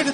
Hello 0.00 0.12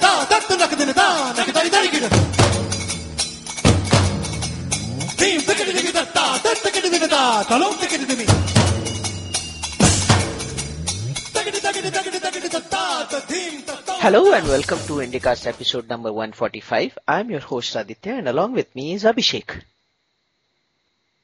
and 14.33 14.47
welcome 14.49 14.79
to 14.87 14.99
IndyCast 14.99 15.47
episode 15.47 15.87
number 15.87 16.11
145. 16.11 16.97
I'm 17.07 17.29
your 17.29 17.39
host 17.39 17.77
Aditya 17.77 18.15
and 18.15 18.27
along 18.27 18.51
with 18.51 18.75
me 18.75 18.91
is 18.93 19.05
Abhishek. 19.05 19.61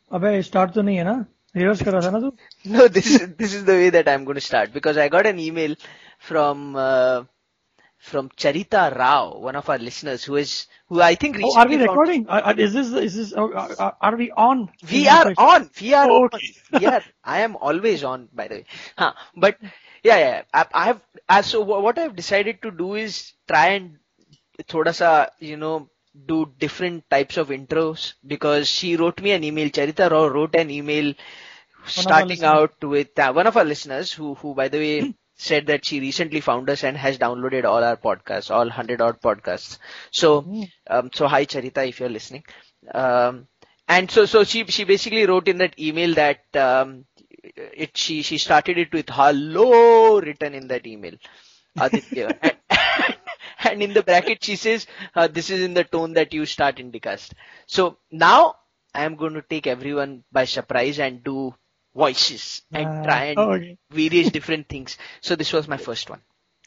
Abhay, 0.10 0.42
start 0.46 0.74
तो 0.74 0.82
नहीं 0.82 0.98
है 0.98 1.04
na? 1.04 1.26
Reverse 1.54 1.84
kar 1.84 1.94
raha 1.96 2.04
tha 2.04 2.12
na 2.12 2.20
tu? 2.20 2.32
No, 2.64 2.88
this 2.88 3.08
is 3.08 3.36
this 3.36 3.54
is 3.54 3.66
the 3.66 3.74
way 3.74 3.90
that 3.90 4.08
I'm 4.08 4.24
going 4.24 4.36
to 4.36 4.48
start 4.48 4.72
because 4.72 4.98
I 4.98 5.10
got 5.10 5.26
an 5.26 5.38
email 5.40 5.76
from 6.20 6.78
uh, 6.78 7.24
from 8.04 8.30
Charita 8.30 8.96
Rao, 8.98 9.38
one 9.40 9.56
of 9.56 9.70
our 9.70 9.80
listeners, 9.80 10.24
who 10.24 10.36
is 10.36 10.68
who 10.90 11.02
I 11.02 11.16
think 11.16 11.38
oh, 11.42 11.56
are 11.60 11.68
we 11.68 11.78
recently 11.78 11.86
found- 11.86 12.02
recording 12.02 12.26
Uh, 12.28 12.42
uh, 12.52 12.54
is 12.58 12.74
this 12.74 12.88
is 12.92 13.16
this 13.16 13.34
uh, 13.34 13.46
uh, 13.46 13.92
are 14.02 14.16
we 14.16 14.32
on 14.32 14.70
We 14.92 15.08
are 15.08 15.34
on. 15.38 15.70
We 15.82 15.94
are 15.94 16.10
Oh, 16.10 16.24
on. 16.24 16.30
okay. 16.30 16.54
Yeah, 16.72 17.02
I 17.24 17.42
am 17.42 17.56
always 17.56 18.04
on, 18.04 18.30
by 18.34 18.48
the 18.48 18.56
way. 18.56 18.66
Huh. 18.98 19.14
But 19.36 19.58
yeah, 20.04 20.18
yeah. 20.26 20.42
I, 20.54 20.66
I 20.74 20.86
have. 20.86 21.02
Uh, 21.30 21.42
so 21.42 21.62
what 21.62 21.98
I've 21.98 22.16
decided 22.16 22.62
to 22.64 22.72
do 22.72 22.96
is 22.96 23.34
try 23.48 23.68
and 23.80 23.98
thoda 24.68 24.94
sa, 24.94 25.28
you 25.40 25.58
know, 25.58 25.90
do 26.28 26.52
different 26.60 27.10
types 27.10 27.38
of 27.38 27.50
intros 27.50 28.14
because 28.26 28.68
she 28.68 28.96
wrote 28.96 29.22
me 29.22 29.32
an 29.32 29.44
email. 29.44 29.70
Charita 29.70 30.10
Rao 30.12 30.28
wrote 30.28 30.56
an 30.56 30.70
email 30.72 31.14
starting 31.86 32.44
out 32.44 32.82
with 32.84 33.18
uh, 33.20 33.32
one 33.34 33.48
of 33.48 33.58
our 33.58 33.66
listeners 33.66 34.12
who, 34.14 34.36
who 34.36 34.54
by 34.56 34.68
the 34.70 34.78
way, 34.78 35.14
said 35.44 35.68
that 35.68 35.86
she 35.86 36.00
recently 36.00 36.40
found 36.40 36.70
us 36.70 36.84
and 36.84 36.96
has 36.96 37.18
downloaded 37.18 37.66
all 37.66 37.84
our 37.84 37.98
podcasts, 37.98 38.50
all 38.50 38.66
100 38.66 39.02
odd 39.02 39.22
podcasts. 39.22 39.78
So, 40.12 40.46
um, 40.90 41.10
so 41.14 41.28
hi 41.28 41.46
Charita 41.46 41.88
if 41.88 42.00
you're 42.00 42.10
listening. 42.10 42.44
Um, 42.94 43.48
and 43.88 44.10
so, 44.10 44.26
so 44.26 44.44
she, 44.44 44.66
she 44.66 44.86
basically 44.86 45.26
wrote 45.26 45.48
in 45.48 45.58
that 45.58 45.78
email 45.80 46.14
that, 46.16 46.44
um, 46.56 47.06
it, 47.44 47.98
she, 47.98 48.22
she 48.22 48.38
started 48.38 48.78
it 48.78 48.94
with 48.94 49.10
hello 49.10 50.22
written 50.22 50.54
in 50.54 50.68
that 50.70 50.88
email. 50.88 51.14
Aditya. 51.78 52.38
and, 52.42 53.16
and 53.66 53.84
in 53.84 53.94
the 53.94 54.04
bracket 54.04 54.44
she 54.44 54.56
says, 54.56 54.88
uh, 55.16 55.28
this 55.28 55.50
is 55.50 55.62
in 55.62 55.74
the 55.74 55.84
tone 55.84 56.14
that 56.14 56.34
you 56.34 56.46
start 56.46 56.78
IndyCast. 56.78 57.34
So 57.68 57.98
now 58.12 58.56
I 58.96 59.04
am 59.04 59.16
going 59.16 59.34
to 59.34 59.42
take 59.42 59.68
everyone 59.68 60.24
by 60.32 60.46
surprise 60.46 61.00
and 61.00 61.24
do 61.24 61.54
voices 61.96 62.62
and 62.74 62.86
Ah, 62.86 63.04
try 63.04 63.24
and 63.26 63.40
oh, 63.40 63.52
okay. 63.54 63.78
various 63.92 64.30
different 64.32 64.68
things. 64.70 64.98
So 65.22 65.36
this 65.36 65.54
was 65.54 65.68
my 65.68 65.78
first 65.78 66.10
one. 66.10 66.22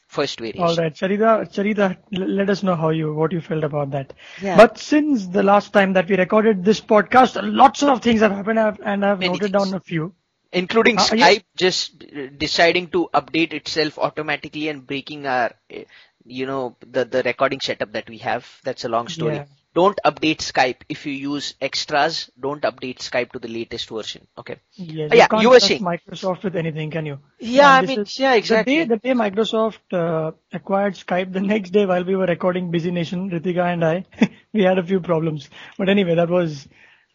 First 0.07 0.39
variation. 0.39 0.63
all 0.63 0.75
right 0.77 0.93
Charita 0.93 1.31
Charita 1.53 1.97
let 2.11 2.49
us 2.49 2.63
know 2.63 2.75
how 2.75 2.89
you 2.89 3.13
what 3.13 3.33
you 3.33 3.41
felt 3.41 3.65
about 3.65 3.91
that 3.91 4.13
Yeah. 4.41 4.55
but 4.55 4.77
since 4.77 5.27
the 5.27 5.43
last 5.43 5.73
time 5.73 5.91
that 5.93 6.07
we 6.09 6.15
recorded 6.15 6.63
this 6.63 6.79
podcast 6.79 7.37
lots 7.43 7.83
of 7.83 8.01
things 8.01 8.21
have 8.21 8.31
happened 8.31 8.57
and 8.59 9.05
I've 9.05 9.19
Many 9.19 9.33
noted 9.33 9.51
things. 9.51 9.65
down 9.65 9.73
a 9.73 9.81
few 9.81 10.13
including 10.53 10.97
Uh, 10.97 11.09
yeah. 11.13 11.27
Skype 11.27 11.43
just 11.57 12.03
uh, 12.03 12.27
deciding 12.37 12.87
to 12.91 13.09
update 13.13 13.53
itself 13.53 13.97
automatically 13.99 14.69
and 14.69 14.87
breaking 14.87 15.25
our, 15.27 15.51
uh, 15.75 15.79
you 16.25 16.45
know, 16.45 16.77
the, 16.85 17.03
the 17.05 17.21
recording 17.23 17.59
setup 17.59 17.91
that 17.91 18.09
we 18.09 18.17
have. 18.19 18.47
That's 18.63 18.85
a 18.85 18.89
long 18.89 19.07
story. 19.09 19.35
Yeah. 19.35 19.45
Don't 19.77 19.99
update 20.09 20.39
Skype 20.51 20.81
if 20.89 21.05
you 21.05 21.13
use 21.13 21.53
extras. 21.61 22.31
Don't 22.45 22.63
update 22.69 22.99
Skype 23.07 23.31
to 23.33 23.39
the 23.39 23.47
latest 23.47 23.89
version. 23.89 24.27
Okay. 24.37 24.57
yes, 24.75 25.11
yeah, 25.13 25.27
can't 25.27 25.41
you 25.43 25.49
were 25.49 25.59
trust 25.59 25.67
saying. 25.67 25.81
Microsoft 25.89 26.43
with 26.43 26.55
anything 26.55 26.89
can 26.95 27.05
you 27.05 27.19
Yeah, 27.39 27.69
I 27.69 27.77
And 27.79 27.89
mean, 27.89 27.99
is- 28.01 28.19
yeah, 28.19 28.33
exactly. 28.33 28.77
The 28.79 28.85
day, 28.85 28.95
the 28.95 28.97
day 28.97 29.13
Microsoft 29.23 29.93
uh, 29.93 30.31
acquired 30.51 30.95
Skype, 30.95 31.31
the 31.33 31.41
next 31.53 31.71
day 31.71 31.85
while 31.85 32.03
we 32.03 32.15
were 32.15 32.25
recording 32.25 32.71
Busy 32.71 32.91
Nation, 32.91 33.29
Ritika 33.29 33.65
and 33.73 33.85
I, 33.85 34.05
we 34.53 34.63
had 34.63 34.79
a 34.79 34.83
few 34.83 34.99
problems. 34.99 35.49
But 35.77 35.89
anyway, 35.89 36.15
that 36.15 36.29
was 36.29 36.67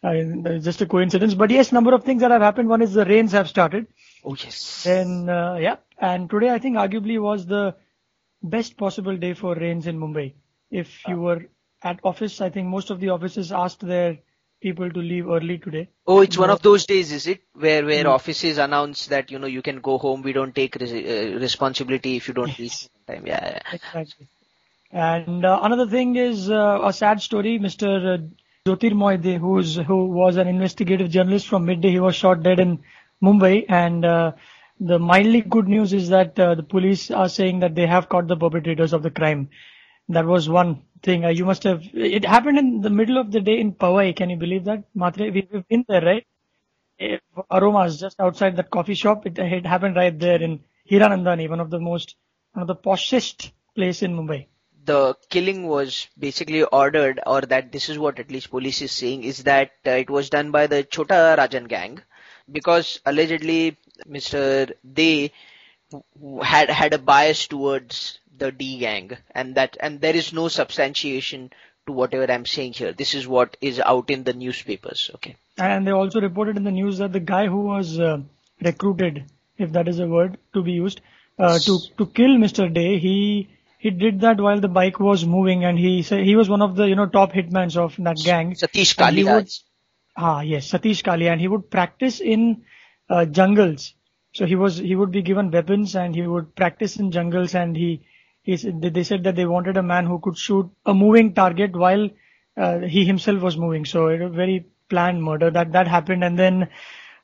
uh, 0.03 0.13
just 0.69 0.81
a 0.81 0.85
coincidence. 0.85 1.33
But 1.33 1.51
yes, 1.51 1.71
number 1.71 1.93
of 1.93 2.03
things 2.03 2.21
that 2.21 2.31
have 2.31 2.41
happened. 2.41 2.69
One 2.69 2.81
is 2.81 2.93
the 2.93 3.05
rains 3.05 3.31
have 3.33 3.49
started. 3.49 3.87
Oh 4.23 4.35
yes. 4.35 4.83
Then, 4.85 5.29
uh, 5.29 5.55
yeah, 5.55 5.77
and 5.97 6.29
today 6.29 6.49
I 6.49 6.59
think 6.59 6.77
arguably 6.77 7.19
was 7.21 7.45
the 7.45 7.75
best 8.41 8.77
possible 8.77 9.17
day 9.17 9.33
for 9.33 9.55
rains 9.55 9.87
in 9.87 9.99
Mumbai. 9.99 10.33
If 10.71 11.07
you 11.07 11.19
were 11.19 11.41
at 11.83 11.99
office, 12.03 12.41
I 12.41 12.49
think 12.49 12.67
most 12.67 12.89
of 12.89 12.99
the 12.99 13.09
offices 13.09 13.51
asked 13.51 13.81
their 13.81 14.17
people 14.61 14.89
to 14.89 14.99
leave 14.99 15.27
early 15.29 15.57
today. 15.57 15.89
Oh, 16.07 16.21
it's 16.21 16.37
one 16.37 16.49
of 16.49 16.61
those 16.61 16.85
days, 16.85 17.11
is 17.11 17.27
it? 17.27 17.41
Where 17.53 17.85
where 17.85 18.05
Mm. 18.05 18.09
offices 18.09 18.57
announce 18.57 19.07
that 19.07 19.31
you 19.31 19.39
know 19.39 19.47
you 19.47 19.61
can 19.61 19.79
go 19.81 19.97
home. 19.97 20.21
We 20.21 20.33
don't 20.33 20.55
take 20.55 20.75
res- 20.75 20.93
uh, 20.93 21.39
responsibility 21.39 22.15
if 22.17 22.27
you 22.27 22.33
don't 22.33 22.57
reach 22.57 22.87
time. 23.07 23.25
Yeah, 23.27 23.39
yeah. 23.55 23.59
Exactly. 23.71 24.27
And 24.91 25.45
uh, 25.45 25.59
another 25.63 25.87
thing 25.87 26.15
is 26.15 26.49
uh, 26.49 26.79
a 26.83 26.93
sad 26.93 27.21
story. 27.21 27.57
Mr. 27.59 27.87
uh, 28.13 28.17
Jyotirmoy 28.67 29.21
Dey, 29.21 29.37
who's 29.37 29.75
who 29.75 30.05
was 30.09 30.37
an 30.37 30.47
investigative 30.47 31.09
journalist 31.09 31.47
from 31.47 31.65
Midday, 31.65 31.91
he 31.91 31.99
was 31.99 32.15
shot 32.15 32.43
dead 32.43 32.59
in 32.59 32.79
Mumbai. 33.23 33.65
And 33.69 34.05
uh, 34.05 34.33
the 34.79 34.99
mildly 34.99 35.41
good 35.41 35.67
news 35.67 35.93
is 35.93 36.09
that 36.09 36.37
uh, 36.39 36.55
the 36.55 36.63
police 36.63 37.11
are 37.11 37.29
saying 37.29 37.59
that 37.59 37.75
they 37.75 37.87
have 37.87 38.09
caught 38.09 38.27
the 38.27 38.37
perpetrators 38.37 38.93
of 38.93 39.03
the 39.03 39.11
crime. 39.11 39.49
That 40.09 40.25
was 40.25 40.49
one 40.49 40.83
thing. 41.03 41.25
Uh, 41.25 41.29
you 41.29 41.45
must 41.45 41.63
have. 41.63 41.83
It 41.93 42.25
happened 42.25 42.57
in 42.57 42.81
the 42.81 42.89
middle 42.89 43.17
of 43.17 43.31
the 43.31 43.41
day 43.41 43.59
in 43.59 43.73
Powai. 43.73 44.15
Can 44.15 44.29
you 44.29 44.37
believe 44.37 44.65
that, 44.65 44.83
Matre? 44.95 45.31
We- 45.31 45.47
We've 45.51 45.67
been 45.67 45.85
there, 45.87 46.01
right? 46.01 46.25
Eh, 46.99 47.17
Aromas 47.51 47.99
just 47.99 48.19
outside 48.19 48.55
that 48.57 48.69
coffee 48.71 48.95
shop. 48.95 49.25
It, 49.25 49.37
it 49.39 49.65
happened 49.65 49.95
right 49.95 50.17
there 50.17 50.41
in 50.41 50.59
Hiranandani, 50.89 51.49
one 51.49 51.59
of 51.59 51.69
the 51.69 51.79
most, 51.79 52.15
one 52.53 52.61
of 52.63 52.67
the 52.67 52.75
poshest 52.75 53.51
place 53.75 54.01
in 54.03 54.15
Mumbai. 54.15 54.47
the 54.85 55.15
killing 55.29 55.67
was 55.67 56.07
basically 56.19 56.63
ordered, 56.63 57.19
or 57.25 57.41
that 57.41 57.71
this 57.71 57.89
is 57.89 57.97
what 57.97 58.19
at 58.19 58.31
least 58.31 58.49
police 58.51 58.81
is 58.81 58.91
saying, 58.91 59.23
is 59.23 59.43
that 59.43 59.71
uh, 59.87 59.91
it 59.91 60.09
was 60.09 60.29
done 60.29 60.51
by 60.51 60.67
the 60.67 60.83
Chota 60.83 61.35
Rajan 61.39 61.67
gang, 61.69 62.01
because 62.51 62.99
allegedly 63.05 63.77
Mr. 64.07 64.73
Dey 64.99 65.31
had 66.43 66.69
had 66.69 66.93
a 66.93 66.97
bias 66.97 67.47
towards 67.47 68.19
the 68.37 68.51
D 68.51 68.77
gang, 68.79 69.17
and 69.31 69.55
that 69.55 69.77
and 69.79 69.99
there 70.01 70.15
is 70.15 70.33
no 70.33 70.47
substantiation 70.47 71.51
to 71.87 71.91
whatever 71.93 72.31
I'm 72.31 72.45
saying 72.45 72.73
here. 72.73 72.93
This 72.93 73.13
is 73.13 73.27
what 73.27 73.57
is 73.61 73.79
out 73.79 74.09
in 74.09 74.23
the 74.23 74.33
newspapers. 74.33 75.11
Okay. 75.15 75.35
And 75.57 75.85
they 75.85 75.91
also 75.91 76.21
reported 76.21 76.57
in 76.57 76.63
the 76.63 76.71
news 76.71 76.97
that 76.97 77.13
the 77.13 77.19
guy 77.19 77.47
who 77.47 77.61
was 77.61 77.99
uh, 77.99 78.19
recruited, 78.61 79.25
if 79.57 79.71
that 79.73 79.87
is 79.87 79.99
a 79.99 80.07
word 80.07 80.37
to 80.53 80.63
be 80.63 80.71
used, 80.71 81.01
uh, 81.37 81.59
to 81.59 81.79
to 81.97 82.05
kill 82.07 82.37
Mr. 82.37 82.73
Dey, 82.73 82.97
he 82.99 83.49
he 83.77 83.89
did 83.89 84.21
that 84.21 84.39
while 84.39 84.59
the 84.59 84.67
bike 84.69 84.99
was 84.99 85.25
moving, 85.25 85.65
and 85.65 85.77
he 85.77 86.01
said 86.03 86.23
he 86.23 86.35
was 86.35 86.49
one 86.49 86.61
of 86.61 86.75
the 86.75 86.87
you 86.87 86.95
know 86.95 87.05
top 87.07 87.33
hitmans 87.33 87.77
of 87.77 87.95
that 87.99 88.17
gang. 88.17 88.53
Satish 88.53 88.95
he 89.13 89.23
would- 89.23 89.51
Ah, 90.15 90.41
yes, 90.41 90.69
Satish 90.71 91.01
Kalia, 91.03 91.31
and 91.31 91.41
he 91.41 91.47
would 91.47 91.69
practice 91.71 92.19
in 92.19 92.63
uh, 93.09 93.25
jungles. 93.25 93.93
So 94.33 94.45
he 94.45 94.55
was 94.55 94.77
he 94.77 94.95
would 94.95 95.11
be 95.11 95.21
given 95.21 95.49
weapons 95.51 95.95
and 95.95 96.15
he 96.15 96.21
would 96.21 96.55
practice 96.55 96.97
in 96.97 97.11
jungles, 97.11 97.55
and 97.55 97.75
he 97.75 98.01
he 98.43 98.55
they 98.57 99.03
said 99.03 99.23
that 99.23 99.35
they 99.35 99.45
wanted 99.45 99.77
a 99.77 99.83
man 99.83 100.05
who 100.05 100.19
could 100.19 100.37
shoot 100.37 100.69
a 100.85 100.93
moving 100.93 101.33
target 101.33 101.75
while 101.75 102.09
uh, 102.57 102.79
he 102.79 103.05
himself 103.05 103.41
was 103.41 103.57
moving. 103.57 103.85
So 103.85 104.07
it 104.07 104.19
was 104.21 104.31
a 104.31 104.35
very 104.35 104.65
planned 104.89 105.23
murder 105.23 105.49
that 105.51 105.71
that 105.73 105.87
happened, 105.87 106.23
and 106.23 106.37
then 106.37 106.69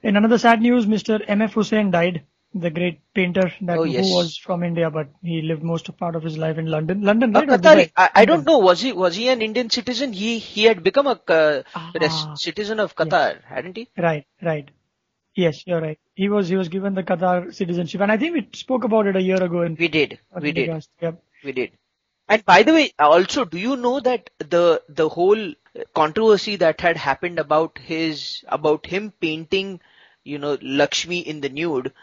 in 0.01 0.15
another 0.15 0.37
sad 0.37 0.61
news, 0.61 0.85
Mr. 0.85 1.19
M. 1.27 1.41
F. 1.41 1.53
Husain 1.53 1.91
died. 1.91 2.23
The 2.55 2.71
great 2.71 3.01
painter 3.13 3.51
that 3.61 3.77
Oh, 3.77 3.83
yes. 3.83 4.07
who 4.07 4.15
was 4.15 4.35
from 4.35 4.63
India, 4.63 4.89
but 4.89 5.09
he 5.21 5.41
lived 5.43 5.61
most 5.61 5.87
of 5.87 5.97
part 5.97 6.15
of 6.15 6.23
his 6.23 6.35
life 6.35 6.57
in 6.57 6.65
London. 6.65 7.03
London, 7.03 7.35
Uh, 7.35 7.41
right? 7.41 7.49
Qatari. 7.49 7.83
Dubai? 7.85 7.91
I, 7.95 8.09
I 8.21 8.25
don't 8.25 8.43
know. 8.43 8.57
Was 8.57 8.81
he 8.81 8.91
was 8.91 9.15
he 9.15 9.29
an 9.29 9.43
Indian 9.43 9.69
citizen? 9.69 10.13
He 10.13 10.39
he 10.39 10.63
had 10.63 10.81
become 10.81 11.05
a 11.05 11.19
uh, 11.27 11.61
Ah. 11.75 12.33
citizen 12.35 12.79
of 12.79 12.95
Qatar, 12.95 13.43
hadn't 13.45 13.77
he? 13.77 13.87
Right, 13.97 14.25
right. 14.41 14.71
Yes, 15.35 15.65
you're 15.65 15.81
right. 15.81 15.99
He 16.15 16.27
was 16.29 16.49
he 16.49 16.55
was 16.55 16.69
given 16.69 16.93
the 16.95 17.03
Qatar 17.03 17.53
citizenship, 17.53 18.01
and 18.01 18.11
I 18.11 18.17
think 18.17 18.33
we 18.35 18.49
spoke 18.53 18.83
about 18.83 19.07
it 19.07 19.15
a 19.15 19.21
year 19.21 19.41
ago 19.41 19.61
in 19.61 19.75
We 19.75 19.87
did. 19.87 20.19
We 20.39 20.51
did. 20.51 20.83
Yep. 21.01 21.23
We 21.43 21.51
did. 21.53 21.71
And 22.27 22.45
by 22.45 22.63
the 22.63 22.73
way, 22.73 22.91
also, 22.99 23.45
do 23.45 23.57
you 23.57 23.75
know 23.75 23.99
that 23.99 24.29
the 24.39 24.81
the 24.89 25.09
whole 25.09 25.53
controversy 25.93 26.55
that 26.57 26.81
had 26.81 26.97
happened 26.97 27.39
about 27.39 27.77
his 27.77 28.43
about 28.47 28.85
him 28.85 29.11
painting, 29.11 29.79
you 30.23 30.37
know, 30.39 30.57
Lakshmi 30.61 31.19
in 31.19 31.41
the 31.41 31.49
nude, 31.49 31.93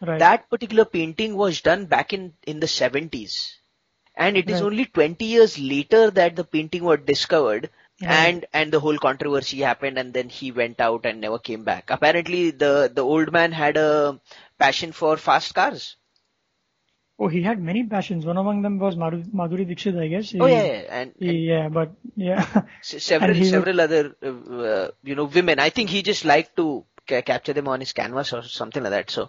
Right. 0.00 0.18
that 0.18 0.48
particular 0.50 0.84
painting 0.84 1.36
was 1.36 1.60
done 1.60 1.86
back 1.86 2.12
in 2.12 2.34
in 2.46 2.60
the 2.60 2.68
70s, 2.68 3.58
and 4.14 4.36
it 4.36 4.48
is 4.50 4.60
Right. 4.60 4.66
only 4.66 4.84
20 4.86 5.24
years 5.24 5.58
later 5.58 6.10
that 6.10 6.36
the 6.36 6.44
painting 6.44 6.84
was 6.84 7.00
discovered. 7.00 7.70
And 8.02 8.46
and 8.52 8.72
the 8.72 8.80
whole 8.80 8.98
controversy 8.98 9.58
happened, 9.60 9.98
and 9.98 10.14
then 10.14 10.28
he 10.28 10.52
went 10.52 10.80
out 10.80 11.04
and 11.06 11.20
never 11.20 11.38
came 11.38 11.64
back. 11.64 11.90
Apparently, 11.90 12.50
the 12.52 12.90
the 12.92 13.02
old 13.02 13.32
man 13.32 13.52
had 13.52 13.76
a 13.76 14.20
passion 14.58 14.92
for 14.92 15.16
fast 15.16 15.54
cars. 15.54 15.96
oh, 17.18 17.28
he 17.28 17.42
had 17.42 17.60
many 17.60 17.84
passions. 17.84 18.24
One 18.24 18.36
among 18.36 18.62
them 18.62 18.78
was 18.78 18.96
Madhu- 18.96 19.24
Madhuri 19.34 19.66
Dixit, 19.66 19.96
I 19.96 20.06
guess. 20.08 20.32
Oh 20.38 20.46
yeah, 20.46 20.62
yeah. 20.64 21.00
and, 21.00 21.14
and 21.20 21.42
yeah, 21.44 21.68
but 21.68 21.90
yeah. 22.16 22.46
S- 22.80 23.02
several 23.02 23.34
would- 23.34 23.46
several 23.46 23.80
other 23.80 24.14
uh, 24.22 24.28
uh, 24.72 24.90
you 25.02 25.14
know 25.16 25.24
women 25.24 25.58
i 25.58 25.70
think 25.70 25.90
he 25.90 26.02
just 26.02 26.24
liked 26.24 26.56
to 26.56 26.84
ca- 27.08 27.22
capture 27.22 27.52
them 27.52 27.68
on 27.68 27.80
his 27.80 27.92
canvas 27.92 28.32
or 28.32 28.42
something 28.42 28.82
like 28.82 28.92
that 28.92 29.10
so 29.10 29.28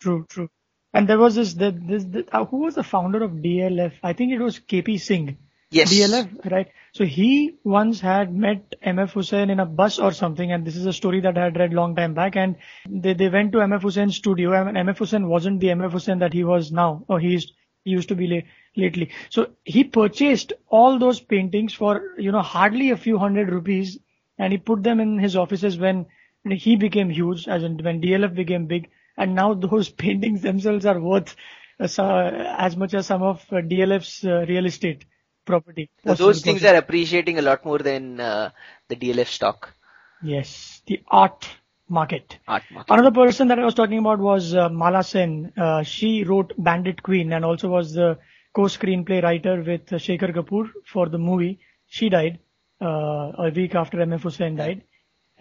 True, 0.00 0.26
true. 0.28 0.50
And 0.92 1.08
there 1.08 1.18
was 1.18 1.34
this, 1.36 1.54
the, 1.54 1.70
this, 1.70 2.04
the, 2.04 2.26
uh, 2.32 2.44
who 2.44 2.58
was 2.58 2.74
the 2.74 2.82
founder 2.82 3.22
of 3.22 3.30
DLF? 3.32 3.92
I 4.02 4.12
think 4.12 4.32
it 4.32 4.40
was 4.40 4.58
KP 4.58 5.00
Singh. 5.00 5.38
Yes. 5.72 5.92
DLF, 5.92 6.50
right? 6.50 6.68
So 6.92 7.04
he 7.06 7.56
once 7.64 8.00
had 8.00 8.34
met 8.34 8.74
MF 8.84 9.12
Husain 9.12 9.48
in 9.50 9.58
a 9.58 9.64
bus 9.64 9.98
or 9.98 10.12
something, 10.12 10.52
and 10.52 10.66
this 10.66 10.76
is 10.76 10.84
a 10.84 10.92
story 10.92 11.20
that 11.20 11.38
I 11.38 11.44
had 11.44 11.56
read 11.56 11.72
long 11.72 11.96
time 11.96 12.12
back. 12.12 12.36
And 12.36 12.56
they, 12.88 13.14
they 13.14 13.30
went 13.30 13.52
to 13.52 13.58
MF 13.58 13.80
Husain's 13.80 14.16
studio, 14.16 14.52
and 14.52 14.76
MF 14.76 14.98
Husain 14.98 15.28
wasn't 15.28 15.60
the 15.60 15.68
MF 15.68 15.92
Husain 15.92 16.18
that 16.18 16.34
he 16.34 16.44
was 16.44 16.70
now, 16.70 17.04
or 17.08 17.18
he 17.20 17.28
used, 17.28 17.52
he 17.84 17.90
used 17.90 18.10
to 18.10 18.14
be 18.14 18.26
la- 18.26 18.82
lately. 18.82 19.10
So 19.30 19.52
he 19.64 19.84
purchased 19.84 20.52
all 20.68 20.98
those 20.98 21.20
paintings 21.20 21.72
for, 21.72 22.14
you 22.18 22.32
know, 22.32 22.42
hardly 22.42 22.90
a 22.90 22.96
few 22.98 23.16
hundred 23.16 23.50
rupees, 23.50 23.98
and 24.38 24.52
he 24.52 24.58
put 24.58 24.82
them 24.82 25.00
in 25.00 25.18
his 25.18 25.36
offices 25.36 25.78
when 25.78 26.04
he 26.44 26.76
became 26.76 27.08
huge, 27.08 27.48
as 27.48 27.62
in 27.62 27.78
when 27.78 28.02
DLF 28.02 28.34
became 28.34 28.66
big, 28.66 28.90
and 29.16 29.34
now 29.34 29.54
those 29.54 29.88
paintings 30.04 30.42
themselves 30.42 30.84
are 30.84 31.00
worth 31.00 31.34
uh, 31.80 32.30
as 32.58 32.76
much 32.76 32.92
as 32.92 33.06
some 33.06 33.22
of 33.22 33.40
uh, 33.50 33.56
DLF's 33.56 34.22
uh, 34.24 34.44
real 34.46 34.66
estate 34.66 35.06
property. 35.44 35.90
So 36.04 36.14
those 36.14 36.40
things 36.40 36.62
property. 36.62 36.66
are 36.66 36.74
appreciating 36.76 37.38
a 37.38 37.42
lot 37.42 37.64
more 37.64 37.78
than 37.78 38.20
uh, 38.20 38.50
the 38.88 38.96
DLF 38.96 39.28
stock 39.28 39.74
Yes, 40.20 40.82
the 40.86 41.00
art 41.08 41.48
market. 41.88 42.38
art 42.48 42.64
market. 42.70 42.92
Another 42.92 43.10
person 43.10 43.48
that 43.48 43.58
I 43.58 43.64
was 43.64 43.74
talking 43.74 43.98
about 43.98 44.18
was 44.18 44.54
uh, 44.54 44.68
Mala 44.68 45.02
Sen. 45.02 45.52
Uh, 45.56 45.82
she 45.82 46.24
wrote 46.24 46.52
Bandit 46.58 47.02
Queen 47.02 47.32
and 47.32 47.44
also 47.44 47.68
was 47.68 47.92
the 47.94 48.18
co-screenplay 48.54 49.22
writer 49.22 49.62
with 49.62 49.86
Shekhar 49.86 50.32
Kapur 50.34 50.70
for 50.86 51.08
the 51.08 51.18
movie. 51.18 51.60
She 51.86 52.08
died 52.08 52.38
uh, 52.80 53.32
a 53.38 53.50
week 53.54 53.74
after 53.74 54.00
MF 54.00 54.22
Husain 54.22 54.56
died. 54.56 54.82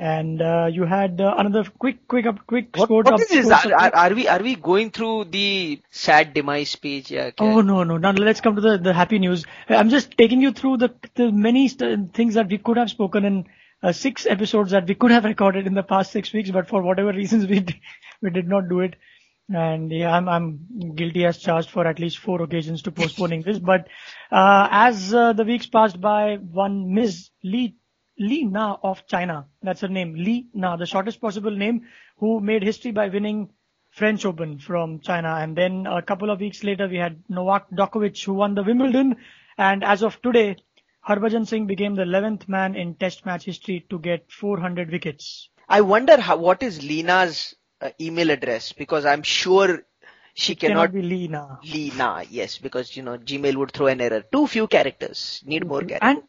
And 0.01 0.41
uh, 0.41 0.67
you 0.71 0.85
had 0.85 1.21
uh, 1.21 1.35
another 1.37 1.63
quick, 1.77 2.07
quick, 2.07 2.25
up, 2.25 2.47
quick 2.47 2.75
What, 2.75 2.89
what 2.89 3.07
up- 3.07 3.19
is 3.21 3.29
this? 3.29 3.51
Are, 3.51 3.71
are, 3.71 3.95
are 3.95 4.13
we 4.15 4.27
are 4.27 4.41
we 4.41 4.55
going 4.55 4.89
through 4.89 5.25
the 5.25 5.79
sad 5.91 6.33
demise 6.33 6.75
page? 6.75 7.11
Yeah, 7.11 7.25
okay. 7.25 7.45
Oh 7.45 7.61
no 7.61 7.83
no! 7.83 7.97
Now 7.97 8.11
let's 8.11 8.41
come 8.41 8.55
to 8.55 8.61
the, 8.61 8.77
the 8.79 8.93
happy 8.93 9.19
news. 9.19 9.45
I'm 9.69 9.91
just 9.91 10.17
taking 10.17 10.41
you 10.41 10.53
through 10.53 10.77
the 10.77 10.89
the 11.13 11.31
many 11.31 11.67
st- 11.67 12.15
things 12.15 12.33
that 12.33 12.49
we 12.49 12.57
could 12.57 12.77
have 12.77 12.89
spoken 12.89 13.25
in 13.25 13.45
uh, 13.83 13.91
six 13.91 14.25
episodes 14.25 14.71
that 14.71 14.87
we 14.87 14.95
could 14.95 15.11
have 15.11 15.23
recorded 15.33 15.67
in 15.67 15.75
the 15.75 15.83
past 15.83 16.11
six 16.11 16.33
weeks, 16.33 16.49
but 16.49 16.67
for 16.67 16.81
whatever 16.81 17.13
reasons 17.13 17.45
we 17.45 17.59
d- 17.59 17.79
we 18.23 18.31
did 18.31 18.47
not 18.47 18.69
do 18.69 18.79
it. 18.79 18.95
And 19.53 19.91
yeah, 19.91 20.15
I'm 20.15 20.27
I'm 20.27 20.95
guilty 20.95 21.25
as 21.25 21.37
charged 21.37 21.69
for 21.69 21.85
at 21.85 21.99
least 21.99 22.17
four 22.17 22.41
occasions 22.41 22.81
to 22.83 22.91
postponing 22.91 23.43
this. 23.43 23.59
But 23.71 23.87
uh, 24.31 24.67
as 24.71 25.13
uh, 25.13 25.33
the 25.33 25.43
weeks 25.43 25.67
passed 25.67 26.01
by, 26.01 26.37
one 26.37 26.93
Ms. 26.95 27.29
Li 27.43 27.75
Li 28.21 28.43
Na 28.43 28.77
of 28.83 29.05
China, 29.07 29.47
that's 29.63 29.81
her 29.81 29.87
name, 29.87 30.13
Li 30.13 30.47
Na, 30.53 30.75
the 30.75 30.85
shortest 30.85 31.19
possible 31.19 31.51
name, 31.51 31.87
who 32.17 32.39
made 32.39 32.63
history 32.63 32.91
by 32.91 33.07
winning 33.07 33.49
French 33.89 34.25
Open 34.25 34.59
from 34.59 34.99
China. 34.99 35.35
And 35.39 35.57
then 35.57 35.87
a 35.87 36.01
couple 36.01 36.29
of 36.29 36.39
weeks 36.39 36.63
later, 36.63 36.87
we 36.87 36.97
had 36.97 37.23
Novak 37.29 37.69
Djokovic 37.71 38.23
who 38.23 38.33
won 38.33 38.53
the 38.53 38.63
Wimbledon. 38.63 39.15
And 39.57 39.83
as 39.83 40.03
of 40.03 40.21
today, 40.21 40.57
Harbhajan 41.07 41.47
Singh 41.47 41.65
became 41.65 41.95
the 41.95 42.03
11th 42.03 42.47
man 42.47 42.75
in 42.75 42.93
test 42.95 43.25
match 43.25 43.43
history 43.45 43.85
to 43.89 43.97
get 43.97 44.31
400 44.31 44.91
wickets. 44.91 45.49
I 45.67 45.81
wonder 45.81 46.19
how, 46.19 46.37
what 46.37 46.61
is 46.61 46.83
Lina's 46.83 47.55
uh, 47.81 47.89
email 47.99 48.29
address 48.29 48.71
because 48.71 49.05
I'm 49.05 49.23
sure 49.23 49.83
she 50.33 50.55
Cannot 50.55 50.91
cannot 50.91 50.93
be 50.93 51.01
Li 51.01 51.27
Na. 51.27 51.57
Lina. 51.63 52.23
Yes, 52.29 52.57
because 52.57 52.95
you 52.95 53.03
know 53.03 53.17
Gmail 53.17 53.55
would 53.55 53.71
throw 53.71 53.87
an 53.87 53.99
error. 53.99 54.23
Too 54.31 54.47
few 54.47 54.67
characters. 54.67 55.41
Need 55.45 55.67
more 55.67 55.81
characters. 55.81 55.99
And 56.01 56.23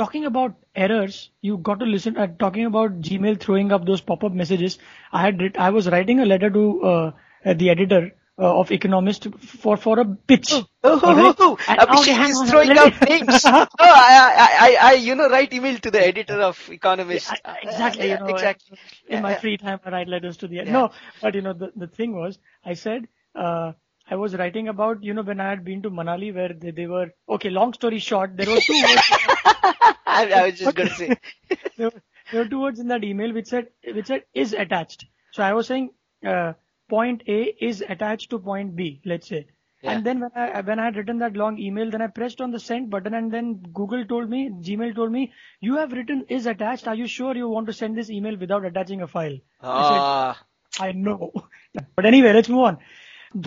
talking 0.00 0.24
about 0.30 0.54
errors, 0.74 1.18
you 1.40 1.58
got 1.70 1.80
to 1.80 1.86
listen. 1.86 2.16
Uh, 2.16 2.28
talking 2.44 2.66
about 2.66 3.00
Gmail 3.10 3.40
throwing 3.40 3.72
up 3.72 3.84
those 3.86 4.00
pop-up 4.12 4.32
messages, 4.32 4.78
I 5.12 5.22
had 5.26 5.40
writ- 5.40 5.58
I 5.58 5.70
was 5.70 5.88
writing 5.96 6.20
a 6.20 6.26
letter 6.26 6.50
to 6.50 6.64
uh, 6.92 7.12
uh, 7.44 7.54
the 7.54 7.70
editor 7.70 8.02
uh, 8.38 8.58
of 8.60 8.70
Economist 8.72 9.28
for 9.38 9.76
for 9.76 9.98
a 10.00 10.04
pitch. 10.32 10.52
Oh, 10.52 11.00
oh, 11.04 11.34
oh, 11.38 11.56
Abhishek 11.68 12.00
okay, 12.00 12.30
is 12.30 12.40
throwing 12.50 12.78
out 12.78 13.00
me- 13.02 13.08
names. 13.08 13.44
oh, 13.44 13.66
I, 13.80 14.76
I, 14.80 14.88
I, 14.90 14.92
you 14.94 15.14
know, 15.14 15.28
write 15.28 15.52
email 15.52 15.78
to 15.78 15.90
the 15.90 16.00
editor 16.06 16.40
of 16.40 16.58
Economist. 16.70 17.30
I- 17.44 17.58
exactly, 17.62 18.08
Yeah, 18.08 18.14
you 18.14 18.20
know, 18.20 18.26
exactly. 18.36 18.78
in 19.08 19.14
Yeah, 19.16 19.20
my 19.20 19.30
yeah. 19.32 19.40
free 19.40 19.56
time 19.58 19.80
I 19.84 19.90
write 19.90 20.08
letters 20.08 20.36
to 20.38 20.48
the 20.48 20.56
Yeah. 20.56 20.72
no 20.78 20.90
but 21.20 21.34
you 21.34 21.42
know 21.42 21.52
the, 21.52 21.70
the 21.76 21.86
thing 21.86 22.14
was 22.14 22.38
i 22.64 22.74
said 22.74 23.08
uh, 23.34 23.72
i 24.08 24.16
was 24.16 24.34
writing 24.40 24.68
about 24.68 25.02
you 25.02 25.14
know 25.14 25.22
when 25.22 25.40
i 25.40 25.48
had 25.50 25.64
been 25.64 25.82
to 25.82 25.90
manali 25.90 26.32
where 26.34 26.52
they, 26.64 26.70
they 26.70 26.86
were 26.86 27.08
okay 27.28 27.50
long 27.50 27.72
story 27.72 27.98
short 27.98 28.36
there 28.36 28.48
were 28.54 28.60
two 28.60 28.80
words 28.86 29.10
I, 30.18 30.22
I 30.40 30.46
was 30.46 30.58
just 30.58 30.76
going 30.76 30.88
to 30.88 30.94
say. 30.94 31.08
there, 31.76 31.90
were, 31.90 32.02
there 32.32 32.42
were 32.42 32.48
two 32.48 32.60
words 32.60 32.80
in 32.80 32.88
that 32.88 33.04
email 33.04 33.32
which 33.38 33.46
said 33.54 33.68
which 33.98 34.06
said 34.12 34.24
is 34.44 34.52
attached 34.64 35.06
so 35.32 35.42
i 35.42 35.52
was 35.58 35.66
saying 35.72 35.90
uh, 36.34 36.52
point 36.94 37.22
a 37.38 37.40
is 37.70 37.82
attached 37.96 38.30
to 38.30 38.38
point 38.50 38.76
b 38.82 38.86
let's 39.14 39.28
say 39.34 39.42
Yeah. 39.84 39.92
and 39.92 40.06
then 40.06 40.18
when 40.22 40.32
I 40.40 40.60
when 40.68 40.80
I 40.82 40.86
had 40.86 40.96
written 41.00 41.20
that 41.20 41.36
long 41.40 41.54
email, 41.66 41.92
then 41.92 42.02
I 42.06 42.08
pressed 42.16 42.40
on 42.46 42.50
the 42.54 42.58
send 42.64 42.88
button, 42.94 43.14
and 43.18 43.30
then 43.36 43.46
Google 43.78 44.02
told 44.10 44.32
me, 44.32 44.40
Gmail 44.66 44.90
told 44.98 45.14
me, 45.14 45.22
you 45.68 45.76
have 45.80 45.94
written 45.98 46.18
is 46.38 46.48
attached. 46.52 46.90
Are 46.92 46.96
you 46.98 47.06
sure 47.12 47.30
you 47.38 47.46
want 47.52 47.70
to 47.70 47.74
send 47.78 48.00
this 48.00 48.10
email 48.16 48.36
without 48.42 48.66
attaching 48.70 49.04
a 49.06 49.08
file? 49.14 49.38
I 49.78 49.86
said, 49.92 50.02
Ah, 50.10 50.42
I 50.88 50.90
know. 51.06 51.30
But 52.00 52.10
anyway, 52.12 52.34
let's 52.38 52.52
move 52.56 52.66
on. 52.72 52.78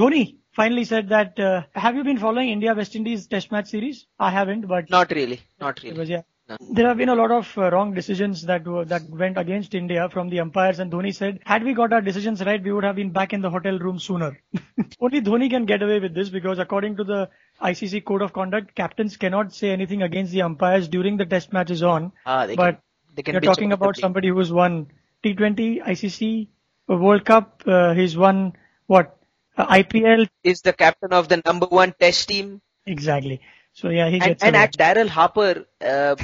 Dhoni 0.01 0.23
finally 0.61 0.85
said 0.93 1.09
that, 1.09 1.43
uh, 1.49 1.61
have 1.85 2.01
you 2.01 2.07
been 2.09 2.23
following 2.25 2.49
India 2.57 2.73
West 2.81 2.95
Indies 3.01 3.27
test 3.35 3.51
match 3.57 3.69
series? 3.75 4.01
I 4.31 4.31
haven't, 4.39 4.67
but 4.75 4.89
not 4.99 5.11
really. 5.19 5.39
Not 5.67 5.83
really. 5.83 5.95
because, 5.99 6.13
yeah. 6.17 6.23
There 6.47 6.87
have 6.87 6.97
been 6.97 7.09
a 7.09 7.15
lot 7.15 7.31
of 7.31 7.57
uh, 7.57 7.71
wrong 7.71 7.93
decisions 7.93 8.41
that 8.43 8.67
were, 8.67 8.83
that 8.85 9.09
went 9.09 9.37
against 9.37 9.73
India 9.73 10.09
from 10.09 10.29
the 10.29 10.41
umpires 10.41 10.79
and 10.79 10.91
Dhoni 10.91 11.15
said, 11.15 11.39
had 11.45 11.63
we 11.63 11.73
got 11.73 11.93
our 11.93 12.01
decisions 12.01 12.43
right, 12.43 12.61
we 12.61 12.73
would 12.73 12.83
have 12.83 12.97
been 12.97 13.11
back 13.11 13.31
in 13.31 13.41
the 13.41 13.49
hotel 13.49 13.79
room 13.79 13.97
sooner. 13.97 14.37
Only 14.99 15.21
Dhoni 15.21 15.49
can 15.49 15.65
get 15.65 15.81
away 15.81 15.99
with 15.99 16.13
this 16.13 16.29
because 16.29 16.59
according 16.59 16.97
to 16.97 17.03
the 17.05 17.29
ICC 17.61 18.01
code 18.01 18.21
of 18.21 18.33
conduct, 18.33 18.75
captains 18.75 19.15
cannot 19.15 19.53
say 19.53 19.69
anything 19.71 20.01
against 20.01 20.33
the 20.33 20.41
umpires 20.41 20.89
during 20.89 21.15
the 21.15 21.25
test 21.25 21.53
match 21.53 21.71
is 21.71 21.81
on. 21.81 22.11
Ah, 22.25 22.45
they 22.45 22.55
but 22.55 22.71
can, 22.75 22.81
they 23.15 23.21
can 23.23 23.33
you're 23.33 23.41
talking 23.41 23.71
about 23.71 23.79
the 23.79 23.85
about 23.85 23.95
blame. 23.95 24.01
somebody 24.01 24.27
who's 24.27 24.51
won 24.51 24.87
T20, 25.23 25.81
ICC, 25.81 26.47
World 26.87 27.23
Cup. 27.25 27.63
Uh, 27.65 27.93
he's 27.93 28.17
won 28.17 28.53
what? 28.87 29.17
Uh, 29.57 29.67
IPL. 29.67 30.27
Is 30.43 30.61
the 30.61 30.73
captain 30.73 31.13
of 31.13 31.29
the 31.29 31.41
number 31.45 31.67
one 31.67 31.93
test 31.97 32.27
team. 32.27 32.61
Exactly. 32.85 33.41
So 33.73 33.89
yeah, 33.89 34.09
he 34.09 34.19
And, 34.19 34.23
gets 34.23 34.43
and 34.43 34.55
away. 34.55 34.57
act- 34.57 34.77
Daryl 34.77 35.07
Harper 35.09 35.65
uh, 35.81 36.15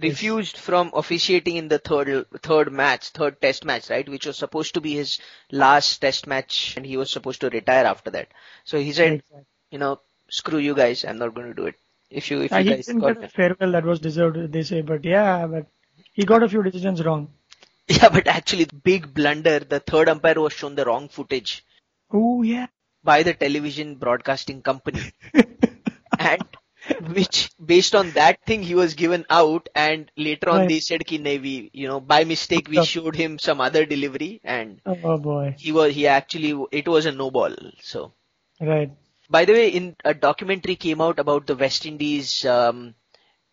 refused 0.00 0.56
from 0.58 0.90
officiating 0.94 1.56
in 1.56 1.68
the 1.68 1.78
third 1.78 2.26
third 2.42 2.72
match, 2.72 3.08
third 3.10 3.40
test 3.40 3.64
match, 3.64 3.90
right, 3.90 4.08
which 4.08 4.26
was 4.26 4.36
supposed 4.38 4.74
to 4.74 4.80
be 4.80 4.94
his 4.94 5.18
last 5.50 5.98
test 5.98 6.26
match, 6.26 6.74
and 6.76 6.84
he 6.86 6.96
was 6.96 7.10
supposed 7.10 7.40
to 7.42 7.50
retire 7.50 7.84
after 7.86 8.10
that. 8.10 8.28
So 8.64 8.78
he 8.78 8.92
said, 8.92 9.14
Exactly. 9.14 9.44
you 9.70 9.78
know, 9.78 10.00
screw 10.30 10.58
you 10.58 10.74
guys, 10.74 11.04
I'm 11.04 11.18
not 11.18 11.34
going 11.34 11.48
to 11.48 11.54
do 11.54 11.66
it. 11.66 11.76
If 12.10 12.30
you 12.30 12.42
if 12.42 12.52
Uh, 12.52 12.58
you 12.58 12.76
guys 12.76 12.86
didn't 12.86 13.00
got 13.00 13.20
get 13.20 13.24
a 13.24 13.28
farewell 13.28 13.72
that 13.72 13.84
was 13.84 14.00
deserved, 14.00 14.52
they 14.52 14.62
say. 14.62 14.80
But 14.82 15.04
yeah, 15.04 15.46
but 15.46 15.66
he 16.12 16.24
got 16.24 16.42
a 16.42 16.48
few 16.48 16.62
decisions 16.62 17.04
wrong. 17.04 17.28
yeah, 17.88 18.08
but 18.08 18.26
actually, 18.26 18.66
big 18.66 19.12
blunder. 19.14 19.58
The 19.60 19.80
third 19.80 20.08
umpire 20.08 20.40
was 20.40 20.52
shown 20.52 20.74
the 20.74 20.84
wrong 20.84 21.08
footage 21.08 21.64
Oh 22.10 22.42
yeah. 22.42 22.66
by 23.02 23.22
the 23.22 23.34
television 23.34 23.96
broadcasting 23.96 24.62
company, 24.62 25.02
and 26.18 26.42
which 27.14 27.50
based 27.64 27.94
on 27.94 28.12
that 28.12 28.38
thing 28.46 28.62
he 28.62 28.74
was 28.74 28.94
given 28.94 29.24
out 29.30 29.68
and 29.74 30.10
later 30.16 30.50
on 30.50 30.66
Right. 30.66 30.66
they 30.66 30.80
said 30.80 31.06
ki 31.06 31.18
nahi, 31.18 31.40
we 31.42 31.70
you 31.72 31.88
know 31.88 32.00
by 32.00 32.24
mistake 32.24 32.68
we 32.68 32.80
showed 32.80 33.16
him 33.16 33.38
some 33.38 33.60
other 33.60 33.84
delivery 33.86 34.40
and 34.44 34.80
Oh 34.86 35.18
boy. 35.18 35.56
he 35.56 35.72
was 35.72 35.94
he 35.94 36.06
actually 36.06 36.52
it 36.72 36.88
was 36.88 37.06
a 37.06 37.12
no 37.12 37.30
ball 37.30 37.54
so 37.80 38.12
Right. 38.60 38.90
by 39.28 39.44
the 39.44 39.52
way 39.52 39.68
in 39.68 39.96
a 40.04 40.14
documentary 40.14 40.76
came 40.76 41.00
out 41.00 41.18
about 41.18 41.46
the 41.46 41.56
west 41.56 41.84
indies 41.86 42.44
um, 42.44 42.94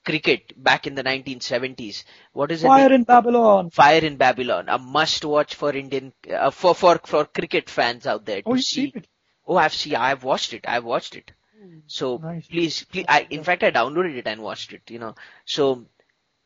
cricket 0.06 0.54
back 0.64 0.88
in 0.88 0.96
the 0.96 1.04
1970s 1.04 2.04
what 2.34 2.52
is 2.52 2.64
it 2.64 2.74
Fire 2.74 2.92
in 2.94 3.04
Babylon. 3.04 3.72
fire 3.72 4.04
in 4.04 4.18
babylon 4.18 4.70
a 4.70 4.78
must 4.78 5.24
watch 5.26 5.56
for 5.56 5.72
indian 5.76 6.14
uh, 6.32 6.50
for 6.52 6.74
for 6.76 7.00
for 7.06 7.26
cricket 7.26 7.70
fans 7.70 8.06
out 8.08 8.26
there 8.26 8.42
to 8.44 8.54
Oh, 8.54 8.56
you 8.56 8.62
see 8.62 8.86
see 8.86 8.94
it? 8.96 9.08
oh 9.48 9.58
i've 9.58 9.74
seen 9.74 9.96
i've 9.96 10.24
watched 10.24 10.54
it 10.54 10.66
i've 10.68 10.84
watched 10.86 11.16
it 11.16 11.32
so 11.88 12.24
Nice. 12.24 12.50
please 12.50 12.84
please 12.84 13.06
i 13.08 13.28
in 13.30 13.44
fact 13.44 13.64
i 13.64 13.72
downloaded 13.72 14.16
it 14.16 14.28
and 14.28 14.42
watched 14.42 14.74
it 14.74 14.82
you 14.90 15.00
know 15.00 15.16
so 15.46 15.86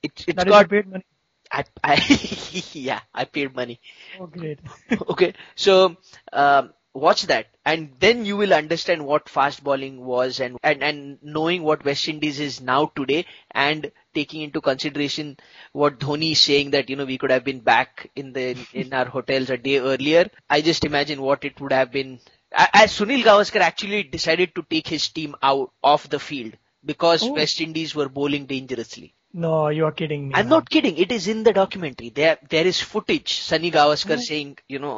it, 0.04 0.24
it's 0.28 0.44
That 0.46 0.46
got 0.46 0.70
paid 0.70 0.88
money. 0.88 1.04
I, 1.52 1.64
I 1.84 1.96
yeah 2.74 3.02
i 3.14 3.26
paid 3.26 3.56
money 3.56 3.80
Oh 4.14 4.28
great. 4.28 4.60
okay 5.10 5.34
so 5.56 5.96
um, 6.34 6.74
watch 6.94 7.24
that 7.24 7.48
and 7.66 7.94
then 8.00 8.26
you 8.26 8.38
will 8.38 8.54
understand 8.54 9.06
what 9.06 9.30
fast 9.30 9.64
bowling 9.64 10.04
was 10.06 10.40
and, 10.40 10.58
and 10.64 10.84
and 10.84 11.18
knowing 11.22 11.64
what 11.64 11.84
west 11.86 12.08
indies 12.08 12.40
is 12.40 12.62
now 12.62 12.86
today 12.96 13.26
and 13.52 13.92
taking 14.14 14.42
into 14.42 14.62
consideration 14.62 15.38
what 15.74 16.00
dhoni 16.00 16.32
is 16.32 16.42
saying 16.42 16.72
that 16.72 16.90
you 16.90 16.96
know 16.96 17.06
we 17.06 17.18
could 17.18 17.32
have 17.32 17.44
been 17.44 17.60
back 17.60 18.10
in 18.16 18.32
the 18.34 18.66
in 18.74 18.94
our 18.94 19.06
hotels 19.06 19.50
a 19.50 19.58
day 19.58 19.78
earlier 19.80 20.30
i 20.50 20.62
just 20.62 20.86
imagine 20.86 21.22
what 21.22 21.44
it 21.44 21.60
would 21.60 21.72
have 21.74 21.92
been 21.92 22.20
as 22.56 22.92
sunil 22.98 23.24
gavaskar 23.24 23.62
actually 23.62 24.04
decided 24.04 24.54
to 24.56 24.64
take 24.76 24.88
his 24.88 25.10
team 25.10 25.36
out 25.52 25.72
off 25.84 26.10
the 26.10 26.20
field 26.20 26.54
because 26.94 27.24
Oh. 27.24 27.34
west 27.34 27.62
indies 27.68 27.94
were 28.00 28.10
bowling 28.20 28.46
dangerously 28.56 29.10
No, 29.44 29.54
you 29.78 29.86
are 29.86 29.92
kidding 30.00 30.22
me. 30.28 30.34
I'm 30.40 30.48
not 30.52 30.70
kidding. 30.74 31.00
It 31.06 31.10
is 31.12 31.26
in 31.32 31.40
the 31.48 31.52
documentary. 31.56 32.10
There, 32.20 32.36
there 32.54 32.68
is 32.70 32.78
footage. 32.92 33.32
Sunny 33.48 33.72
Gavaskar 33.76 34.18
Oh. 34.18 34.22
saying, 34.28 34.52
you 34.74 34.80
know, 34.84 34.94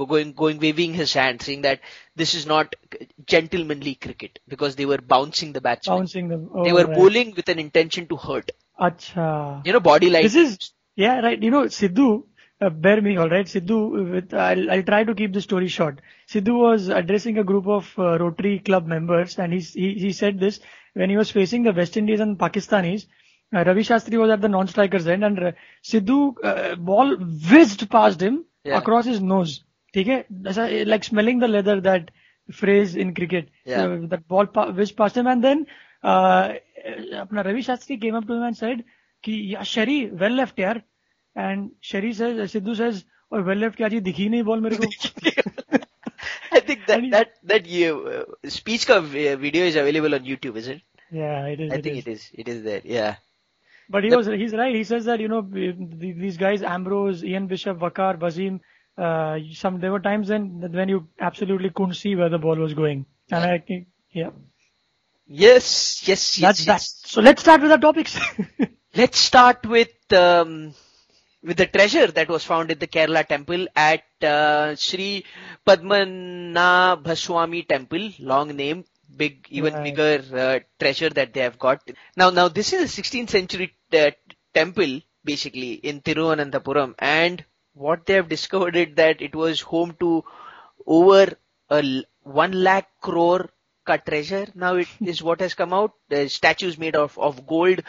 going 0.00 0.28
going 0.42 0.60
waving 0.64 0.94
his 0.98 1.14
hand, 1.20 1.42
saying 1.46 1.62
that 1.62 1.80
this 2.22 2.34
is 2.40 2.44
not 2.52 2.76
gentlemanly 3.34 3.94
cricket 4.04 4.38
because 4.54 4.76
they 4.76 4.86
were 4.86 5.00
bouncing 5.14 5.52
the 5.56 5.60
batsmen. 5.60 5.98
Bouncing 6.02 6.28
them. 6.28 6.44
Oh, 6.54 6.64
they 6.68 6.72
were 6.72 6.84
right. 6.84 6.96
bowling 7.00 7.34
with 7.40 7.48
an 7.48 7.58
intention 7.58 8.06
to 8.12 8.16
hurt. 8.16 8.52
Acha. 8.88 9.66
You 9.66 9.72
know, 9.72 9.80
body 9.80 10.10
like 10.10 10.22
This 10.22 10.36
is 10.36 10.70
yeah 10.96 11.18
right. 11.20 11.42
You 11.42 11.50
know, 11.50 11.64
Sidhu. 11.80 12.08
Uh, 12.60 12.68
bear 12.68 13.00
me, 13.00 13.16
all 13.16 13.28
right, 13.30 13.46
Sidhu. 13.46 14.10
With, 14.12 14.34
I'll, 14.34 14.70
I'll 14.70 14.82
try 14.82 15.02
to 15.04 15.14
keep 15.14 15.32
the 15.32 15.40
story 15.40 15.68
short. 15.68 16.00
Sidhu 16.28 16.58
was 16.58 16.88
addressing 16.88 17.38
a 17.38 17.44
group 17.44 17.66
of 17.66 17.90
uh, 17.98 18.18
Rotary 18.18 18.58
Club 18.58 18.86
members, 18.86 19.38
and 19.38 19.54
he, 19.54 19.60
he 19.60 19.94
he 19.94 20.12
said 20.12 20.38
this 20.38 20.60
when 20.92 21.08
he 21.08 21.16
was 21.16 21.30
facing 21.30 21.62
the 21.62 21.72
West 21.72 21.96
Indies 21.96 22.20
and 22.20 22.38
Pakistanis. 22.38 23.06
Uh, 23.54 23.64
Ravi 23.64 23.82
Shastri 23.82 24.18
was 24.18 24.30
at 24.30 24.42
the 24.42 24.48
non-strikers 24.48 25.06
end, 25.06 25.24
and 25.24 25.38
uh, 25.38 25.52
Sidhu 25.82 26.34
uh, 26.44 26.76
ball 26.76 27.16
whizzed 27.16 27.88
past 27.90 28.20
him 28.20 28.44
yeah. 28.64 28.76
across 28.76 29.06
his 29.06 29.22
nose. 29.22 29.64
Okay, 29.96 30.26
like 30.84 31.04
smelling 31.04 31.38
the 31.38 31.48
leather. 31.48 31.80
That 31.80 32.10
phrase 32.52 32.94
in 32.94 33.14
cricket. 33.14 33.48
Yeah. 33.64 33.84
Uh, 33.84 33.98
that 34.08 34.28
ball 34.28 34.46
pa- 34.46 34.70
whizzed 34.70 34.96
past 34.96 35.16
him, 35.16 35.26
and 35.26 35.42
then 35.42 35.66
uh, 36.04 36.54
uh 36.86 37.24
Ravi 37.30 37.62
Shastri 37.62 37.98
came 37.98 38.14
up 38.14 38.26
to 38.26 38.34
him 38.34 38.42
and 38.42 38.56
said, 38.56 38.84
"Ki, 39.22 39.56
Sherry, 39.62 40.10
well 40.10 40.32
left, 40.32 40.58
here. 40.58 40.84
And 41.34 41.72
Sherry 41.80 42.12
says, 42.12 42.52
Sidhu 42.52 42.76
says, 42.76 43.04
oh, 43.30 43.42
well 43.42 43.56
left 43.56 43.78
kya 43.78 43.90
ji 43.90 44.00
dikhi 44.08 44.28
nahi 44.30 44.44
ball. 44.44 44.60
I 46.52 46.60
think 46.60 46.86
that 46.86 47.10
that 47.10 47.32
that 47.44 47.66
you, 47.66 48.06
uh, 48.06 48.48
speech 48.48 48.86
ka 48.86 48.96
uh, 48.98 49.02
video 49.02 49.64
is 49.64 49.76
available 49.76 50.14
on 50.14 50.24
YouTube, 50.24 50.56
is 50.56 50.68
it? 50.68 50.82
Yeah, 51.10 51.46
it 51.46 51.60
is. 51.60 51.72
I 51.72 51.80
think 51.80 51.98
it 51.98 52.08
is. 52.08 52.30
It 52.34 52.48
is 52.48 52.62
there. 52.62 52.80
Yeah. 52.84 53.16
But 53.88 54.04
he 54.04 54.14
was 54.14 54.26
he's 54.26 54.52
right. 54.52 54.74
He 54.74 54.84
says 54.84 55.04
that 55.06 55.20
you 55.20 55.28
know 55.28 55.42
these 55.42 56.36
guys 56.36 56.62
Ambrose, 56.62 57.24
Ian 57.24 57.46
Bishop, 57.46 57.78
Waqar, 57.78 58.18
Wasim. 58.18 58.60
Uh, 58.98 59.38
some 59.54 59.80
there 59.80 59.92
were 59.92 60.00
times 60.00 60.28
when 60.28 60.72
when 60.72 60.88
you 60.88 61.08
absolutely 61.20 61.70
couldn't 61.70 61.94
see 61.94 62.14
where 62.14 62.28
the 62.28 62.38
ball 62.38 62.56
was 62.56 62.74
going, 62.74 63.06
and. 63.30 63.44
I 63.44 63.58
think 63.58 63.86
yeah. 64.10 64.30
Yes, 65.26 66.02
yes, 66.08 66.38
yes. 66.38 66.40
That's 66.40 66.66
yes. 66.66 66.66
that. 66.66 67.08
So 67.08 67.20
let's 67.20 67.42
start 67.42 67.62
with 67.62 67.70
our 67.70 67.78
topics. 67.78 68.18
let's 68.96 69.18
start 69.18 69.64
with 69.64 70.12
um, 70.12 70.74
with 71.42 71.56
the 71.56 71.66
treasure 71.66 72.06
that 72.08 72.28
was 72.28 72.44
found 72.44 72.70
in 72.70 72.78
the 72.78 72.86
Kerala 72.86 73.26
temple 73.26 73.66
at 73.76 74.02
uh, 74.22 74.74
Sri 74.76 75.24
Padmanabhaswamy 75.66 77.66
temple, 77.68 78.10
long 78.18 78.48
name, 78.56 78.84
big, 79.16 79.46
even 79.50 79.74
Right. 79.74 79.80
bigger 79.80 80.22
uh, 80.34 80.60
treasure 80.78 81.10
that 81.10 81.32
they 81.34 81.40
have 81.40 81.58
got. 81.58 81.82
Now, 82.16 82.30
now 82.30 82.48
this 82.48 82.72
is 82.72 82.82
a 82.82 82.88
16th 82.88 83.30
century 83.30 83.74
uh, 83.92 84.10
temple, 84.54 85.00
basically 85.24 85.72
in 85.74 86.00
Tiruvananthapuram, 86.02 86.94
and 86.98 87.44
what 87.74 88.06
they 88.06 88.14
have 88.14 88.28
discovered 88.28 88.76
is 88.76 88.94
that 88.96 89.22
it 89.22 89.34
was 89.34 89.60
home 89.60 89.96
to 90.00 90.24
over 90.86 91.26
a 91.70 91.82
l- 91.82 92.02
one 92.22 92.52
lakh 92.64 92.88
crore 93.00 93.48
ka 93.90 93.96
treasure. 94.10 94.46
Now 94.54 94.74
it 94.76 94.88
is 95.14 95.22
what 95.22 95.40
has 95.40 95.54
come 95.54 95.72
out. 95.72 95.92
The 96.08 96.28
statues 96.28 96.78
made 96.78 96.96
of 96.96 97.18
of 97.18 97.46
gold. 97.46 97.82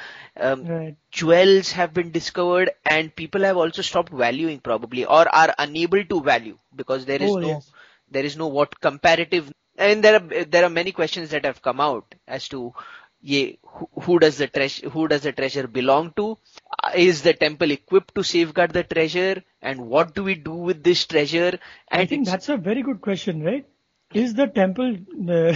Um, 0.49 0.67
right 0.67 0.97
jewels 1.11 1.71
have 1.73 1.93
been 1.93 2.11
discovered 2.11 2.71
and 2.85 3.15
people 3.15 3.41
have 3.41 3.57
also 3.57 3.81
stopped 3.81 4.11
valuing 4.11 4.59
probably 4.59 5.05
or 5.05 5.27
are 5.41 5.53
unable 5.59 6.03
to 6.05 6.21
value 6.21 6.57
because 6.75 7.05
there 7.05 7.21
is 7.21 7.35
Oh, 7.35 7.37
no 7.37 7.51
yes. 7.51 7.73
there 8.09 8.25
is 8.25 8.37
no 8.37 8.47
what 8.47 8.79
comparative 8.79 9.51
and 9.77 10.03
there 10.03 10.15
are 10.15 10.45
there 10.45 10.63
are 10.65 10.69
many 10.69 10.91
questions 10.91 11.29
that 11.31 11.45
have 11.45 11.61
come 11.61 11.79
out 11.81 12.15
as 12.27 12.47
to 12.49 12.73
ye, 13.21 13.59
who, 13.65 13.89
who 14.01 14.19
does 14.19 14.37
the 14.37 14.47
treasure 14.47 14.89
who 14.89 15.07
does 15.07 15.21
the 15.23 15.31
treasure 15.41 15.67
belong 15.79 16.11
to 16.21 16.37
Uh, 16.83 16.91
is 16.95 17.21
the 17.23 17.33
temple 17.33 17.71
equipped 17.71 18.13
to 18.15 18.23
safeguard 18.23 18.71
the 18.73 18.83
treasure 18.83 19.43
and 19.61 19.79
what 19.93 20.13
do 20.15 20.23
we 20.23 20.35
do 20.35 20.53
with 20.69 20.83
this 20.83 21.05
treasure 21.05 21.53
and 21.89 22.01
I 22.01 22.05
think 22.05 22.25
that's 22.25 22.49
a 22.49 22.57
very 22.57 22.81
good 22.83 23.01
question, 23.01 23.43
right? 23.43 23.65
Is 24.13 24.33
the 24.33 24.47
temple 24.47 24.97
uh, 25.29 25.53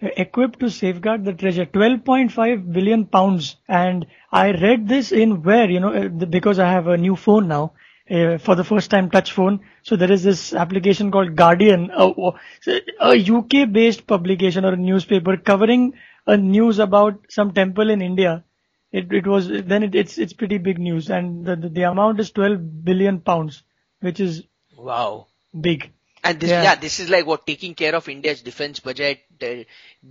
equipped 0.16 0.60
to 0.60 0.70
safeguard 0.70 1.24
the 1.24 1.32
treasure? 1.32 1.66
12.5 1.66 2.72
billion 2.72 3.06
pounds. 3.06 3.56
And 3.68 4.06
I 4.30 4.52
read 4.52 4.88
this 4.88 5.12
in 5.12 5.42
where, 5.42 5.68
you 5.70 5.80
know, 5.80 5.92
uh, 5.92 6.08
because 6.08 6.58
I 6.58 6.70
have 6.70 6.86
a 6.86 6.96
new 6.96 7.16
phone 7.16 7.48
now, 7.48 7.72
uh, 8.10 8.38
for 8.38 8.54
the 8.54 8.64
first 8.64 8.90
time 8.90 9.10
touch 9.10 9.32
phone. 9.32 9.60
So 9.82 9.96
there 9.96 10.12
is 10.12 10.22
this 10.22 10.52
application 10.52 11.10
called 11.10 11.34
Guardian, 11.34 11.90
a, 11.92 12.12
a 13.00 13.18
UK 13.18 13.72
based 13.72 14.06
publication 14.06 14.64
or 14.64 14.74
a 14.74 14.76
newspaper 14.76 15.36
covering 15.36 15.94
a 16.26 16.36
news 16.36 16.78
about 16.78 17.20
some 17.28 17.52
temple 17.52 17.90
in 17.90 18.02
India. 18.02 18.44
It, 18.92 19.12
it 19.12 19.26
was, 19.26 19.48
then 19.48 19.82
it, 19.82 19.94
it's, 19.94 20.18
it's 20.18 20.32
pretty 20.32 20.58
big 20.58 20.78
news. 20.78 21.10
And 21.10 21.44
the, 21.44 21.56
the, 21.56 21.68
the 21.68 21.82
amount 21.82 22.20
is 22.20 22.30
12 22.30 22.84
billion 22.84 23.20
pounds, 23.20 23.62
which 24.00 24.20
is 24.20 24.44
wow 24.76 25.26
big. 25.60 25.92
And 26.30 26.40
this, 26.40 26.50
yeah. 26.50 26.62
Yeah. 26.62 26.74
this 26.76 27.00
is 27.00 27.10
like 27.10 27.26
what 27.26 27.46
taking 27.46 27.74
care 27.74 27.94
of 27.94 28.08
India's 28.08 28.42
defense 28.42 28.80
budget, 28.80 29.20
uh, 29.42 29.64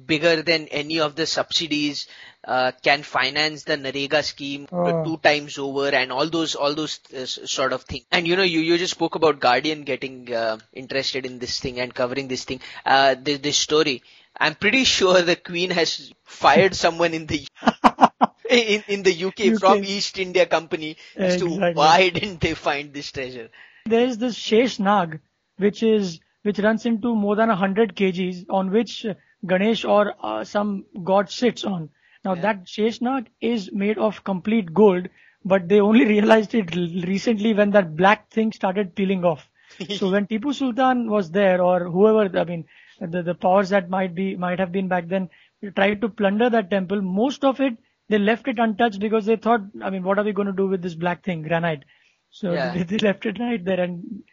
bigger 0.05 0.41
than 0.41 0.67
any 0.69 0.99
of 0.99 1.15
the 1.15 1.25
subsidies, 1.25 2.07
uh, 2.47 2.71
can 2.83 3.03
finance 3.03 3.63
the 3.63 3.77
NREGA 3.77 4.23
scheme 4.23 4.67
uh, 4.71 4.75
Oh. 4.75 5.03
two 5.03 5.17
times 5.17 5.57
over, 5.57 5.87
and 5.89 6.11
all 6.11 6.29
those, 6.29 6.55
all 6.55 6.73
those 6.75 6.99
uh, 7.15 7.25
sort 7.25 7.73
of 7.73 7.83
things. 7.83 8.05
And 8.11 8.27
you 8.27 8.35
know, 8.35 8.43
you 8.43 8.59
you 8.59 8.77
just 8.77 8.91
spoke 8.93 9.15
about 9.15 9.39
Guardian 9.39 9.83
getting 9.83 10.33
uh, 10.33 10.57
interested 10.73 11.25
in 11.25 11.39
this 11.39 11.59
thing 11.59 11.79
and 11.79 11.93
covering 11.93 12.27
this 12.27 12.43
thing, 12.43 12.61
uh, 12.85 13.15
this, 13.21 13.39
this 13.39 13.57
story. 13.57 14.03
I'm 14.37 14.55
pretty 14.55 14.83
sure 14.95 15.21
the 15.21 15.35
Queen 15.35 15.71
has 15.71 16.11
fired 16.23 16.75
someone 16.75 17.13
in 17.13 17.25
the 17.25 17.47
in, 18.49 18.83
in 18.87 19.03
the 19.03 19.25
UK, 19.25 19.53
UK. 19.53 19.59
from 19.59 19.83
East 19.83 20.17
India 20.19 20.45
Company 20.45 20.97
as 21.15 21.37
to 21.37 21.47
why 21.73 22.09
didn't 22.13 22.41
they 22.41 22.53
find 22.53 22.93
this 22.93 23.11
treasure? 23.11 23.49
There 23.85 24.05
is 24.05 24.17
this 24.17 24.35
Shesh 24.37 24.79
Nag, 24.79 25.19
which 25.57 25.83
is 25.83 26.19
which 26.43 26.59
runs 26.59 26.85
into 26.85 27.15
more 27.15 27.35
than 27.35 27.49
100 27.49 27.95
kgs, 27.95 28.45
on 28.49 28.71
which 28.71 29.05
Ganesh 29.47 29.83
or 29.85 30.13
uh, 30.21 30.43
some 30.43 30.85
god 31.03 31.29
sits 31.29 31.63
on. 31.63 31.89
Now 32.23 32.35
Yeah. 32.35 32.45
that 32.45 32.65
Shesh 32.65 33.01
Nag 33.01 33.29
is 33.41 33.71
made 33.71 33.97
of 33.97 34.23
complete 34.23 34.73
gold, 34.73 35.09
but 35.43 35.67
they 35.67 35.79
only 35.79 36.05
realized 36.15 36.53
it 36.55 36.75
recently 36.75 37.53
when 37.53 37.71
that 37.71 37.95
black 37.95 38.29
thing 38.29 38.51
started 38.51 38.95
peeling 38.95 39.23
off. 39.25 39.49
so 39.89 40.09
when 40.09 40.27
Tipu 40.27 40.53
Sultan 40.53 41.09
was 41.09 41.31
there, 41.31 41.61
or 41.61 41.89
whoever, 41.89 42.37
I 42.37 42.43
mean, 42.45 42.65
the, 42.99 43.21
the 43.23 43.35
powers 43.35 43.69
that 43.69 43.89
might 43.89 44.15
be 44.15 44.35
might 44.35 44.59
have 44.59 44.71
been 44.71 44.87
back 44.87 45.07
then, 45.07 45.29
tried 45.75 46.01
to 46.01 46.09
plunder 46.09 46.49
that 46.49 46.69
temple. 46.69 47.01
Most 47.01 47.43
of 47.43 47.59
it 47.59 47.77
they 48.09 48.17
left 48.19 48.47
it 48.47 48.59
untouched 48.59 48.99
because 48.99 49.25
they 49.25 49.35
thought, 49.35 49.61
I 49.81 49.89
mean, 49.89 50.03
what 50.03 50.17
are 50.19 50.23
we 50.23 50.31
going 50.33 50.47
to 50.47 50.53
do 50.53 50.67
with 50.67 50.81
this 50.81 50.95
black 50.95 51.23
thing, 51.23 51.41
granite? 51.41 51.83
So 52.29 52.57
Yeah. 52.57 52.69
they, 52.69 52.83
they 52.89 52.97
left 52.97 53.25
it 53.25 53.39
right 53.39 53.63
there, 53.63 53.79
and 53.79 54.23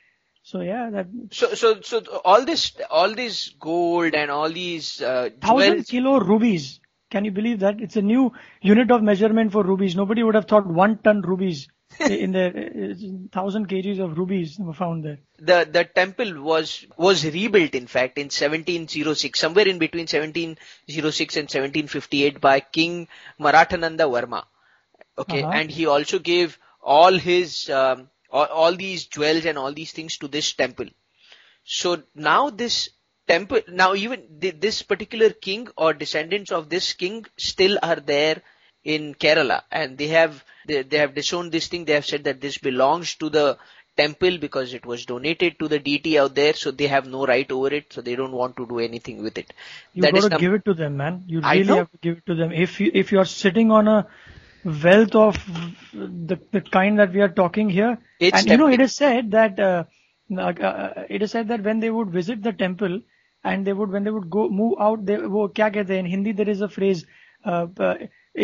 so 0.43 0.61
yeah, 0.61 0.91
that 0.91 1.07
So, 1.31 1.55
so, 1.55 1.81
so 1.81 2.01
all 2.25 2.45
this, 2.45 2.73
all 2.91 3.15
this 3.15 3.51
gold 3.61 4.15
and 4.15 4.31
all 4.31 4.51
these 4.51 5.01
uh, 5.01 5.31
thousand 5.41 5.85
kilo 5.87 6.19
rubies. 6.21 6.81
Can 7.11 7.25
you 7.27 7.31
believe 7.31 7.61
that? 7.61 7.81
It's 7.81 7.97
a 7.97 8.03
new 8.03 8.33
unit 8.63 8.91
of 8.91 9.03
measurement 9.03 9.53
for 9.53 9.63
rubies. 9.63 9.95
Nobody 9.95 10.23
would 10.23 10.35
have 10.35 10.47
thought 10.47 10.67
one 10.67 10.99
ton 10.99 11.21
rubies 11.23 11.69
in 12.01 12.33
there. 12.33 12.49
uh, 12.57 12.95
Thousand 13.33 13.69
kgs 13.69 14.01
of 14.01 14.17
rubies 14.19 14.59
were 14.59 14.73
found 14.73 15.05
there. 15.05 15.19
The 15.39 15.69
the 15.71 15.85
temple 15.85 16.43
was 16.43 16.87
was 16.97 17.25
rebuilt, 17.25 17.75
in 17.75 17.87
fact, 17.87 18.17
in 18.19 18.31
1706, 18.31 19.39
somewhere 19.39 19.69
in 19.69 19.79
between 19.79 20.07
1706 20.07 21.37
and 21.37 21.45
1758 21.51 22.41
by 22.41 22.61
King 22.61 23.09
Marathananda 23.39 24.09
Varma. 24.17 24.45
Okay, 25.19 25.43
Uh-huh. 25.43 25.53
and 25.53 25.71
he 25.71 25.87
also 25.87 26.19
gave 26.19 26.59
all 26.83 27.13
his 27.13 27.69
um, 27.71 28.09
all, 28.33 28.47
all 28.47 28.75
these 28.75 29.07
jewels 29.07 29.45
and 29.45 29.59
all 29.59 29.73
these 29.73 29.93
things 29.93 30.17
to 30.19 30.29
this 30.29 30.53
temple. 30.53 30.87
So 31.65 32.03
now 32.15 32.51
this 32.51 32.91
temple, 33.29 33.61
now 33.69 33.95
even 33.95 34.41
th- 34.41 34.57
this 34.59 34.83
particular 34.83 35.31
king 35.31 35.69
or 35.77 35.93
descendants 35.95 36.51
of 36.51 36.69
this 36.69 36.93
king 36.95 37.25
still 37.37 37.79
are 37.83 37.97
there 37.97 38.43
in 38.85 39.15
Kerala, 39.15 39.63
and 39.71 39.97
they 39.97 40.09
have 40.09 40.45
they, 40.67 40.83
they 40.83 40.99
have 40.99 41.15
disowned 41.15 41.53
this 41.53 41.69
thing. 41.69 41.85
They 41.85 41.93
have 41.93 42.07
said 42.07 42.25
that 42.25 42.41
this 42.41 42.59
belongs 42.59 43.15
to 43.17 43.29
the 43.29 43.59
temple 43.97 44.39
because 44.39 44.75
it 44.75 44.85
was 44.87 45.05
donated 45.07 45.59
to 45.59 45.69
the 45.69 45.79
deity 45.79 46.19
out 46.19 46.35
there, 46.35 46.55
so 46.55 46.71
they 46.71 46.87
have 46.89 47.07
no 47.07 47.25
right 47.27 47.51
over 47.51 47.69
it. 47.69 47.93
So 47.93 48.01
they 48.01 48.17
don't 48.17 48.33
want 48.33 48.57
to 48.57 48.67
do 48.67 48.79
anything 48.81 49.23
with 49.23 49.39
it. 49.39 49.53
You 49.95 50.03
That 50.03 50.17
is 50.17 50.25
got 50.25 50.31
to 50.31 50.35
num- 50.35 50.41
give 50.41 50.55
it 50.55 50.65
to 50.65 50.75
them, 50.75 50.97
man. 50.97 51.25
You 51.27 51.41
really 51.41 51.77
have 51.77 51.91
to 51.93 51.99
give 51.99 52.19
it 52.19 52.27
to 52.27 52.35
them. 52.35 52.53
If 52.53 52.81
you 52.81 52.91
if 52.93 53.13
you 53.13 53.19
are 53.21 53.25
sitting 53.25 53.71
on 53.71 53.87
a 53.87 54.07
wealth 54.64 55.16
of 55.16 55.38
the 55.94 56.38
the 56.52 56.62
kind 56.62 57.00
that 57.00 57.14
we 57.14 57.22
are 57.22 57.30
talking 57.30 57.70
here, 57.70 57.98
It's 58.20 58.42
and 58.42 58.50
you 58.50 58.58
know 58.58 58.68
tempting. 58.68 58.80
it 58.80 58.82
is 58.82 58.96
said 58.96 59.32
that 59.32 59.60
uh, 59.60 59.84
uh, 60.38 61.06
it 61.10 61.22
is 61.22 61.32
said 61.32 61.48
that 61.50 61.64
when 61.64 61.80
they 61.80 61.90
would 61.90 62.10
visit 62.10 62.44
the 62.44 62.54
temple 62.54 63.02
and 63.44 63.66
they 63.66 63.74
would 63.74 63.92
when 63.92 64.04
they 64.04 64.12
would 64.12 64.30
go 64.30 64.50
move 64.50 64.76
out, 64.80 65.06
they 65.06 65.18
वो 65.18 65.48
क्या 65.56 65.70
कहते 65.70 65.94
हैं 65.98 66.00
in 66.04 66.06
Hindi 66.06 66.32
there 66.34 66.50
is 66.50 66.62
a 66.62 66.70
phrase 66.70 67.06
uh, 67.46 67.68
uh, 67.80 67.96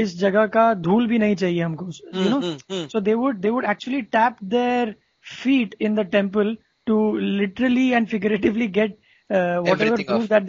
इस 0.01 0.17
जगह 0.19 0.45
का 0.53 0.73
धूल 0.73 1.07
भी 1.07 1.17
नहीं 1.19 1.35
चाहिए 1.35 1.61
हमको 1.63 1.89
you 2.23 2.29
know 2.29 2.41
mm, 2.41 2.57
mm. 2.69 2.89
so 2.91 2.99
they 2.99 3.15
would 3.15 3.41
they 3.41 3.51
would 3.51 3.65
actually 3.65 4.03
tap 4.03 4.37
their 4.41 4.95
feet 5.21 5.75
in 5.79 5.95
the 5.95 6.05
temple 6.15 6.55
to 6.87 6.95
literally 7.41 7.93
and 7.93 8.09
figuratively 8.09 8.67
get 8.67 8.97
uh, 9.29 9.57
whatever 9.61 9.97
Everything 9.97 10.05
proof 10.05 10.23
off. 10.23 10.29
that 10.29 10.45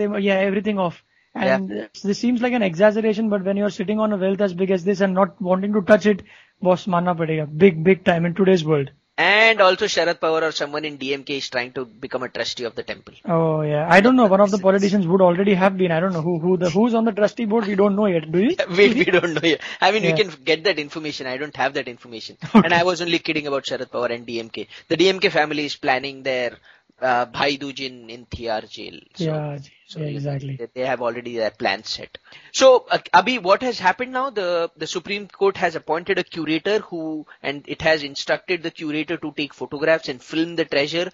yeah 1.40 1.56
and 1.56 1.72
uh, 1.82 1.88
this 2.04 2.20
seems 2.20 2.42
like 2.42 2.54
an 2.54 2.62
exaggeration 2.64 3.30
but 3.30 3.44
when 3.44 3.58
you're 3.58 3.76
sitting 3.80 4.00
on 4.00 4.14
a 4.14 4.18
wealth 4.18 4.42
as 4.42 4.54
big 4.54 4.72
as 4.72 4.84
this 4.84 5.02
and 5.02 5.14
not 5.14 5.42
wanting 5.42 5.74
to 5.74 5.82
touch 5.82 6.06
it 6.06 6.24
boss 6.62 6.88
manna 6.88 7.16
padega 7.16 7.46
big 7.66 7.84
big 7.84 8.04
time 8.04 8.26
in 8.26 8.34
today's 8.42 8.66
world 8.72 8.90
And 9.22 9.60
also 9.64 9.86
Sharad 9.94 10.20
Pawar 10.20 10.44
or 10.48 10.52
someone 10.58 10.86
in 10.90 10.98
DMK 10.98 11.30
is 11.40 11.50
trying 11.54 11.72
to 11.78 11.82
become 12.04 12.24
a 12.24 12.30
trustee 12.36 12.64
of 12.64 12.76
the 12.76 12.84
temple. 12.92 13.16
Oh 13.26 13.62
yeah, 13.70 13.86
I 13.96 14.00
don't 14.06 14.16
know. 14.20 14.28
One 14.34 14.44
of 14.46 14.52
the 14.54 14.60
politicians 14.66 15.08
would 15.08 15.24
already 15.26 15.56
have 15.64 15.74
been. 15.82 15.92
I 15.96 16.00
don't 16.04 16.14
know 16.14 16.22
who 16.28 16.36
who 16.44 16.54
the 16.62 16.70
who's 16.76 16.94
on 17.00 17.10
the 17.10 17.14
trustee 17.18 17.48
board. 17.54 17.68
We 17.72 17.76
don't 17.82 17.98
know 17.98 18.06
yet. 18.06 18.28
Do 18.36 18.44
you? 18.46 18.54
we, 18.78 18.86
we 19.00 19.04
don't 19.18 19.34
know 19.34 19.44
yet. 19.44 19.66
I 19.82 19.92
mean, 19.92 20.06
Yeah. 20.06 20.14
we 20.14 20.24
can 20.24 20.32
get 20.52 20.64
that 20.70 20.80
information. 20.86 21.28
I 21.34 21.36
don't 21.44 21.60
have 21.64 21.74
that 21.80 21.90
information. 21.96 22.38
And 22.54 22.78
I 22.80 22.84
was 22.92 23.02
only 23.08 23.20
kidding 23.20 23.52
about 23.52 23.66
Sharad 23.72 23.92
Pawar 23.98 24.16
and 24.18 24.26
DMK. 24.32 24.68
The 24.94 25.00
DMK 25.04 25.34
family 25.40 25.66
is 25.66 25.76
planning 25.76 26.24
their 26.24 26.54
uh, 27.02 27.26
Bhai 27.26 27.58
Dooj 27.58 27.82
in, 27.90 28.26
Tihar 28.26 28.70
jail. 28.70 29.00
So, 29.16 29.24
yeah, 29.26 29.60
so 29.90 30.00
yeah, 30.00 30.06
exactly. 30.06 30.60
they- 30.76 30.86
have 30.86 31.02
already 31.02 31.36
their 31.36 31.50
plans 31.52 31.90
set. 31.90 32.18
So, 32.52 32.86
uh, 32.92 33.00
Abhi, 33.14 33.42
what 33.42 33.64
has 33.64 33.80
happened 33.80 34.12
now? 34.14 34.30
The 34.30 34.70
the 34.78 34.88
Supreme 34.88 35.28
Court 35.28 35.58
has 35.58 35.76
appointed 35.76 36.20
a 36.20 36.24
curator 36.24 36.80
who, 36.90 37.26
and 37.42 37.64
it 37.68 37.82
has 37.82 38.04
instructed 38.04 38.62
the 38.64 38.72
curator 38.72 39.18
to 39.18 39.32
take 39.36 39.54
photographs 39.54 40.08
and 40.08 40.22
film 40.24 40.56
the 40.56 40.66
treasure. 40.66 41.10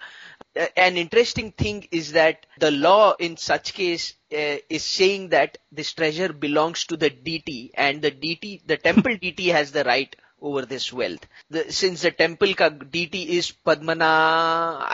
Uh, 0.54 0.66
an 0.76 0.98
interesting 0.98 1.52
thing 1.52 1.88
is 1.90 2.12
that 2.12 2.44
the 2.58 2.70
law 2.70 3.14
in 3.28 3.36
such 3.38 3.72
case 3.72 4.12
uh, 4.32 4.56
is 4.68 4.84
saying 4.84 5.30
that 5.30 5.58
this 5.72 5.92
treasure 5.94 6.32
belongs 6.32 6.84
to 6.86 6.96
the 6.96 7.10
DT, 7.10 7.70
and 7.74 8.02
the 8.02 8.10
DT, 8.10 8.60
the 8.66 8.76
temple 8.90 9.16
DT, 9.16 9.52
has 9.52 9.72
the 9.72 9.84
right 9.84 10.14
over 10.42 10.66
this 10.66 10.92
wealth. 10.92 11.26
The, 11.50 11.72
since 11.72 12.02
the 12.02 12.10
temple 12.10 12.54
ka 12.54 12.68
DT 12.70 13.26
is 13.40 13.52
Padmana, 13.64 14.12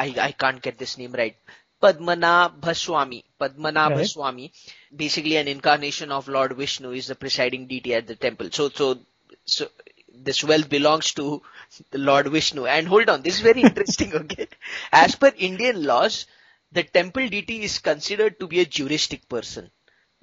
I 0.05 0.15
I 0.29 0.33
can't 0.33 0.63
get 0.63 0.79
this 0.79 0.97
name 0.99 1.13
right. 1.13 1.37
Padmanabhaswami. 1.83 3.25
Padmanabhaswami, 3.41 4.51
basically 4.95 5.37
an 5.37 5.49
incarnation 5.49 6.13
of 6.13 6.29
Lord 6.29 6.57
Vishnu, 6.57 6.93
is 6.93 7.09
the 7.09 7.15
presiding 7.15 7.67
deity 7.67 7.95
at 7.95 8.07
the 8.07 8.17
temple. 8.17 8.49
So, 8.53 8.69
so, 8.69 8.99
so 9.45 9.69
this 10.15 10.45
wealth 10.45 10.69
belongs 10.69 11.13
to 11.15 11.43
the 11.91 11.99
Lord 11.99 12.29
Vishnu. 12.29 12.67
And 12.67 12.87
hold 12.87 13.09
on, 13.09 13.23
this 13.23 13.37
is 13.37 13.41
very 13.41 13.63
interesting. 13.63 14.15
Okay, 14.23 14.49
as 14.93 15.17
per 15.17 15.33
Indian 15.37 15.83
laws, 15.85 16.27
the 16.71 16.83
temple 16.85 17.29
deity 17.29 17.63
is 17.63 17.79
considered 17.79 18.39
to 18.41 18.47
be 18.47 18.61
a 18.61 18.67
juristic 18.67 19.29
person. 19.29 19.71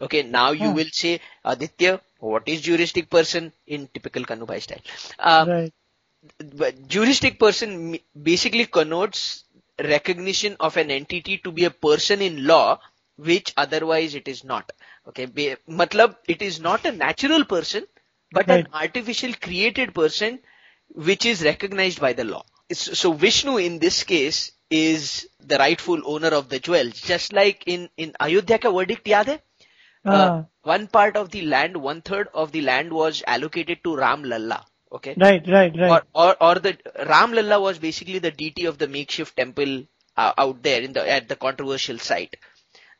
Okay, 0.01 0.23
now 0.23 0.51
you 0.51 0.71
will 0.71 0.89
say, 0.91 1.19
Aditya, 1.43 1.99
what 2.19 2.43
is 2.47 2.61
juristic 2.61 3.09
person 3.09 3.51
in 3.67 3.87
typical 3.93 4.23
Kanubai 4.23 4.61
style? 4.61 4.81
Um, 5.19 5.49
right. 5.49 5.73
but 6.55 6.87
juristic 6.87 7.39
person 7.39 7.99
basically 8.21 8.65
connotes 8.65 9.43
recognition 9.83 10.55
of 10.59 10.77
an 10.77 10.91
entity 10.91 11.37
to 11.39 11.51
be 11.51 11.65
a 11.65 11.71
person 11.71 12.21
in 12.21 12.45
law 12.45 12.79
which 13.17 13.53
otherwise 13.57 14.15
it 14.15 14.27
is 14.27 14.43
not 14.43 14.71
okay 15.07 15.25
Be- 15.25 15.55
matlab 15.67 16.15
it 16.27 16.41
is 16.41 16.59
not 16.59 16.85
a 16.85 16.91
natural 16.91 17.45
person 17.45 17.85
but 18.31 18.49
Right. 18.49 18.65
an 18.65 18.67
artificial 18.73 19.33
created 19.41 19.93
person 19.93 20.39
which 20.93 21.25
is 21.25 21.43
recognized 21.43 21.99
by 21.99 22.13
the 22.13 22.23
law 22.23 22.43
It's- 22.69 22.99
so 22.99 23.13
vishnu 23.13 23.57
in 23.57 23.79
this 23.79 24.03
case 24.03 24.51
is 24.69 25.27
the 25.39 25.57
rightful 25.57 26.01
owner 26.05 26.29
of 26.39 26.49
the 26.49 26.59
jewels 26.59 27.01
just 27.11 27.33
like 27.33 27.63
in 27.75 27.89
in 27.97 28.13
ayodhya 28.27 28.59
ka 28.65 28.71
verdict 28.79 29.05
yaad 29.15 29.31
hai 29.33 29.39
Ah, 30.05 30.15
uh, 30.17 30.29
one 30.63 30.87
part 30.87 31.15
of 31.17 31.29
the 31.31 31.41
land, 31.43 31.77
one 31.77 32.01
third 32.01 32.27
of 32.33 32.51
the 32.51 32.61
land 32.61 32.91
was 32.93 33.23
allocated 33.27 33.83
to 33.83 33.95
Ram 33.95 34.23
Lalla. 34.23 34.65
Okay. 34.91 35.13
right, 35.17 35.47
right, 35.47 35.75
right. 35.77 36.03
Or, 36.13 36.29
or, 36.29 36.43
or 36.43 36.55
the 36.55 36.77
Ram 37.07 37.31
Lalla 37.33 37.61
was 37.61 37.77
basically 37.77 38.19
the 38.19 38.31
deity 38.31 38.65
of 38.65 38.79
the 38.79 38.87
makeshift 38.87 39.37
temple 39.37 39.83
uh, 40.17 40.33
out 40.37 40.63
there 40.63 40.81
in 40.81 40.93
the 40.93 41.09
at 41.17 41.29
the 41.29 41.35
controversial 41.35 41.99
site. 41.99 42.35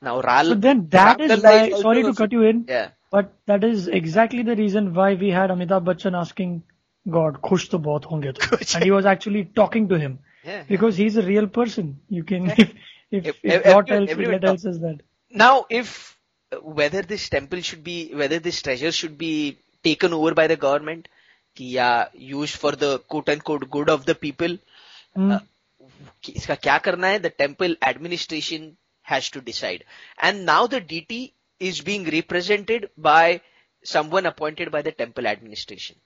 Now 0.02 0.22
Ral. 0.22 0.46
so 0.46 0.54
then 0.54 0.88
that 0.90 1.20
Ram 1.20 1.32
is 1.32 1.44
why. 1.44 1.70
also 1.72 1.82
Sorry 1.82 2.04
to 2.04 2.14
cut 2.14 2.32
you 2.32 2.44
in, 2.44 2.66
Yeah. 2.68 2.90
but 3.12 3.34
that 3.48 3.64
is 3.64 3.88
exactly 3.88 4.44
the 4.44 4.56
reason 4.56 4.94
why 4.94 5.16
we 5.16 5.30
had 5.30 5.50
Amitabh 5.50 5.84
Bachchan 5.84 6.18
asking 6.20 6.64
God, 7.10 7.42
"Khush 7.42 7.70
to 7.72 7.80
bahut 7.80 8.04
honge 8.04 8.34
tum." 8.36 8.50
Kuch. 8.50 8.76
and 8.80 8.84
he 8.84 8.92
was 8.92 9.06
actually 9.06 9.46
talking 9.46 9.90
to 9.90 10.00
him 10.00 10.20
Yeah. 10.44 10.64
because 10.68 10.96
he's 10.96 11.18
a 11.18 11.24
real 11.24 11.48
person. 11.48 12.00
You 12.08 12.24
can, 12.24 12.52
if 13.12 13.36
if, 13.42 13.64
God 13.64 13.88
tells 13.88 14.10
you, 14.10 14.32
let 14.32 14.44
else 14.44 14.66
is 14.66 14.80
that. 14.80 15.02
Now, 15.32 15.66
if 15.70 16.18
uh, 16.52 16.58
whether 16.58 17.02
this 17.02 17.30
temple 17.30 17.62
should 17.62 17.84
be, 17.84 18.12
whether 18.14 18.40
this 18.40 18.62
treasure 18.62 18.92
should 18.92 19.18
be 19.18 19.58
taken 19.84 20.14
over 20.14 20.34
by 20.34 20.48
the 20.48 20.56
government, 20.56 21.08
कि 21.57 21.77
या 21.77 21.89
used 22.15 22.57
for 22.57 22.73
the 22.85 22.99
quote 23.01 23.29
unquote 23.29 23.69
good 23.71 23.89
of 23.91 24.05
the 24.07 24.15
people, 24.15 24.57
Hmm. 25.17 25.37
कि 26.25 26.33
इसका 26.37 26.55
क्या 26.55 26.79
करना 26.85 27.09
है 27.09 27.21
the 27.23 27.31
temple 27.31 27.75
administration 27.83 28.77
has 29.03 29.29
to 29.31 29.41
decide 29.41 29.85
and 30.29 30.45
now 30.47 30.67
the 30.67 30.81
dt 30.81 31.33
is 31.61 31.81
being 31.89 32.05
represented 32.15 32.89
by 32.97 33.41
someone 33.85 34.27
appointed 34.27 34.71
by 34.73 34.81
the 34.83 34.93
temple 34.93 35.27
administration 35.27 35.97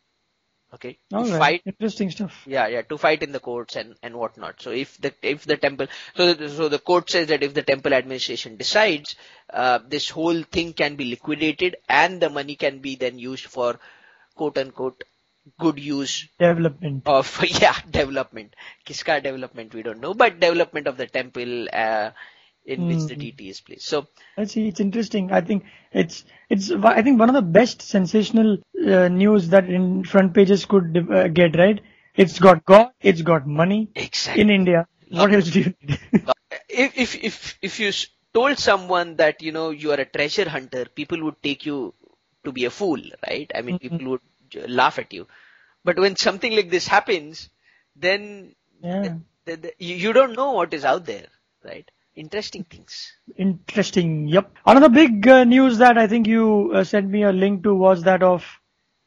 okay 0.75 0.99
to 1.11 1.17
All 1.17 1.25
right. 1.25 1.39
fight 1.39 1.63
Interesting 1.65 2.11
stuff. 2.11 2.43
yeah 2.47 2.67
yeah 2.67 2.83
to 2.83 2.99
fight 2.99 3.23
in 3.23 3.33
the 3.33 3.41
courts 3.41 3.77
and 3.77 3.95
and 4.03 4.15
whatnot 4.17 4.61
so 4.61 4.71
if 4.71 4.97
the 5.01 5.13
if 5.23 5.45
the 5.45 5.57
temple 5.57 5.87
so 6.17 6.35
the, 6.35 6.49
so 6.51 6.69
the 6.69 6.79
court 6.79 7.09
says 7.11 7.29
that 7.29 7.43
if 7.43 7.55
the 7.55 7.63
temple 7.63 7.95
administration 7.95 8.57
decides 8.57 9.15
uh, 9.53 9.79
this 9.89 10.11
whole 10.11 10.43
thing 10.43 10.73
can 10.73 10.97
be 10.97 11.05
liquidated 11.05 11.77
and 11.89 12.21
the 12.21 12.29
money 12.29 12.57
can 12.57 12.81
be 12.81 12.97
then 12.97 13.19
used 13.19 13.47
for 13.47 13.79
quote 14.35 14.59
unquote 14.59 15.05
good 15.60 15.80
use 15.80 16.28
Development. 16.40 17.04
of 17.06 17.28
yeah 17.62 17.76
development 17.90 18.56
kiska 18.86 19.22
development 19.22 19.74
we 19.74 19.84
don't 19.84 20.00
know 20.02 20.14
but 20.14 20.40
development 20.40 20.88
of 20.88 20.98
the 20.98 21.08
temple 21.08 21.68
uh, 21.74 22.12
in 22.66 22.86
which 22.88 23.06
the 23.08 23.16
Hmm. 23.16 23.22
dt 23.24 23.50
is 23.50 23.62
placed 23.62 23.88
so 23.88 24.08
Let's 24.38 24.54
see. 24.54 24.68
It's 24.68 24.80
interesting. 24.80 25.32
I 25.32 25.42
think 25.42 25.64
it's 25.92 26.26
it's. 26.50 26.72
I 26.72 27.02
think 27.04 27.20
one 27.20 27.30
of 27.30 27.36
the 27.36 27.42
best 27.42 27.82
sensational 27.84 28.58
uh, 28.88 29.08
news 29.08 29.50
that 29.50 29.70
in 29.70 30.04
front 30.04 30.34
pages 30.34 30.66
could 30.66 31.08
uh, 31.12 31.28
get 31.28 31.56
right. 31.56 31.80
It's 32.16 32.40
got 32.40 32.66
God. 32.66 32.90
It's 33.02 33.22
got 33.22 33.46
money 33.48 33.90
exactly 33.96 34.42
in 34.42 34.50
India. 34.50 34.88
What 35.10 35.34
else 35.34 35.50
do 35.52 35.60
you 35.62 35.74
need? 35.82 36.00
if 36.70 36.98
if 36.98 37.16
if 37.24 37.58
if 37.62 37.80
you 37.80 37.92
told 38.34 38.58
someone 38.60 39.16
that 39.18 39.42
you 39.42 39.52
know 39.52 39.70
you 39.70 39.92
are 39.92 40.00
a 40.00 40.06
treasure 40.06 40.48
hunter 40.50 40.86
people 41.00 41.24
would 41.24 41.42
take 41.44 41.66
you 41.66 41.94
to 42.46 42.52
be 42.52 42.66
a 42.66 42.70
fool 42.70 43.02
right 43.28 43.52
i 43.56 43.62
mean 43.62 43.78
Mhm. 43.78 43.80
people 43.80 44.10
would 44.12 44.22
laugh 44.68 45.00
at 45.00 45.14
you 45.14 45.28
but 45.84 46.00
when 46.00 46.16
something 46.16 46.56
like 46.56 46.70
this 46.70 46.88
happens 46.88 47.50
then 47.96 48.56
yeah. 48.82 49.16
the, 49.46 49.56
the, 49.56 49.74
you, 49.78 49.96
you 49.96 50.14
don't 50.14 50.36
know 50.36 50.52
what 50.52 50.74
is 50.74 50.86
out 50.86 51.06
there 51.06 51.28
right 51.64 51.90
interesting 52.16 52.64
things 52.64 53.14
Interesting. 53.38 54.28
Yep. 54.28 54.52
Another 54.66 54.90
big 54.90 55.28
uh, 55.28 55.44
news 55.44 55.78
that 55.80 55.98
I 55.98 56.08
think 56.08 56.28
you 56.28 56.72
uh, 56.74 56.84
sent 56.84 57.10
me 57.10 57.24
a 57.24 57.32
link 57.32 57.64
to 57.64 57.74
was 57.74 58.04
that 58.04 58.22
of 58.22 58.46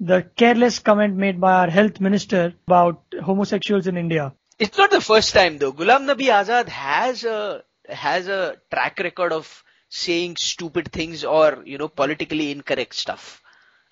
the 0.00 0.22
careless 0.36 0.78
comment 0.78 1.16
made 1.16 1.40
by 1.40 1.52
our 1.60 1.70
health 1.70 2.00
minister 2.00 2.54
about 2.66 3.02
homosexuals 3.22 3.86
in 3.86 3.96
India. 3.96 4.34
It's 4.58 4.76
not 4.76 4.90
the 4.90 5.00
first 5.00 5.32
time 5.32 5.58
though. 5.58 5.72
Ghulam 5.72 6.06
Nabi 6.06 6.26
Azad 6.28 6.68
has 6.68 7.24
a 7.24 7.62
has 7.88 8.26
a 8.26 8.56
track 8.72 8.98
record 8.98 9.32
of 9.32 9.62
saying 9.88 10.36
stupid 10.36 10.90
things 10.90 11.24
or 11.24 11.62
you 11.64 11.78
know 11.78 11.88
politically 11.88 12.50
incorrect 12.50 12.94
stuff. 12.94 13.42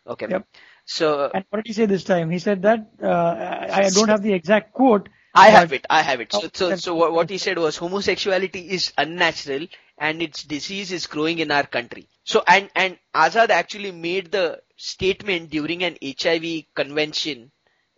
Okay. 0.07 0.27
Yep. 0.29 0.47
So 0.85 1.31
And 1.33 1.45
what 1.51 1.65
did 1.65 1.69
he 1.69 1.73
say 1.73 1.87
this 1.87 2.05
time? 2.05 2.31
He 2.31 2.39
said 2.39 2.63
that 2.63 2.89
uh, 3.03 3.69
I, 3.73 3.91
don't 3.91 4.09
have 4.09 4.23
the 4.23 4.33
exact 4.33 4.73
quote. 4.73 5.09
I 5.35 5.49
have 5.49 5.73
it. 5.73 5.87
I 5.91 6.03
have 6.03 6.21
it. 6.21 6.33
So 6.33 6.49
so 6.53 6.77
so 6.77 6.95
what, 6.95 7.13
what 7.13 7.31
he 7.31 7.39
said 7.39 7.59
was 7.59 7.77
homosexuality 7.77 8.71
is 8.71 8.93
unnatural 8.97 9.67
and 9.99 10.23
its 10.23 10.45
disease 10.45 10.93
is 10.93 11.07
growing 11.07 11.39
in 11.39 11.51
our 11.51 11.67
country. 11.67 12.09
So 12.25 12.43
and 12.47 12.71
and 12.75 12.99
Azad 13.15 13.51
actually 13.51 13.93
made 13.93 14.31
the 14.31 14.61
statement 14.77 15.51
during 15.51 15.83
an 15.83 15.97
HIV 16.03 16.65
convention 16.75 17.51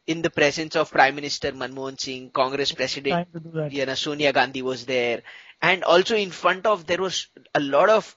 in 0.07 0.23
the 0.23 0.31
presence 0.31 0.77
of 0.77 0.91
Prime 0.91 1.17
Minister 1.17 1.53
Manmohan 1.53 2.01
Singh, 2.01 2.31
Congress 2.31 2.73
President 2.73 3.13
Trying 3.13 3.27
to 3.33 3.41
do 3.41 3.51
that. 3.59 3.73
you 3.73 3.97
Sonia 3.97 4.33
Gandhi 4.33 4.63
was 4.63 4.87
there, 4.87 5.23
and 5.61 5.85
also 5.85 6.17
in 6.17 6.31
front 6.31 6.65
of 6.67 6.87
there 6.87 7.01
was 7.01 7.27
a 7.55 7.61
lot 7.61 7.89
of 7.89 8.15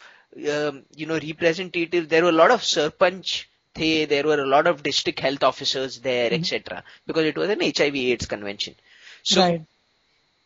um, 0.50 0.86
you 0.96 1.06
know 1.06 1.16
representatives. 1.16 2.08
There 2.08 2.24
were 2.24 2.30
a 2.30 2.42
lot 2.44 2.52
of 2.52 2.62
sarpanch. 2.62 3.46
The, 3.76 4.06
there 4.06 4.24
were 4.24 4.40
a 4.42 4.48
lot 4.48 4.68
of 4.68 4.84
district 4.84 5.20
health 5.20 5.44
officers 5.44 6.00
there, 6.00 6.30
Mhm. 6.32 6.40
etc. 6.40 6.84
Because 7.06 7.26
it 7.26 7.38
was 7.38 7.50
an 7.50 7.62
HIV/AIDS 7.62 8.26
convention. 8.26 8.76
So 9.24 9.42
right. 9.42 9.62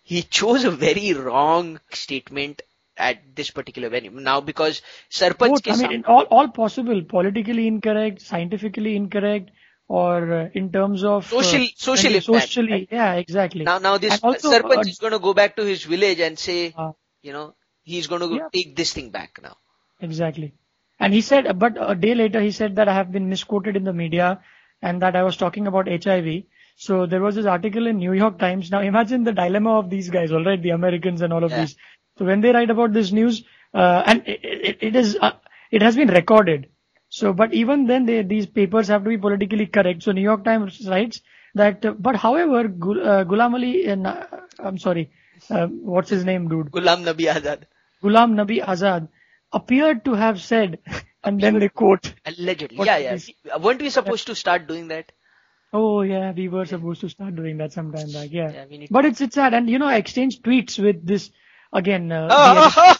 he 0.03 0.21
chose 0.23 0.65
a 0.65 0.71
very 0.71 1.13
wrong 1.13 1.79
statement 1.91 2.61
at 2.97 3.35
this 3.35 3.49
particular 3.49 3.89
venue. 3.89 4.11
Now 4.11 4.41
because 4.41 4.81
sarpanch 5.09 5.67
I 5.71 5.87
mean, 5.87 6.03
all, 6.05 6.23
all 6.23 6.47
possible, 6.49 7.01
politically 7.03 7.67
incorrect, 7.67 8.21
scientifically 8.21 8.95
incorrect, 8.95 9.49
or 9.87 10.33
uh, 10.33 10.49
in 10.53 10.71
terms 10.71 11.03
of 11.03 11.25
uh, 11.33 11.41
Social- 11.41 11.67
social 11.75 12.11
impact, 12.15 12.25
socially, 12.25 12.71
right? 12.71 12.87
yeah, 12.91 13.13
exactly. 13.13 13.63
now 13.63 13.77
now 13.79 13.97
this 13.97 14.13
And 14.13 14.23
also, 14.23 14.51
sarpanch 14.51 14.85
uh, 14.85 14.89
is 14.89 14.99
going 14.99 15.13
to 15.13 15.19
go 15.19 15.33
back 15.33 15.55
to 15.55 15.65
his 15.65 15.83
village 15.83 16.19
and 16.19 16.37
say, 16.37 16.73
Uh, 16.77 16.91
you 17.21 17.33
know, 17.33 17.55
he's 17.83 18.07
going 18.07 18.21
to 18.21 18.35
Yeah. 18.35 18.47
take 18.53 18.75
this 18.75 18.93
thing 18.93 19.09
back 19.09 19.39
now. 19.41 19.57
Exactly. 20.01 20.53
And 21.03 21.13
he 21.13 21.19
said, 21.19 21.59
but 21.59 21.73
a 21.77 21.95
day 21.95 22.15
later 22.15 22.39
he 22.39 22.51
said 22.51 22.77
that 22.77 22.87
I 22.87 22.93
have 22.93 23.11
been 23.11 23.27
misquoted 23.27 23.75
in 23.75 23.83
the 23.83 23.91
media 23.91 24.39
and 24.81 25.01
that 25.01 25.17
I 25.17 25.23
was 25.23 25.35
talking 25.35 25.67
about 25.67 25.89
HIV. 25.89 26.43
So 26.77 27.05
there 27.05 27.19
was 27.21 27.35
this 27.35 27.45
article 27.45 27.87
in 27.87 27.97
New 27.97 28.13
York 28.13 28.39
Times. 28.39 28.71
Now 28.71 28.79
imagine 28.79 29.25
the 29.25 29.33
dilemma 29.33 29.79
of 29.79 29.89
these 29.89 30.09
guys, 30.09 30.31
all 30.31 30.45
right, 30.45 30.61
the 30.61 30.69
Americans 30.69 31.21
and 31.21 31.33
all 31.33 31.43
of 31.43 31.51
Yeah. 31.51 31.59
these. 31.61 31.75
So 32.17 32.23
when 32.23 32.39
they 32.39 32.53
write 32.53 32.69
about 32.69 32.93
this 32.93 33.11
news, 33.11 33.43
uh, 33.73 34.03
and 34.05 34.23
it, 34.25 34.45
it, 34.69 34.77
it 34.89 34.95
is, 34.95 35.17
uh, 35.19 35.31
it 35.71 35.81
has 35.81 35.97
been 35.97 36.07
recorded. 36.07 36.69
So, 37.09 37.33
but 37.33 37.53
even 37.53 37.85
then 37.85 38.05
they, 38.05 38.21
these 38.21 38.45
papers 38.45 38.87
have 38.87 39.03
to 39.03 39.09
be 39.09 39.17
politically 39.17 39.65
correct. 39.65 40.03
So 40.03 40.13
New 40.13 40.21
York 40.21 40.45
Times 40.45 40.87
writes, 40.87 41.19
that, 41.55 41.85
uh, 41.85 41.91
but 41.99 42.15
however, 42.15 42.67
Gul, 42.69 43.01
uh, 43.05 43.25
Ghulam 43.25 43.55
Ali, 43.55 43.89
uh, 43.89 44.23
I'm 44.57 44.77
sorry, 44.77 45.11
uh, 45.49 45.67
what's 45.67 46.09
his 46.09 46.23
name, 46.23 46.47
dude? 46.47 46.71
Ghulam 46.71 47.03
Nabi 47.03 47.27
Azad. 47.35 47.65
Ghulam 48.01 48.33
Nabi 48.41 48.63
Azad 48.63 49.09
appeared 49.53 50.05
to 50.05 50.13
have 50.13 50.41
said, 50.41 50.79
and 51.23 51.39
then 51.39 51.59
they 51.59 51.69
quote, 51.69 52.13
Allegedly. 52.25 52.77
What 52.77 52.87
yeah, 52.87 53.13
is 53.13 53.31
yeah. 53.45 53.57
Weren't 53.57 53.81
we 53.81 53.89
supposed 53.89 54.27
to 54.27 54.35
start 54.35 54.67
doing 54.67 54.87
that? 54.89 55.11
Oh 55.71 56.01
yeah, 56.01 56.31
we 56.31 56.47
were 56.49 56.65
supposed 56.65 57.01
to 57.01 57.09
start 57.09 57.35
doing 57.35 57.57
that 57.57 57.73
sometime 57.73 58.11
back. 58.11 58.29
Yeah, 58.31 58.51
Yeah, 58.51 58.65
we 58.69 58.77
need 58.77 58.89
but 58.91 59.05
it's 59.05 59.21
it's 59.21 59.35
sad, 59.35 59.53
and 59.53 59.69
you 59.69 59.79
know, 59.79 59.87
I 59.87 59.95
exchanged 59.97 60.43
tweets 60.43 60.77
with 60.79 61.05
this 61.05 61.31
again. 61.73 62.11
Uh, 62.11 62.27
the 62.27 62.35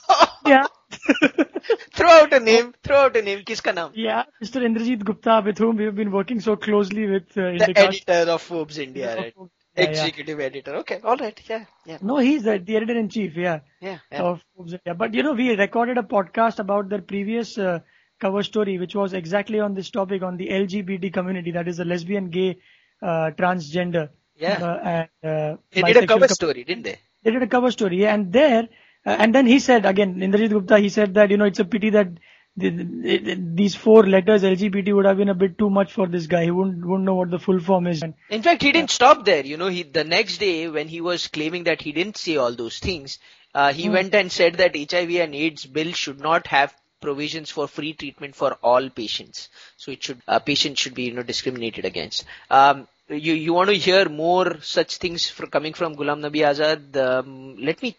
Oh, 0.10 0.36
yeah, 0.48 0.66
throw 1.94 2.10
out 2.10 2.34
a 2.34 2.40
name. 2.40 2.74
Throw 2.84 2.98
out 2.98 3.16
a 3.16 3.22
name. 3.22 3.44
Kiska 3.44 3.74
naam? 3.74 3.92
yeah, 3.94 4.24
Mr. 4.44 4.62
Indrajit 4.70 5.04
Gupta, 5.04 5.42
with 5.46 5.58
whom 5.58 5.76
we 5.78 5.86
have 5.86 5.96
been 5.96 6.12
working 6.12 6.40
so 6.40 6.56
closely 6.56 7.06
with 7.08 7.38
uh, 7.38 7.42
The 7.42 7.74
IndyCast. 7.74 7.78
editor 7.78 8.32
of 8.32 8.42
Forbes 8.42 8.78
India, 8.80 9.16
right? 9.16 9.34
Yeah, 9.38 9.44
yeah. 9.44 9.63
Executive 9.76 10.40
editor. 10.40 10.76
Okay, 10.78 11.00
all 11.04 11.18
right. 11.18 11.40
Yeah, 11.50 11.66
yeah, 11.86 11.98
No, 12.02 12.18
he's 12.18 12.44
the, 12.44 12.60
the 12.60 12.76
editor 12.76 12.98
in 12.98 13.10
chief. 13.10 13.36
Yeah. 13.36 13.62
yeah. 13.82 14.00
yeah. 14.12 14.22
Of 14.22 14.44
India. 14.60 14.94
But 14.96 15.14
you 15.14 15.24
know, 15.24 15.34
we 15.34 15.56
recorded 15.56 15.98
a 15.98 16.04
podcast 16.04 16.60
about 16.60 16.90
their 16.90 17.02
previous 17.02 17.58
uh, 17.58 17.80
cover 18.20 18.44
story, 18.44 18.78
which 18.78 18.96
was 18.96 19.14
exactly 19.14 19.60
on 19.60 19.74
this 19.74 19.90
topic 19.90 20.22
on 20.22 20.38
the 20.38 20.48
LGBT 20.50 21.12
community, 21.12 21.52
that 21.52 21.68
is 21.68 21.78
the 21.78 21.86
lesbian, 21.86 22.30
gay, 22.30 22.58
uh, 23.02 23.32
transgender. 23.38 24.10
Yeah. 24.36 24.64
Uh, 24.64 24.80
and 24.84 25.10
uh, 25.32 25.58
They 25.72 25.82
did 25.82 26.04
a 26.04 26.08
cover 26.08 26.28
com- 26.28 26.36
story, 26.36 26.64
didn't 26.64 26.84
they? 26.84 27.00
they 27.24 27.32
did 27.32 27.42
a 27.44 27.48
cover 27.48 27.72
story, 27.72 28.02
yeah, 28.02 28.14
and 28.14 28.32
there, 28.34 28.68
uh, 29.06 29.16
and 29.20 29.34
then 29.34 29.46
he 29.48 29.60
said 29.60 29.86
again, 29.86 30.16
Indrajit 30.16 30.50
Gupta, 30.50 30.78
he 30.80 30.90
said 30.90 31.14
that 31.16 31.32
you 31.32 31.38
know 31.38 31.46
it's 31.46 31.60
a 31.60 31.66
pity 31.66 31.90
that 31.92 32.08
the, 32.56 32.70
the, 32.70 33.36
these 33.56 33.76
four 33.76 34.06
letters 34.06 34.44
LGBT 34.44 34.96
would 34.96 35.06
have 35.06 35.18
been 35.18 35.30
a 35.30 35.34
bit 35.34 35.58
too 35.58 35.70
much 35.70 35.92
for 35.92 36.08
this 36.08 36.28
guy. 36.28 36.44
He 36.44 36.52
wouldn't 36.52 36.86
wouldn't 36.86 37.06
know 37.06 37.16
what 37.16 37.32
the 37.32 37.40
full 37.40 37.60
form 37.60 37.88
is. 37.88 38.04
In 38.30 38.44
fact, 38.44 38.62
he 38.62 38.72
didn't 38.72 38.92
stop 38.92 39.26
there. 39.26 39.46
You 39.46 39.58
know, 39.58 39.70
he 39.70 39.84
the 39.84 40.04
next 40.04 40.38
day 40.38 40.68
when 40.68 40.88
he 40.88 41.02
was 41.02 41.28
claiming 41.28 41.64
that 41.64 41.82
he 41.82 41.92
didn't 41.92 42.18
say 42.18 42.38
all 42.38 42.54
those 42.54 42.78
things, 42.80 43.18
uh, 43.56 43.74
he 43.74 43.90
went 43.90 44.14
and 44.14 44.32
said 44.32 44.56
that 44.56 44.76
HIV 44.76 45.12
and 45.16 45.34
AIDS 45.34 45.66
bill 45.66 45.94
should 45.94 46.20
not 46.20 46.48
have 46.48 46.76
provisions 47.02 47.50
for 47.50 47.68
free 47.68 47.94
treatment 47.94 48.36
for 48.36 48.54
all 48.62 48.90
patients. 48.90 49.50
So 49.76 49.92
it 49.92 50.04
should 50.04 50.22
uh, 50.28 50.40
patients 50.40 50.80
should 50.80 50.94
be 50.94 51.06
you 51.06 51.14
know 51.14 51.24
discriminated 51.24 51.86
against. 51.86 52.26
Um, 52.52 52.88
you 53.10 53.34
you 53.34 53.54
want 53.54 53.70
to 53.70 53.76
hear 53.76 54.08
more 54.10 54.62
such 54.62 54.98
things 54.98 55.30
for, 55.30 55.48
coming 55.48 55.74
from 55.74 55.96
Ghulam 55.96 56.22
Nabi 56.22 56.42
Azad? 56.52 56.96
Um, 56.98 57.58
let 57.60 57.82
me. 57.82 57.96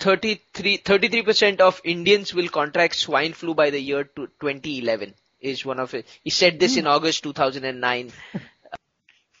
33 0.00 1.22
percent 1.22 1.60
of 1.60 1.80
Indians 1.84 2.34
will 2.34 2.48
contract 2.48 2.96
swine 2.96 3.32
flu 3.32 3.54
by 3.54 3.70
the 3.70 3.80
year 3.80 4.04
to 4.04 4.26
2011 4.40 5.14
is 5.40 5.64
one 5.64 5.80
of 5.80 5.94
it. 5.94 6.06
He 6.22 6.30
said 6.30 6.58
this 6.58 6.76
in 6.76 6.84
hmm. 6.84 6.90
August 6.90 7.22
2009 7.24 8.12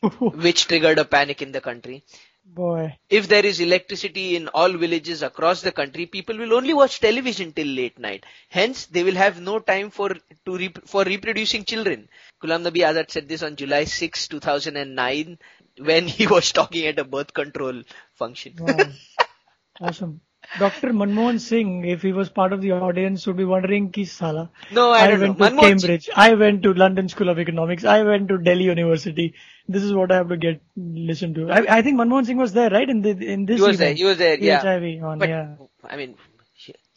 which 0.20 0.66
triggered 0.66 0.98
a 0.98 1.04
panic 1.04 1.42
in 1.42 1.52
the 1.52 1.60
country. 1.60 2.04
Boy, 2.44 2.98
If 3.08 3.28
there 3.28 3.44
is 3.46 3.60
electricity 3.60 4.34
in 4.34 4.48
all 4.48 4.72
villages 4.72 5.22
across 5.22 5.60
the 5.60 5.70
country, 5.70 6.06
people 6.06 6.36
will 6.36 6.54
only 6.54 6.74
watch 6.74 6.98
television 6.98 7.52
till 7.52 7.66
late 7.66 7.98
night. 7.98 8.24
Hence, 8.48 8.86
they 8.86 9.04
will 9.04 9.14
have 9.14 9.40
no 9.40 9.60
time 9.60 9.90
for 9.90 10.08
to 10.46 10.56
rep- 10.58 10.86
for 10.86 11.04
reproducing 11.04 11.64
children. 11.64 12.08
Ghulam 12.42 12.64
Nabi 12.64 12.82
Azad 12.88 13.10
said 13.10 13.28
this 13.28 13.42
on 13.42 13.56
July 13.56 13.84
6, 13.84 14.28
2009, 14.28 15.38
when 15.78 16.08
he 16.08 16.26
was 16.26 16.50
talking 16.52 16.86
at 16.86 16.98
a 16.98 17.04
birth 17.04 17.32
control 17.34 17.82
function. 18.14 18.54
wow, 18.58 18.90
awesome. 19.80 20.20
Dr. 20.58 20.88
Manmohan 20.92 21.38
Singh, 21.40 21.84
if 21.84 22.02
he 22.02 22.12
was 22.12 22.28
part 22.28 22.52
of 22.52 22.60
the 22.60 22.72
audience, 22.72 23.26
would 23.26 23.36
be 23.36 23.44
wondering, 23.44 23.90
ki 23.92 24.04
sala. 24.04 24.50
No, 24.72 24.90
I 24.90 25.06
don't 25.06 25.20
went 25.20 25.38
know. 25.38 25.48
to 25.48 25.50
Manmohan 25.54 25.60
Singh- 25.60 25.70
Cambridge. 25.80 26.10
I 26.16 26.34
went 26.34 26.62
to 26.64 26.74
London 26.74 27.08
School 27.08 27.28
of 27.28 27.38
Economics. 27.38 27.84
I 27.84 28.02
went 28.02 28.28
to 28.28 28.38
Delhi 28.38 28.64
University. 28.64 29.34
This 29.68 29.82
is 29.84 29.92
what 29.94 30.10
I 30.10 30.16
have 30.16 30.28
to 30.30 30.36
get 30.36 30.60
listen 30.76 31.34
to. 31.34 31.50
I, 31.50 31.78
I 31.78 31.82
think 31.82 31.98
Manmohan 31.98 32.26
Singh 32.26 32.36
was 32.38 32.52
there, 32.52 32.70
right? 32.70 32.88
In 32.88 33.00
the 33.02 33.10
in 33.10 33.46
this 33.46 33.60
He 33.60 33.66
was 33.66 33.78
there. 33.78 33.94
He 33.94 34.04
was 34.04 34.18
there. 34.18 34.36
Yeah. 34.38 34.60
HIV 34.60 35.04
on, 35.04 35.18
But 35.20 35.28
yeah. 35.28 35.54
I 35.88 35.96
mean, 35.96 36.16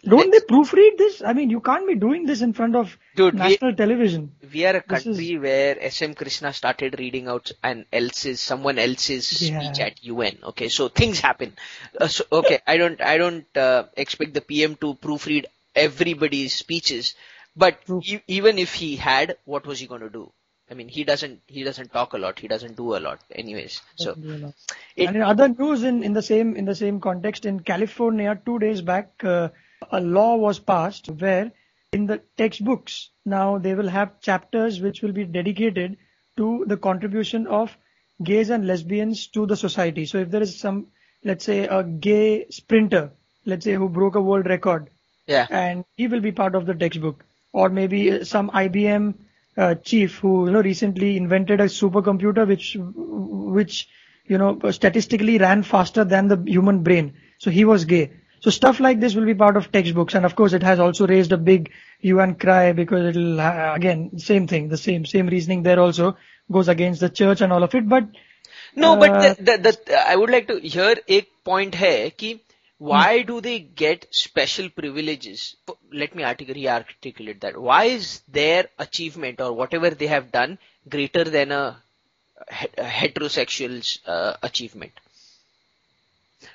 Don't 0.06 0.32
they 0.32 0.39
proofread 0.42 0.98
this? 0.98 1.22
I 1.26 1.32
mean, 1.34 1.50
you 1.50 1.62
can't 1.62 1.88
be 1.88 1.96
doing 1.96 2.26
this 2.26 2.42
in 2.42 2.52
front 2.54 2.76
of 2.76 2.98
Dude, 3.16 3.36
we- 3.36 3.39
national 3.39 3.74
television. 3.76 4.36
we 4.54 4.66
are 4.66 4.76
a 4.76 4.82
country 4.82 5.38
where 5.38 5.78
SM 5.89 6.12
Krishna 6.13 6.52
started 6.52 6.98
reading 7.00 7.28
out 7.30 7.52
an 7.63 7.86
else's 7.94 8.42
someone 8.42 8.78
else's 8.80 9.42
Yeah. 9.42 9.62
speech 9.62 9.80
at 9.80 10.04
UN. 10.04 10.38
Okay, 10.52 10.68
so 10.68 10.89
things 10.89 11.22
happen. 11.22 11.54
Uh, 12.00 12.08
so, 12.08 12.26
okay, 12.32 12.60
I 12.68 12.76
don't 12.78 13.00
I 13.02 13.18
don't 13.18 13.58
uh, 13.58 13.84
expect 13.96 14.34
the 14.34 14.42
PM 14.42 14.76
to 14.78 14.94
proofread 14.96 15.46
everybody's 15.74 16.54
speeches, 16.54 17.16
but 17.56 17.80
e- 18.04 18.20
even 18.28 18.58
if 18.60 18.74
he 18.74 18.96
had, 18.98 19.38
what 19.46 19.66
was 19.66 19.80
he 19.80 19.88
going 19.88 20.02
to 20.02 20.10
do? 20.10 20.32
I 20.70 20.76
mean, 20.76 20.88
he 20.89 21.04
doesn't 21.06 21.42
he 21.48 21.63
doesn't 21.63 21.92
talk 21.94 22.13
a 22.13 22.18
lot. 22.18 22.39
He 22.39 22.48
doesn't 22.50 22.76
do 22.76 22.96
a 22.98 23.00
lot, 23.00 23.20
anyways. 23.34 23.82
So 23.96 24.12
it, 24.96 25.08
and 25.08 25.16
in 25.18 25.22
other 25.22 25.48
news 25.48 25.84
in, 25.84 26.04
in 26.04 26.13
the 26.13 26.22
same 26.22 26.56
in 26.56 26.66
the 26.66 26.76
same 26.76 27.00
context 27.00 27.46
in 27.46 27.60
California 27.62 28.39
two 28.46 28.60
days 28.60 28.82
back 28.82 29.12
uh, 29.24 29.50
a 29.91 30.00
law 30.00 30.36
was 30.36 30.60
passed 30.60 31.08
where 31.08 31.52
in 31.91 32.06
the 32.08 32.22
textbooks 32.38 33.10
now 33.26 33.58
they 33.58 33.74
will 33.76 33.88
have 33.88 34.19
chapters 34.19 34.82
which 34.82 35.02
will 35.02 35.12
be 35.12 35.24
dedicated 35.24 35.98
to 36.38 36.65
the 36.67 36.78
contribution 36.78 37.48
of 37.48 37.78
gays 38.24 38.50
and 38.50 38.65
lesbians 38.65 39.28
to 39.28 39.46
the 39.46 39.56
society. 39.56 40.06
So 40.06 40.17
if 40.19 40.32
there 40.32 40.41
is 40.41 40.60
some 40.60 40.88
let's 41.24 41.46
say 41.46 41.67
a 41.67 41.84
gay 41.84 42.48
sprinter 42.50 43.12
let's 43.46 43.65
say 43.65 43.74
who 43.74 43.89
broke 43.89 44.15
a 44.15 44.22
world 44.22 44.46
record 44.46 44.89
yeah. 45.28 45.48
and 45.50 45.86
he 45.96 46.08
will 46.08 46.22
be 46.22 46.32
part 46.32 46.56
of 46.56 46.65
the 46.65 46.74
textbook. 46.74 47.24
Or 47.52 47.69
maybe 47.69 48.12
uh, 48.12 48.24
some 48.24 48.50
IBM 48.50 49.13
uh, 49.58 49.76
chief 49.76 50.17
who 50.17 50.48
you 50.48 50.52
know 50.52 50.62
recently 50.62 51.15
invented 51.17 51.62
a 51.62 51.65
supercomputer 51.65 52.48
which 52.48 52.76
which 52.80 53.88
you 54.26 54.38
know 54.38 54.60
statistically 54.72 55.38
ran 55.38 55.62
faster 55.62 56.04
than 56.04 56.28
the 56.28 56.43
human 56.48 56.82
brain. 56.82 57.13
So 57.38 57.52
he 57.52 57.65
was 57.65 57.86
gay 57.86 58.12
so 58.43 58.51
stuff 58.51 58.81
like 58.81 59.01
this 59.01 59.14
will 59.14 59.27
be 59.27 59.35
part 59.35 59.57
of 59.57 59.71
textbooks 59.73 60.14
and 60.14 60.25
of 60.25 60.35
course 60.37 60.53
it 60.53 60.62
has 60.62 60.79
also 60.81 61.07
raised 61.07 61.33
a 61.33 61.37
big 61.37 61.71
hue 62.01 62.21
and 62.21 62.38
cry 62.38 62.73
because 62.73 63.07
it'll 63.11 63.41
uh, 63.41 63.73
again 63.75 64.19
same 64.19 64.47
thing 64.47 64.69
the 64.69 64.77
same 64.77 65.05
same 65.05 65.27
reasoning 65.27 65.62
there 65.62 65.81
also 65.81 66.17
goes 66.51 66.69
against 66.69 67.01
the 67.01 67.11
church 67.11 67.41
and 67.41 67.53
all 67.53 67.62
of 67.62 67.75
it 67.75 67.88
but 67.88 68.05
No, 68.83 68.88
but 68.97 69.11
Uh, 69.11 69.35
the, 69.35 69.55
the, 69.64 69.79
the, 69.87 69.97
I 70.11 70.14
would 70.17 70.31
like 70.31 70.47
to 70.49 70.57
hear 70.75 70.91
एक 71.17 71.29
point 71.49 71.75
है 71.75 72.11
कि 72.23 72.29
why 72.91 73.23
do 73.31 73.41
they 73.47 73.59
get 73.59 74.07
special 74.19 74.69
privileges? 74.81 75.57
Let 76.03 76.14
me 76.14 76.23
artic- 76.23 76.53
re-articulate 76.59 77.41
that. 77.41 77.57
Why 77.69 77.85
is 77.85 78.21
their 78.29 78.67
achievement 78.79 79.41
or 79.41 79.53
whatever 79.53 79.91
they 80.03 80.07
have 80.07 80.31
done 80.31 80.59
greater 80.88 81.25
than 81.25 81.51
a, 81.51 81.83
he- 82.61 82.69
a 82.79 82.85
heterosexual's 82.85 83.99
uh, 84.07 84.35
achievement? 84.43 84.93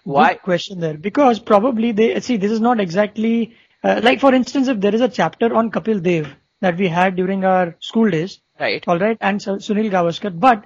Why? 0.04 0.32
Good 0.34 0.42
question 0.42 0.80
there 0.80 0.94
because 0.94 1.38
probably 1.38 1.92
they 1.92 2.20
see 2.20 2.36
this 2.36 2.52
is 2.52 2.60
not 2.60 2.80
exactly 2.80 3.54
uh, 3.84 4.00
like 4.02 4.20
for 4.20 4.34
instance 4.34 4.68
if 4.68 4.80
there 4.80 4.94
is 4.94 5.00
a 5.00 5.08
chapter 5.08 5.54
on 5.54 5.70
Kapil 5.70 6.02
Dev 6.02 6.28
that 6.60 6.76
we 6.76 6.88
had 6.88 7.16
during 7.16 7.44
our 7.44 7.76
school 7.80 8.10
days 8.10 8.40
Right. 8.60 8.82
all 8.88 8.98
right 8.98 9.16
and 9.20 9.40
Su- 9.40 9.58
Sunil 9.68 9.90
Gavaskar 9.90 10.38
but 10.38 10.64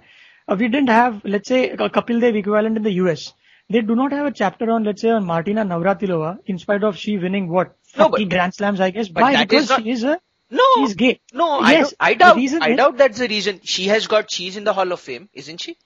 uh, 0.48 0.56
we 0.58 0.68
didn't 0.68 0.88
have 0.88 1.20
let's 1.24 1.48
say 1.48 1.70
a 1.70 1.76
Kapil 1.76 2.20
Dev 2.20 2.34
equivalent 2.36 2.76
in 2.78 2.82
the 2.82 2.92
US 3.04 3.32
they 3.68 3.80
do 3.82 3.94
not 3.94 4.12
have 4.12 4.26
a 4.26 4.30
chapter 4.32 4.70
on 4.70 4.84
let's 4.84 5.02
say 5.02 5.10
on 5.10 5.24
Martina 5.26 5.64
Navratilova 5.64 6.38
in 6.46 6.58
spite 6.58 6.82
of 6.84 6.96
she 6.96 7.18
winning 7.18 7.48
what 7.48 7.76
No, 7.98 8.08
but- 8.08 8.28
grand 8.30 8.54
slams 8.54 8.80
I 8.80 8.90
guess 8.90 9.08
but 9.08 9.22
why 9.22 9.44
because 9.44 9.68
not- 9.68 9.82
she 9.82 9.90
is 9.90 10.04
a 10.04 10.18
No. 10.50 10.64
she's 10.78 10.94
gay 10.94 11.20
No, 11.32 11.60
I, 11.60 11.72
yes 11.72 11.90
don't, 11.90 11.96
I 12.08 12.14
doubt. 12.14 12.38
I 12.62 12.74
doubt 12.80 12.96
that's 12.98 13.18
the 13.18 13.28
reason. 13.28 13.60
She 13.62 13.84
has 13.92 14.06
got. 14.06 14.30
She's 14.30 14.56
in 14.58 14.64
the 14.64 14.72
Hall 14.78 14.90
of 14.96 15.00
Fame, 15.00 15.28
isn't 15.32 15.60
she? 15.62 15.76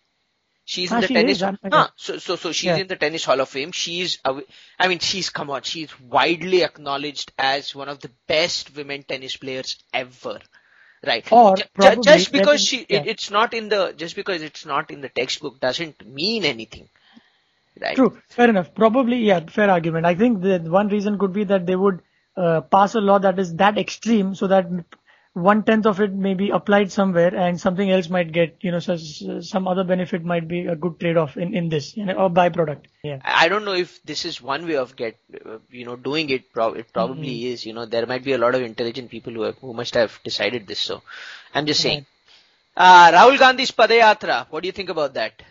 She's 0.68 0.90
in 0.90 0.96
Ah, 0.96 1.00
the 1.00 1.06
she 1.06 1.14
tennis. 1.14 1.40
is, 1.42 1.48
Huh, 1.72 1.88
so 1.96 2.18
so 2.18 2.36
so 2.36 2.50
she's 2.52 2.64
Yeah. 2.64 2.76
in 2.76 2.88
the 2.88 2.96
tennis 2.96 3.24
Hall 3.24 3.40
of 3.40 3.48
Fame. 3.48 3.70
She's. 3.72 4.18
I 4.24 4.88
mean, 4.88 4.98
she's 4.98 5.30
come 5.30 5.48
on. 5.48 5.62
She's 5.62 5.98
widely 6.00 6.64
acknowledged 6.64 7.32
as 7.38 7.74
one 7.74 7.88
of 7.88 8.00
the 8.00 8.10
best 8.26 8.74
women 8.76 9.04
tennis 9.04 9.36
players 9.36 9.76
ever. 9.94 10.40
Right. 11.06 11.30
Or 11.30 11.56
ju- 11.56 11.62
probably 11.72 12.02
just 12.02 12.32
because 12.32 12.60
she, 12.64 12.84
yeah. 12.88 12.98
it, 13.02 13.06
it's 13.06 13.30
not 13.30 13.54
in 13.54 13.68
the, 13.68 13.94
just 13.96 14.16
because 14.16 14.42
it's 14.42 14.66
not 14.66 14.90
in 14.90 15.02
the 15.02 15.08
textbook 15.08 15.60
doesn't 15.60 16.04
mean 16.04 16.44
anything. 16.44 16.88
Right. 17.80 17.94
True, 17.94 18.18
fair 18.28 18.48
enough. 18.50 18.74
Probably, 18.74 19.18
yeah, 19.18 19.40
fair 19.46 19.70
argument. 19.70 20.04
I 20.06 20.14
think 20.16 20.40
the 20.42 20.58
one 20.60 20.88
reason 20.88 21.16
could 21.18 21.32
be 21.32 21.44
that 21.44 21.66
they 21.66 21.76
would 21.76 22.00
uh, 22.36 22.62
pass 22.62 22.94
a 22.96 23.00
law 23.00 23.18
that 23.20 23.38
is 23.38 23.54
that 23.56 23.78
extreme, 23.78 24.34
so 24.34 24.48
that 24.48 24.66
one 25.36 25.62
tenth 25.64 25.84
of 25.86 26.00
it 26.00 26.12
may 26.14 26.32
be 26.34 26.48
applied 26.50 26.90
somewhere, 26.90 27.34
and 27.34 27.60
something 27.60 27.90
else 27.90 28.08
might 28.08 28.32
get, 28.32 28.56
you 28.62 28.70
know, 28.70 28.78
so, 28.78 28.96
some 29.40 29.68
other 29.68 29.84
benefit 29.84 30.24
might 30.24 30.48
be 30.48 30.60
a 30.66 30.74
good 30.74 30.98
trade-off 30.98 31.36
in 31.36 31.54
in 31.54 31.68
this, 31.68 31.96
you 31.96 32.06
know, 32.06 32.14
or 32.14 32.30
byproduct. 32.30 32.86
Yeah. 33.02 33.18
I 33.22 33.48
don't 33.48 33.66
know 33.66 33.74
if 33.74 34.02
this 34.02 34.24
is 34.24 34.40
one 34.40 34.66
way 34.66 34.76
of 34.76 34.96
get, 34.96 35.18
uh, 35.44 35.58
you 35.70 35.84
know, 35.84 35.96
doing 35.96 36.30
it. 36.30 36.52
Pro- 36.52 36.72
it 36.82 36.92
probably 36.92 37.34
Mm-hmm. 37.34 37.52
is. 37.52 37.66
You 37.66 37.74
know, 37.74 37.84
there 37.96 38.06
might 38.06 38.24
be 38.24 38.32
a 38.32 38.38
lot 38.38 38.54
of 38.54 38.62
intelligent 38.62 39.10
people 39.10 39.34
who 39.34 39.42
have, 39.42 39.58
who 39.58 39.74
must 39.74 39.94
have 39.94 40.18
decided 40.24 40.66
this. 40.66 40.78
So, 40.78 41.02
I'm 41.54 41.66
just 41.66 41.80
saying. 41.82 42.06
Uh, 42.76 43.10
Rahul 43.12 43.38
Gandhi's 43.38 43.72
Padayatra. 43.72 44.46
What 44.50 44.62
do 44.62 44.68
you 44.68 44.72
think 44.72 44.88
about 44.90 45.14
that? 45.14 45.42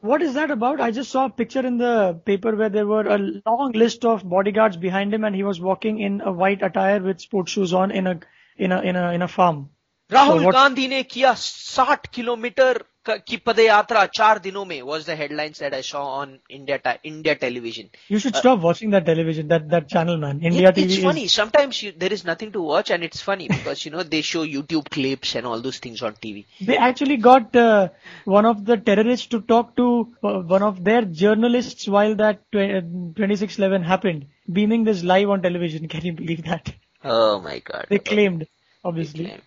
What 0.00 0.22
is 0.22 0.34
that 0.34 0.50
about? 0.50 0.80
I 0.80 0.90
just 0.90 1.10
saw 1.10 1.26
a 1.26 1.30
picture 1.30 1.64
in 1.66 1.78
the 1.78 2.20
paper 2.24 2.54
where 2.56 2.68
there 2.68 2.86
were 2.86 3.06
a 3.06 3.18
long 3.46 3.72
list 3.72 4.04
of 4.04 4.28
bodyguards 4.28 4.76
behind 4.76 5.14
him, 5.14 5.24
and 5.24 5.34
he 5.34 5.44
was 5.44 5.60
walking 5.60 6.00
in 6.00 6.20
a 6.20 6.32
white 6.32 6.62
attire 6.62 7.00
with 7.00 7.20
sports 7.20 7.52
shoes 7.52 7.72
on 7.72 7.90
in 7.92 8.06
a 8.06 8.20
in 8.59 8.71
a 8.71 8.81
in 8.81 8.95
a 8.95 9.11
in 9.13 9.21
a 9.21 9.27
farm. 9.27 9.65
Rahul 10.11 10.43
what- 10.43 10.53
Gandhi 10.53 10.87
ने 10.87 11.03
किया 11.03 11.33
60 11.35 12.07
kilometre 12.13 12.83
की 13.27 13.37
पदयात्रा 13.37 14.05
चार 14.05 14.39
दिनों 14.39 14.65
में 14.65 14.81
was 14.81 15.05
the 15.05 15.15
headlines 15.15 15.59
that 15.59 15.73
I 15.73 15.81
saw 15.81 16.03
on 16.19 16.31
India 16.57 16.77
ta- 16.85 16.97
India 17.09 17.35
television. 17.35 17.89
You 18.13 18.19
should 18.19 18.35
stop 18.35 18.59
watching 18.59 18.89
that 18.95 19.05
television, 19.05 19.47
that 19.47 19.69
that 19.73 19.87
channel, 19.93 20.17
man. 20.17 20.41
India 20.41 20.69
It- 20.69 20.75
TV 20.75 20.83
it's 20.83 20.97
is 20.97 21.03
funny. 21.03 21.27
Sometimes 21.27 21.81
you, 21.83 21.91
there 22.03 22.13
is 22.17 22.23
nothing 22.25 22.51
to 22.53 22.61
watch 22.61 22.91
and 22.91 23.03
it's 23.03 23.21
funny 23.21 23.47
because 23.47 23.85
you 23.85 23.91
know 23.91 24.03
they 24.03 24.21
show 24.21 24.45
YouTube 24.45 24.89
clips 24.89 25.35
and 25.35 25.45
all 25.45 25.61
those 25.61 25.79
things 25.79 26.01
on 26.01 26.17
TV. 26.25 26.45
They 26.71 26.77
actually 26.77 27.17
got 27.17 27.55
uh, 27.55 27.89
one 28.25 28.45
of 28.45 28.65
the 28.65 28.77
terrorists 28.77 29.27
to 29.27 29.41
talk 29.41 29.75
to 29.77 30.07
uh, 30.23 30.39
one 30.55 30.63
of 30.63 30.83
their 30.83 31.03
journalists 31.03 31.87
while 31.87 32.15
that 32.15 32.43
tw- 32.51 32.67
uh, 32.79 32.81
2611 33.21 33.83
happened, 33.83 34.27
beaming 34.51 34.83
this 34.83 35.03
live 35.03 35.29
on 35.29 35.41
television. 35.41 35.87
Can 35.87 36.05
you 36.05 36.13
believe 36.13 36.43
that? 36.45 36.73
Oh 37.04 37.40
my 37.40 37.58
god. 37.58 37.86
They 37.88 37.98
claimed, 37.98 38.46
obviously. 38.84 39.26
claim. 39.26 39.42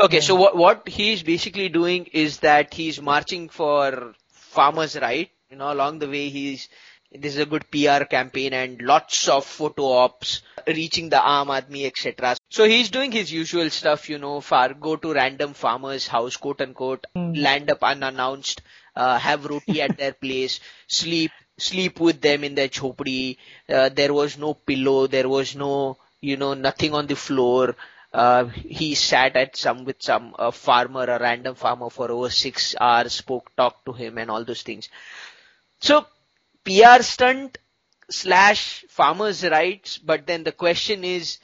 Okay, 0.00 0.20
so 0.20 0.34
what 0.36 0.56
what 0.56 0.88
he's 0.88 1.22
basically 1.22 1.68
doing 1.68 2.06
is 2.12 2.38
that 2.40 2.72
he's 2.74 3.00
marching 3.00 3.48
for 3.48 4.14
farmers' 4.30 4.96
right. 4.96 5.30
You 5.50 5.56
know, 5.56 5.72
along 5.72 5.98
the 5.98 6.08
way 6.08 6.28
he's 6.28 6.68
this 7.10 7.34
is 7.34 7.40
a 7.40 7.46
good 7.46 7.70
PR 7.70 8.04
campaign 8.04 8.52
and 8.52 8.82
lots 8.82 9.28
of 9.28 9.44
photo 9.44 9.92
ops 9.92 10.42
reaching 10.66 11.08
the 11.08 11.16
Aam 11.16 11.46
Aadmi, 11.46 11.86
etc. 11.86 12.36
So 12.50 12.64
he's 12.68 12.90
doing 12.90 13.12
his 13.12 13.32
usual 13.32 13.70
stuff, 13.70 14.10
you 14.10 14.18
know, 14.18 14.40
far 14.40 14.74
go 14.74 14.96
to 14.96 15.14
random 15.14 15.54
farmers' 15.54 16.06
house, 16.06 16.36
quote 16.36 16.60
unquote, 16.60 17.06
land 17.14 17.70
up 17.70 17.82
unannounced, 17.82 18.60
uh, 18.94 19.18
have 19.18 19.46
roti 19.46 19.80
at 19.80 19.96
their 19.96 20.12
place, 20.26 20.60
sleep 20.86 21.32
sleep 21.58 21.98
with 22.00 22.20
them 22.20 22.44
in 22.44 22.54
their 22.54 22.68
chopdi. 22.68 23.36
Uh, 23.68 23.88
there 23.88 24.14
was 24.14 24.38
no 24.38 24.54
pillow, 24.54 25.06
there 25.06 25.28
was 25.28 25.56
no, 25.56 25.98
you 26.20 26.36
know, 26.36 26.54
nothing 26.54 26.94
on 26.94 27.06
the 27.06 27.16
floor. 27.16 27.76
Uh, 28.12 28.44
he 28.46 28.94
sat 28.94 29.36
at 29.36 29.56
some 29.56 29.84
with 29.84 30.02
some 30.02 30.34
uh, 30.38 30.50
farmer, 30.50 31.04
a 31.04 31.18
random 31.18 31.54
farmer 31.54 31.90
for 31.90 32.10
over 32.10 32.30
six 32.30 32.74
hours, 32.80 33.12
spoke, 33.12 33.54
talked 33.56 33.84
to 33.84 33.92
him 33.92 34.18
and 34.18 34.30
all 34.30 34.44
those 34.44 34.62
things. 34.62 34.88
So 35.80 36.06
PR 36.64 37.02
stunt 37.02 37.58
slash 38.10 38.84
farmers' 38.88 39.44
rights, 39.44 39.98
but 39.98 40.26
then 40.26 40.44
the 40.44 40.52
question 40.52 41.04
is 41.04 41.38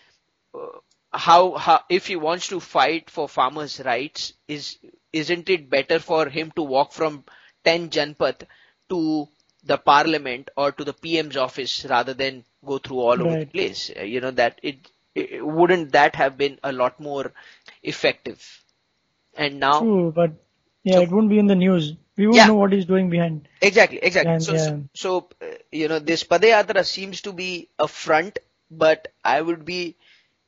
uh, 0.54 0.66
how, 1.12 1.52
how 1.54 1.82
if 1.88 2.06
he 2.06 2.16
wants 2.16 2.48
to 2.48 2.60
fight 2.60 3.10
for 3.10 3.28
farmers' 3.28 3.80
rights, 3.84 4.32
is 4.48 4.78
isn't 5.12 5.48
it 5.48 5.70
better 5.70 5.98
for 6.00 6.28
him 6.28 6.50
to 6.56 6.62
walk 6.62 6.92
from 6.92 7.24
10 7.64 7.90
Janpath 7.90 8.42
to 8.88 9.28
the 9.64 9.79
parliament 9.79 10.50
or 10.57 10.72
to 10.72 10.85
the 10.85 10.92
PM's 10.92 11.37
office 11.37 11.85
rather 11.88 12.14
than 12.14 12.44
go 12.64 12.79
through 12.79 13.00
all 13.00 13.20
over 13.22 13.37
the 13.40 13.46
place? 13.46 13.90
Uh, 13.98 14.03
You 14.03 14.20
know 14.20 14.31
that 14.33 14.61
it, 14.62 14.79
it 15.14 15.44
wouldn't 15.46 15.92
that 15.92 16.14
have 16.16 16.37
been 16.38 16.59
a 16.62 16.72
lot 16.72 17.00
more 17.00 17.33
effective? 17.83 18.62
And 19.37 19.61
now 19.61 19.81
True, 19.81 20.12
but 20.14 20.33
yeah, 20.85 20.94
So- 20.94 21.03
it 21.03 21.11
wouldn't 21.11 21.31
be 21.31 21.38
in 21.38 21.46
the 21.46 21.57
news. 21.57 21.94
We 22.16 22.27
wouldn't 22.27 22.37
Yeah. 22.37 22.46
know 22.46 22.55
what 22.55 22.72
he's 22.72 22.85
doing 22.87 23.11
behind. 23.11 23.48
Exactly, 23.61 23.98
exactly. 23.98 24.33
And, 24.35 24.42
so, 24.42 24.53
yeah. 24.55 24.64
so, 24.66 24.83
so, 24.94 25.29
uh, 25.42 25.55
you 25.72 25.88
know, 25.88 25.98
this 25.98 26.22
Padayatra 26.24 26.85
seems 26.87 27.22
to 27.22 27.33
be 27.33 27.68
a 27.79 27.88
front, 27.88 28.38
but 28.70 29.09
I 29.24 29.40
would 29.40 29.64
be 29.64 29.96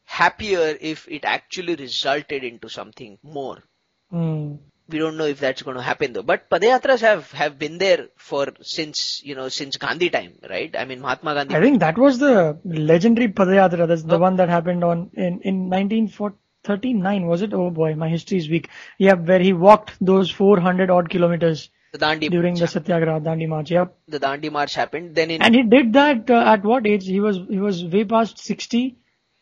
happier 0.05 0.77
if 0.81 1.09
it 1.09 1.25
actually 1.25 1.75
resulted 1.75 2.45
into 2.45 2.69
something 2.69 3.19
more. 3.23 3.63
Hmm. 4.11 4.57
We 4.89 4.99
don't 4.99 5.17
know 5.17 5.25
if 5.27 5.41
that's 5.41 5.63
going 5.63 5.77
to 5.77 5.83
happen 5.83 6.13
though. 6.13 6.23
But 6.23 6.49
Padayatras 6.49 7.01
have, 7.01 7.31
have 7.33 7.59
been 7.59 7.79
there 7.79 8.07
for 8.17 8.47
since, 8.63 9.21
you 9.25 9.35
know, 9.35 9.49
since 9.49 9.77
Gandhi 9.77 10.11
time, 10.11 10.35
right? 10.49 10.75
I 10.79 10.85
mean, 10.85 11.01
Mahatma 11.01 11.35
Gandhi. 11.35 11.55
I 11.57 11.61
think 11.61 11.81
that 11.81 11.99
was 11.99 12.19
the 12.19 12.59
legendary 12.65 13.29
Padayatra. 13.29 13.89
That's 13.89 14.05
the 14.05 14.17
Oh. 14.17 14.19
one 14.19 14.37
that 14.37 14.49
happened 14.49 14.85
on 14.85 15.11
in 15.15 15.41
in 15.43 15.69
1939. 15.71 17.27
Was 17.27 17.43
it? 17.43 17.53
Oh 17.55 17.71
boy, 17.71 17.95
my 17.95 18.09
history 18.09 18.39
is 18.39 18.49
weak. 18.49 18.69
Yeah, 18.99 19.15
where 19.15 19.41
he 19.41 19.53
walked 19.53 19.93
those 20.01 20.31
400 20.31 20.91
odd 20.91 21.11
kilometers 21.11 21.71
the 21.93 21.99
Dandi 21.99 22.29
during 22.31 22.55
the 22.55 22.61
March, 22.61 22.71
Satyagraha 22.71 23.21
Dandi 23.21 23.49
March. 23.49 23.71
Yep. 23.71 23.97
the 24.09 24.21
Dandi 24.21 24.51
March 24.53 24.75
happened. 24.75 25.15
Then 25.15 25.31
in 25.31 25.43
And 25.43 25.55
he 25.55 25.63
did 25.63 25.93
that 25.95 26.31
uh, 26.31 26.45
at 26.55 26.65
what 26.65 26.87
age? 26.87 27.07
He 27.07 27.21
was 27.21 27.39
he 27.49 27.59
was 27.59 27.85
way 27.85 28.05
past 28.05 28.39
60, 28.39 28.97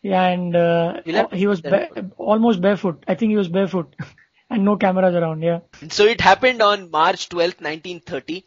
and 0.05 0.55
uh, 0.57 1.01
You'll 1.05 1.17
have 1.17 1.31
to 1.31 1.37
he 1.37 1.47
was 1.47 1.61
ba- 1.61 2.11
almost 2.17 2.61
barefoot. 2.61 3.05
I 3.09 3.15
think 3.15 3.31
he 3.31 3.37
was 3.37 3.49
barefoot, 3.49 3.95
and 4.51 4.65
no 4.65 4.77
cameras 4.77 5.15
around. 5.15 5.43
Yeah. 5.43 5.61
so 5.91 6.05
it 6.05 6.21
happened 6.21 6.63
on 6.63 6.91
March 6.91 7.29
12th, 7.29 7.61
1930. 7.61 8.45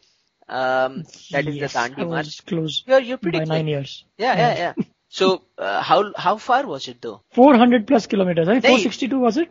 Um, 0.48 1.04
that 1.30 1.46
is 1.46 1.56
yes, 1.56 1.72
the 1.74 1.78
I 1.78 1.88
Dandi 1.90 2.08
March. 2.08 2.46
close 2.46 2.82
You're, 2.86 3.00
you're 3.00 3.18
pretty 3.18 3.38
by 3.38 3.44
close. 3.44 3.56
nine 3.56 3.68
years. 3.68 4.04
Yeah, 4.16 4.36
yeah, 4.36 4.56
yeah. 4.76 4.84
So, 5.10 5.42
uh, 5.56 5.82
how 5.82 6.12
how 6.16 6.36
far 6.36 6.66
was 6.66 6.86
it 6.88 7.00
though? 7.00 7.22
400 7.32 7.86
plus 7.86 8.06
kilometers. 8.06 8.46
Hey. 8.46 8.60
462 8.60 9.18
was 9.18 9.36
it? 9.38 9.50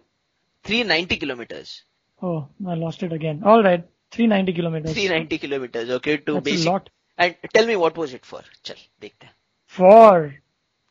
390 0.64 1.18
kilometers. 1.18 1.84
Oh, 2.22 2.48
I 2.68 2.76
lost 2.76 3.04
it 3.04 3.14
again. 3.14 3.42
All 3.44 3.64
right, 3.64 3.84
390 4.12 4.54
kilometers. 4.54 4.94
390 4.94 5.38
kilometers, 5.38 5.90
okay, 5.90 6.18
to 6.18 6.42
That's 6.42 6.66
a 6.66 6.70
lot. 6.70 6.90
And 7.18 7.36
tell 7.54 7.66
me 7.66 7.76
what 7.76 7.98
was 7.98 8.14
it 8.14 8.26
for? 8.26 8.42
Chal, 8.64 8.76
dekhte. 9.02 9.30
For 9.66 10.36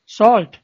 salt. 0.04 0.58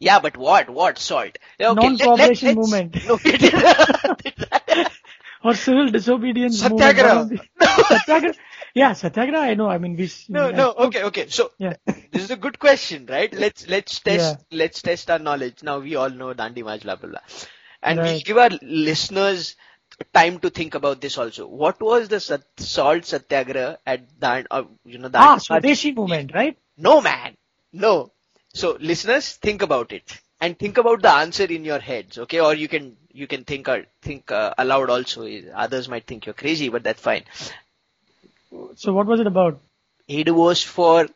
Yeah, 0.00 0.18
but 0.20 0.36
what? 0.36 0.70
What 0.70 0.98
salt? 0.98 1.38
Okay, 1.60 1.74
Non-cooperation 1.74 2.56
let's- 2.56 2.56
movement. 2.56 2.96
No, 3.06 3.18
or 5.44 5.54
civil 5.54 5.88
disobedience 5.90 6.60
Satyagraha. 6.60 7.20
movement. 7.20 7.40
Satyagraha. 7.88 8.34
Yeah, 8.74 8.92
Satyagraha. 8.92 9.44
I 9.44 9.54
know. 9.54 9.68
I 9.68 9.78
mean, 9.78 9.96
we. 9.96 10.04
s- 10.04 10.26
no, 10.28 10.48
I- 10.48 10.52
no. 10.52 10.72
Okay, 10.86 11.02
okay. 11.04 11.28
So 11.28 11.52
Yeah. 11.58 11.74
this 12.12 12.22
is 12.24 12.30
a 12.30 12.36
good 12.36 12.58
question, 12.58 13.06
right? 13.06 13.32
Let's 13.32 13.68
let's 13.68 13.98
test 14.00 14.38
Yeah. 14.50 14.56
let's 14.58 14.82
test 14.82 15.10
our 15.10 15.18
knowledge. 15.18 15.62
Now 15.62 15.78
we 15.78 15.96
all 15.96 16.10
know 16.10 16.34
Dandi 16.34 16.64
March, 16.64 16.82
blah 16.82 16.96
blah 16.96 17.10
blah, 17.10 17.20
and 17.82 17.98
we'll 18.00 18.20
give 18.20 18.38
our 18.38 18.50
listeners 18.62 19.56
time 20.14 20.38
to 20.40 20.50
think 20.50 20.74
about 20.74 21.00
this 21.00 21.18
also. 21.18 21.46
What 21.46 21.80
was 21.80 22.08
the 22.08 22.20
sat- 22.20 22.46
salt 22.58 23.04
satyagraha 23.04 23.78
at 23.86 24.18
Dan? 24.18 24.46
Uh, 24.50 24.64
you 24.84 24.98
know, 24.98 25.10
ah, 25.14 25.38
Dandi 25.38 25.48
March? 25.48 25.48
Swadeshi 25.48 25.94
movement, 25.96 26.32
right? 26.34 26.56
No, 26.76 27.00
man. 27.00 27.36
No. 27.72 28.12
So 28.54 28.76
listeners, 28.80 29.36
think 29.36 29.62
about 29.62 29.92
it 29.92 30.18
and 30.40 30.58
think 30.58 30.78
about 30.78 31.02
the 31.02 31.10
answer 31.10 31.44
in 31.44 31.64
your 31.64 31.78
heads, 31.78 32.18
okay? 32.18 32.40
Or 32.40 32.54
you 32.54 32.68
can 32.68 32.96
you 33.12 33.26
can 33.26 33.44
think 33.44 33.68
uh, 33.68 33.80
think 34.02 34.30
uh, 34.30 34.54
aloud 34.58 34.90
also. 34.90 35.26
Others 35.54 35.88
might 35.88 36.06
think 36.06 36.26
you're 36.26 36.34
crazy, 36.34 36.68
but 36.68 36.82
that's 36.82 37.00
fine. 37.00 37.24
So 38.76 38.92
what 38.92 39.06
was 39.06 39.20
it 39.20 39.26
about? 39.26 39.60
It 40.08 40.34
was 40.34 40.62
for 40.62 41.06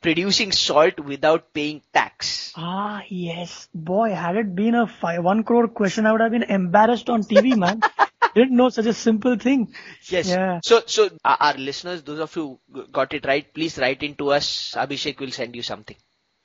producing 0.00 0.52
salt 0.52 0.98
without 0.98 1.52
paying 1.52 1.82
tax. 1.94 2.52
Ah, 2.56 3.02
yes. 3.08 3.68
Boy, 3.74 4.10
had 4.14 4.36
it 4.36 4.54
been 4.54 4.74
a 4.74 4.86
five, 4.86 5.22
one 5.22 5.44
crore 5.44 5.68
question, 5.68 6.06
I 6.06 6.12
would 6.12 6.20
have 6.20 6.32
been 6.32 6.42
embarrassed 6.42 7.08
on 7.08 7.22
TV, 7.22 7.56
man. 7.64 7.80
Didn't 8.34 8.56
know 8.56 8.68
such 8.68 8.86
a 8.86 8.94
simple 8.94 9.36
thing. 9.36 9.74
Yes. 10.08 10.28
Yeah. 10.28 10.60
So 10.64 10.82
so 10.86 11.10
our, 11.24 11.54
listeners, 11.54 12.02
those 12.02 12.20
of 12.20 12.34
you 12.36 12.58
who 12.72 12.86
got 12.88 13.12
it 13.14 13.24
right, 13.26 13.52
please 13.52 13.78
write 13.78 14.02
into 14.02 14.30
us. 14.30 14.74
Abhishek 14.76 15.18
will 15.20 15.32
send 15.32 15.56
you 15.56 15.62
something. 15.62 15.96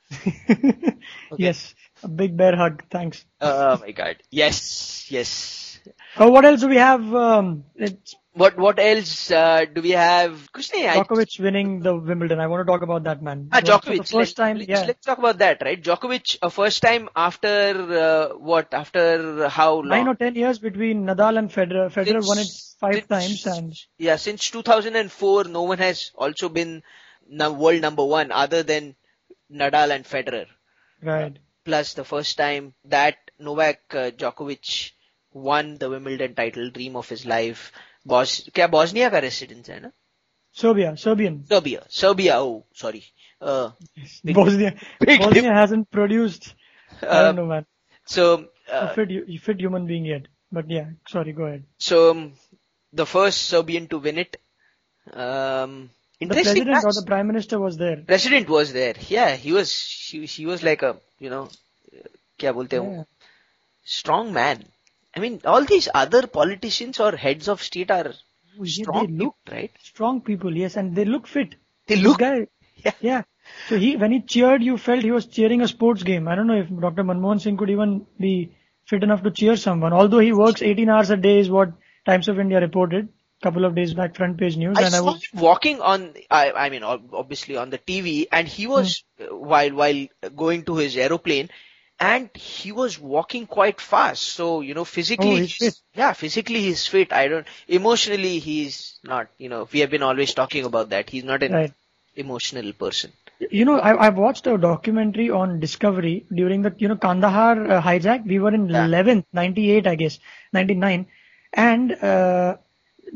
Yes. 1.37 1.73
A 2.03 2.07
big 2.07 2.35
bear 2.37 2.55
hug. 2.55 2.83
Thanks. 2.89 3.25
Oh 3.41 3.77
my 3.79 3.91
god. 3.91 4.17
Yes. 4.31 5.09
Yes. 5.09 5.79
Oh, 6.17 6.29
what 6.29 6.45
else 6.45 6.61
do 6.61 6.67
we 6.67 6.77
have? 6.77 7.13
Um, 7.13 7.65
it's 7.75 8.15
What 8.33 8.57
what 8.57 8.79
else 8.79 9.31
uh, 9.31 9.65
do 9.73 9.81
we 9.81 9.91
have? 9.91 10.31
Kuch 10.51 10.69
nahi, 10.71 10.87
I- 10.89 10.95
Djokovic 10.97 11.39
winning 11.39 11.79
the 11.81 11.95
Wimbledon. 11.95 12.39
I 12.39 12.47
want 12.47 12.65
to 12.65 12.69
talk 12.71 12.81
about 12.81 13.03
that, 13.05 13.21
man. 13.27 13.47
Ah, 13.51 13.61
Djokovic. 13.61 13.99
First 13.99 14.13
Let- 14.13 14.35
time, 14.35 14.57
let's, 14.57 14.69
yeah. 14.69 14.83
let's 14.89 15.05
talk 15.05 15.19
about 15.19 15.37
that, 15.43 15.61
right? 15.67 15.81
Djokovic, 15.81 16.37
a 16.41 16.49
first 16.49 16.81
time 16.81 17.07
after 17.15 17.53
uh, 18.01 18.35
what? 18.49 18.73
After 18.73 19.47
how 19.47 19.69
long? 19.75 19.87
Nine 19.87 20.07
or 20.09 20.15
ten 20.15 20.35
years 20.35 20.59
between 20.59 21.05
Nadal 21.05 21.37
and 21.43 21.49
Federer. 21.49 21.87
Federer 21.99 22.23
Since- 22.23 22.27
won 22.27 22.37
it 22.39 22.51
five 22.79 22.95
since- 22.95 23.43
times 23.43 23.57
and 23.57 23.73
yeah, 23.97 24.17
since 24.17 24.49
2004, 24.49 25.45
no 25.45 25.63
one 25.63 25.77
has 25.77 26.11
also 26.15 26.49
been 26.49 26.83
world 27.29 27.81
number 27.81 28.03
one 28.03 28.31
other 28.31 28.63
than 28.63 28.95
Nadal 29.52 29.94
and 29.94 30.04
Federer. 30.04 30.46
right. 31.02 31.38
Plus, 31.64 31.92
the 31.94 32.04
first 32.04 32.36
time 32.38 32.72
that 32.86 33.16
Novak 33.38 33.80
uh, 33.94 34.10
Djokovic 34.10 34.92
won 35.32 35.76
the 35.78 35.90
Wimbledon 35.90 36.34
title, 36.34 36.70
dream 36.70 36.96
of 36.96 37.08
his 37.08 37.24
life. 37.26 37.70
Bos 38.06 38.48
क्या 38.54 38.66
Bosnia 38.68 39.10
का 39.10 39.20
residence 39.22 39.68
है 39.68 39.80
ना? 39.80 39.90
Serbia, 40.52 40.96
Serbian. 40.96 41.44
Serbia, 41.46 41.82
Serbia. 41.88 42.38
Oh, 42.40 42.64
sorry. 42.72 43.04
Uh, 43.40 43.70
Big- 44.24 44.34
Bosnia. 44.34 44.74
big 45.00 45.20
Bosnia 45.20 45.52
hasn't 45.52 45.90
produced. 45.90 46.54
I 47.02 47.06
uh, 47.06 47.22
don't 47.26 47.36
know, 47.36 47.46
man. 47.46 47.66
so 48.04 48.46
A 48.68 48.74
uh, 48.82 48.94
fit, 48.94 49.10
hu- 49.10 49.38
fit 49.38 49.60
human 49.60 49.86
being 49.86 50.04
yet. 50.04 50.26
But 50.50 50.68
yeah, 50.70 50.86
sorry. 51.08 51.32
Go 51.32 51.44
ahead. 51.44 51.64
So 51.78 52.10
um, 52.10 52.32
the 52.92 53.06
first 53.06 53.42
Serbian 53.42 53.86
to 53.88 53.98
win 53.98 54.18
it. 54.18 54.36
Um, 55.12 55.90
The 56.20 56.24
interesting. 56.26 56.64
president 56.64 56.84
or 56.84 56.88
match. 56.88 56.94
the 57.00 57.06
prime 57.06 57.26
minister 57.26 57.58
was 57.58 57.76
there. 57.76 57.96
President 58.06 58.48
was 58.48 58.72
there. 58.72 58.94
Yeah, 59.08 59.36
he 59.36 59.52
was. 59.52 59.72
She, 59.72 60.26
she 60.26 60.46
was 60.46 60.62
like 60.62 60.82
a 60.82 60.96
you 61.18 61.30
know, 61.30 61.48
क्या 62.40 62.52
बोलते 62.52 62.76
हैं 62.76 62.82
वो? 62.86 62.96
Yeah. 62.96 63.04
strong 63.84 64.32
man. 64.32 64.64
I 65.16 65.20
mean, 65.20 65.40
all 65.44 65.64
these 65.64 65.88
other 65.94 66.26
politicians 66.26 67.00
or 67.00 67.16
heads 67.16 67.48
of 67.48 67.62
state 67.62 67.90
are 67.90 68.12
Oh, 68.58 68.64
yeah, 68.64 68.82
strong, 68.82 69.06
they 69.06 69.12
look 69.24 69.34
people, 69.44 69.56
right? 69.56 69.70
strong 69.82 70.20
people, 70.20 70.56
yes, 70.56 70.76
and 70.76 70.94
they 70.94 71.04
look 71.04 71.26
fit. 71.26 71.54
They 71.86 71.94
This 71.96 72.04
look. 72.04 72.18
guy, 72.18 72.46
Yeah. 72.84 72.92
yeah. 73.00 73.22
So 73.68 73.76
he, 73.78 73.96
when 73.96 74.12
he 74.12 74.20
cheered, 74.20 74.62
you 74.62 74.76
felt 74.76 75.02
he 75.02 75.10
was 75.10 75.26
cheering 75.26 75.62
a 75.62 75.68
sports 75.68 76.02
game. 76.02 76.28
I 76.28 76.34
don't 76.34 76.46
know 76.46 76.58
if 76.60 76.68
Dr. 76.68 77.04
Manmohan 77.04 77.40
Singh 77.40 77.56
could 77.56 77.70
even 77.70 78.06
be 78.18 78.52
fit 78.86 79.02
enough 79.02 79.22
to 79.24 79.30
cheer 79.30 79.56
someone. 79.56 79.92
Although 79.92 80.18
he 80.18 80.32
works 80.32 80.62
18 80.62 80.88
hours 80.88 81.10
a 81.10 81.16
day, 81.16 81.38
is 81.38 81.50
what 81.50 81.72
Times 82.06 82.28
of 82.28 82.38
India 82.38 82.60
reported 82.60 83.08
a 83.08 83.08
couple 83.45 83.65
of 83.65 83.75
days 83.75 83.93
back, 83.93 84.15
front 84.15 84.37
page 84.37 84.57
news, 84.57 84.79
I 84.79 84.83
and 84.83 84.95
I 84.95 85.01
saw 85.01 85.11
was 85.11 85.15
him 85.15 85.31
walking 85.33 85.81
on, 85.81 86.13
I, 86.29 86.51
I 86.51 86.69
mean, 86.69 86.83
ob- 86.83 87.13
obviously 87.13 87.57
on 87.57 87.69
the 87.69 87.77
TV, 87.77 88.27
and 88.31 88.47
he 88.47 88.67
was 88.67 89.03
uh, 89.19 89.35
while 89.35 89.71
while 89.73 90.07
going 90.35 90.63
to 90.65 90.75
his 90.77 90.97
aeroplane, 90.97 91.49
and 91.99 92.29
he 92.35 92.71
was 92.71 92.99
walking 92.99 93.47
quite 93.47 93.79
fast. 93.81 94.23
So 94.23 94.61
you 94.61 94.73
know, 94.73 94.85
physically, 94.85 95.35
Oh, 95.35 95.35
he's 95.35 95.83
yeah, 95.93 96.13
physically 96.13 96.61
he's 96.61 96.87
fit. 96.87 97.13
I 97.13 97.27
don't, 97.27 97.47
emotionally 97.67 98.39
he's 98.39 98.99
not. 99.03 99.29
You 99.37 99.49
know, 99.49 99.67
we 99.71 99.79
have 99.81 99.89
been 99.91 100.03
always 100.03 100.33
talking 100.33 100.65
about 100.65 100.89
that. 100.89 101.09
He's 101.09 101.23
not 101.23 101.43
an 101.43 101.57
right. 101.57 101.73
emotional 102.15 102.73
person. 102.73 103.13
You 103.51 103.65
know, 103.65 103.79
I, 103.79 104.07
I've 104.07 104.17
watched 104.17 104.47
a 104.47 104.57
documentary 104.57 105.29
on 105.29 105.59
Discovery 105.59 106.25
during 106.33 106.61
the, 106.61 106.73
you 106.77 106.87
know, 106.87 106.95
Kandahar 106.95 107.71
uh, 107.71 107.81
hijack. 107.81 108.25
We 108.25 108.39
were 108.39 108.53
in 108.53 108.67
Yeah. 108.71 108.89
11th, 108.89 109.25
98, 109.33 109.87
I 109.87 109.95
guess, 109.95 110.19
99. 110.53 111.07
And, 111.53 111.91
uh, 111.93 112.57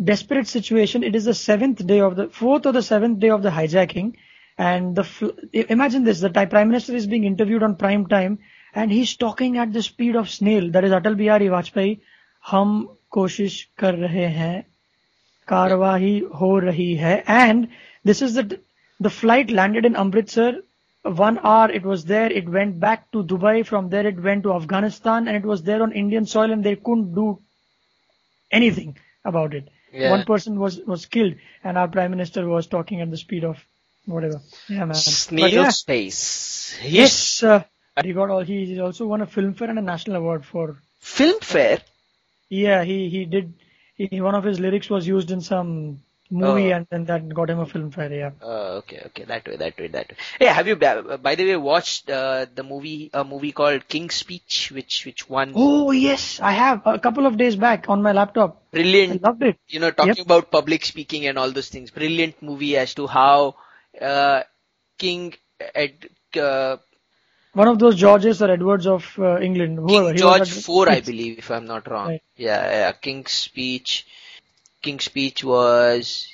desperate 0.02 0.46
situation. 0.48 1.02
It 1.04 1.14
is 1.14 1.24
the 1.24 1.34
seventh 1.34 1.86
day 1.86 2.00
of 2.00 2.16
the, 2.16 2.28
fourth 2.28 2.66
or 2.66 2.72
the 2.72 2.82
seventh 2.82 3.20
day 3.20 3.30
of 3.30 3.42
the 3.42 3.50
hijacking. 3.50 4.14
And 4.58 4.94
the, 4.96 5.04
fl- 5.04 5.30
i- 5.54 5.66
imagine 5.68 6.04
this, 6.04 6.20
the 6.20 6.30
Prime 6.30 6.68
Minister 6.68 6.94
is 6.94 7.06
being 7.06 7.24
interviewed 7.24 7.62
on 7.62 7.76
prime 7.76 8.06
time 8.06 8.38
and 8.74 8.90
he's 8.90 9.16
talking 9.16 9.58
at 9.58 9.72
the 9.72 9.82
speed 9.82 10.16
of 10.16 10.30
snail. 10.30 10.70
That 10.70 10.84
is 10.84 10.92
Atal 10.92 11.16
Bihari 11.16 11.46
Vajpayee. 11.48 12.00
हम 12.50 12.72
कोशिश 13.12 13.54
कर 13.78 13.94
रहे 13.94 14.26
हैं 14.36 14.64
कार्रवाई 15.48 16.18
हो 16.40 16.58
रही 16.64 16.94
है 16.96 17.22
and 17.26 17.68
this 18.04 18.20
is 18.22 18.34
the 18.34 18.60
the 19.00 19.10
flight 19.10 19.50
landed 19.50 19.86
in 19.86 19.96
Amritsar 19.96 20.52
one 21.20 21.38
hour 21.42 21.70
it 21.70 21.84
was 21.92 22.04
there 22.04 22.30
it 22.40 22.48
went 22.48 22.78
back 22.80 23.10
to 23.12 23.22
Dubai 23.24 23.64
from 23.66 23.88
there 23.90 24.06
it 24.06 24.20
went 24.28 24.42
to 24.44 24.52
Afghanistan 24.54 25.28
and 25.28 25.36
it 25.36 25.44
was 25.52 25.62
there 25.62 25.82
on 25.82 25.92
Indian 25.92 26.26
soil 26.26 26.52
and 26.52 26.64
they 26.64 26.76
couldn't 26.76 27.14
do 27.14 27.38
anything 28.52 28.96
about 29.24 29.54
it 29.54 29.68
Yeah. 29.91 30.11
one 30.11 30.23
person 30.25 30.59
was 30.59 30.79
was 30.79 31.05
killed 31.05 31.35
and 31.63 31.77
our 31.77 31.87
prime 31.87 32.11
minister 32.11 32.47
was 32.47 32.67
talking 32.67 33.01
at 33.01 33.09
the 33.09 33.17
speed 33.17 33.43
of 33.43 33.57
whatever 34.05 34.41
yeah 34.67 34.85
man 34.85 34.95
Snail 34.95 35.49
yeah, 35.49 35.69
space. 35.69 36.75
He's 36.79 36.93
yes 36.93 37.43
uh, 37.43 37.63
he 38.03 38.13
got 38.13 38.29
all 38.29 38.41
he 38.41 38.79
also 38.79 39.07
won 39.07 39.21
a 39.21 39.27
filmfare 39.27 39.69
and 39.69 39.79
a 39.79 39.81
national 39.81 40.17
award 40.17 40.45
for 40.45 40.81
Filmfare. 41.01 41.81
yeah, 42.49 42.83
he 42.83 43.09
he 43.09 43.25
did. 43.25 43.53
He, 43.95 44.21
one 44.21 44.35
of 44.35 44.43
his 44.43 44.59
lyrics 44.59 44.89
was 44.89 45.07
used 45.07 45.31
in 45.31 45.41
some 45.41 46.01
movie, 46.29 46.71
Oh. 46.73 46.77
and 46.77 46.87
then 46.89 47.05
that 47.05 47.27
got 47.33 47.49
him 47.49 47.59
a 47.59 47.65
filmfare. 47.65 48.11
Yeah. 48.11 48.31
Uh, 48.41 48.77
okay, 48.81 49.01
okay, 49.07 49.23
that 49.25 49.47
way, 49.47 49.55
that 49.57 49.77
way, 49.79 49.87
that 49.87 50.09
way. 50.09 50.17
Hey, 50.39 50.45
have 50.47 50.67
you, 50.67 50.75
by 50.75 51.35
the 51.35 51.45
way, 51.45 51.55
watched 51.57 52.09
uh, 52.09 52.45
the 52.53 52.63
movie, 52.63 53.09
a 53.13 53.23
movie 53.23 53.51
called 53.51 53.87
King's 53.87 54.15
Speech, 54.15 54.71
which 54.73 55.05
which 55.05 55.27
won 55.29 55.53
Oh 55.55 55.91
yes, 55.91 56.39
I 56.41 56.51
have 56.51 56.81
a 56.85 56.99
couple 56.99 57.25
of 57.25 57.37
days 57.37 57.55
back 57.55 57.89
on 57.89 58.01
my 58.01 58.11
laptop. 58.11 58.61
Brilliant. 58.71 59.23
I 59.23 59.27
loved 59.29 59.43
it. 59.43 59.57
you 59.67 59.79
know, 59.79 59.91
talking 59.91 60.19
about 60.19 60.51
public 60.51 60.85
speaking 60.85 61.25
and 61.27 61.37
all 61.39 61.51
those 61.51 61.69
things. 61.69 61.91
Brilliant 61.91 62.41
movie 62.41 62.77
as 62.77 62.93
to 62.95 63.07
how 63.07 63.55
uh, 63.99 64.43
King 64.97 65.33
Ed, 65.75 66.09
uh, 66.39 66.77
One 67.53 67.67
of 67.67 67.79
those 67.79 67.95
Georges 67.95 68.41
or 68.41 68.51
Edwards 68.51 68.85
of 68.87 69.03
uh, 69.17 69.39
England. 69.39 69.79
Whoever. 69.79 70.09
King 70.09 70.17
George 70.17 70.55
IV, 70.57 70.87
I 70.87 71.01
believe, 71.01 71.39
if 71.39 71.49
I'm 71.51 71.65
not 71.65 71.89
wrong. 71.89 72.07
Right. 72.09 72.23
Yeah, 72.37 72.63
yeah. 72.69 72.91
King's 72.91 73.31
speech. 73.31 74.05
King's 74.81 75.05
speech 75.05 75.43
was 75.43 76.27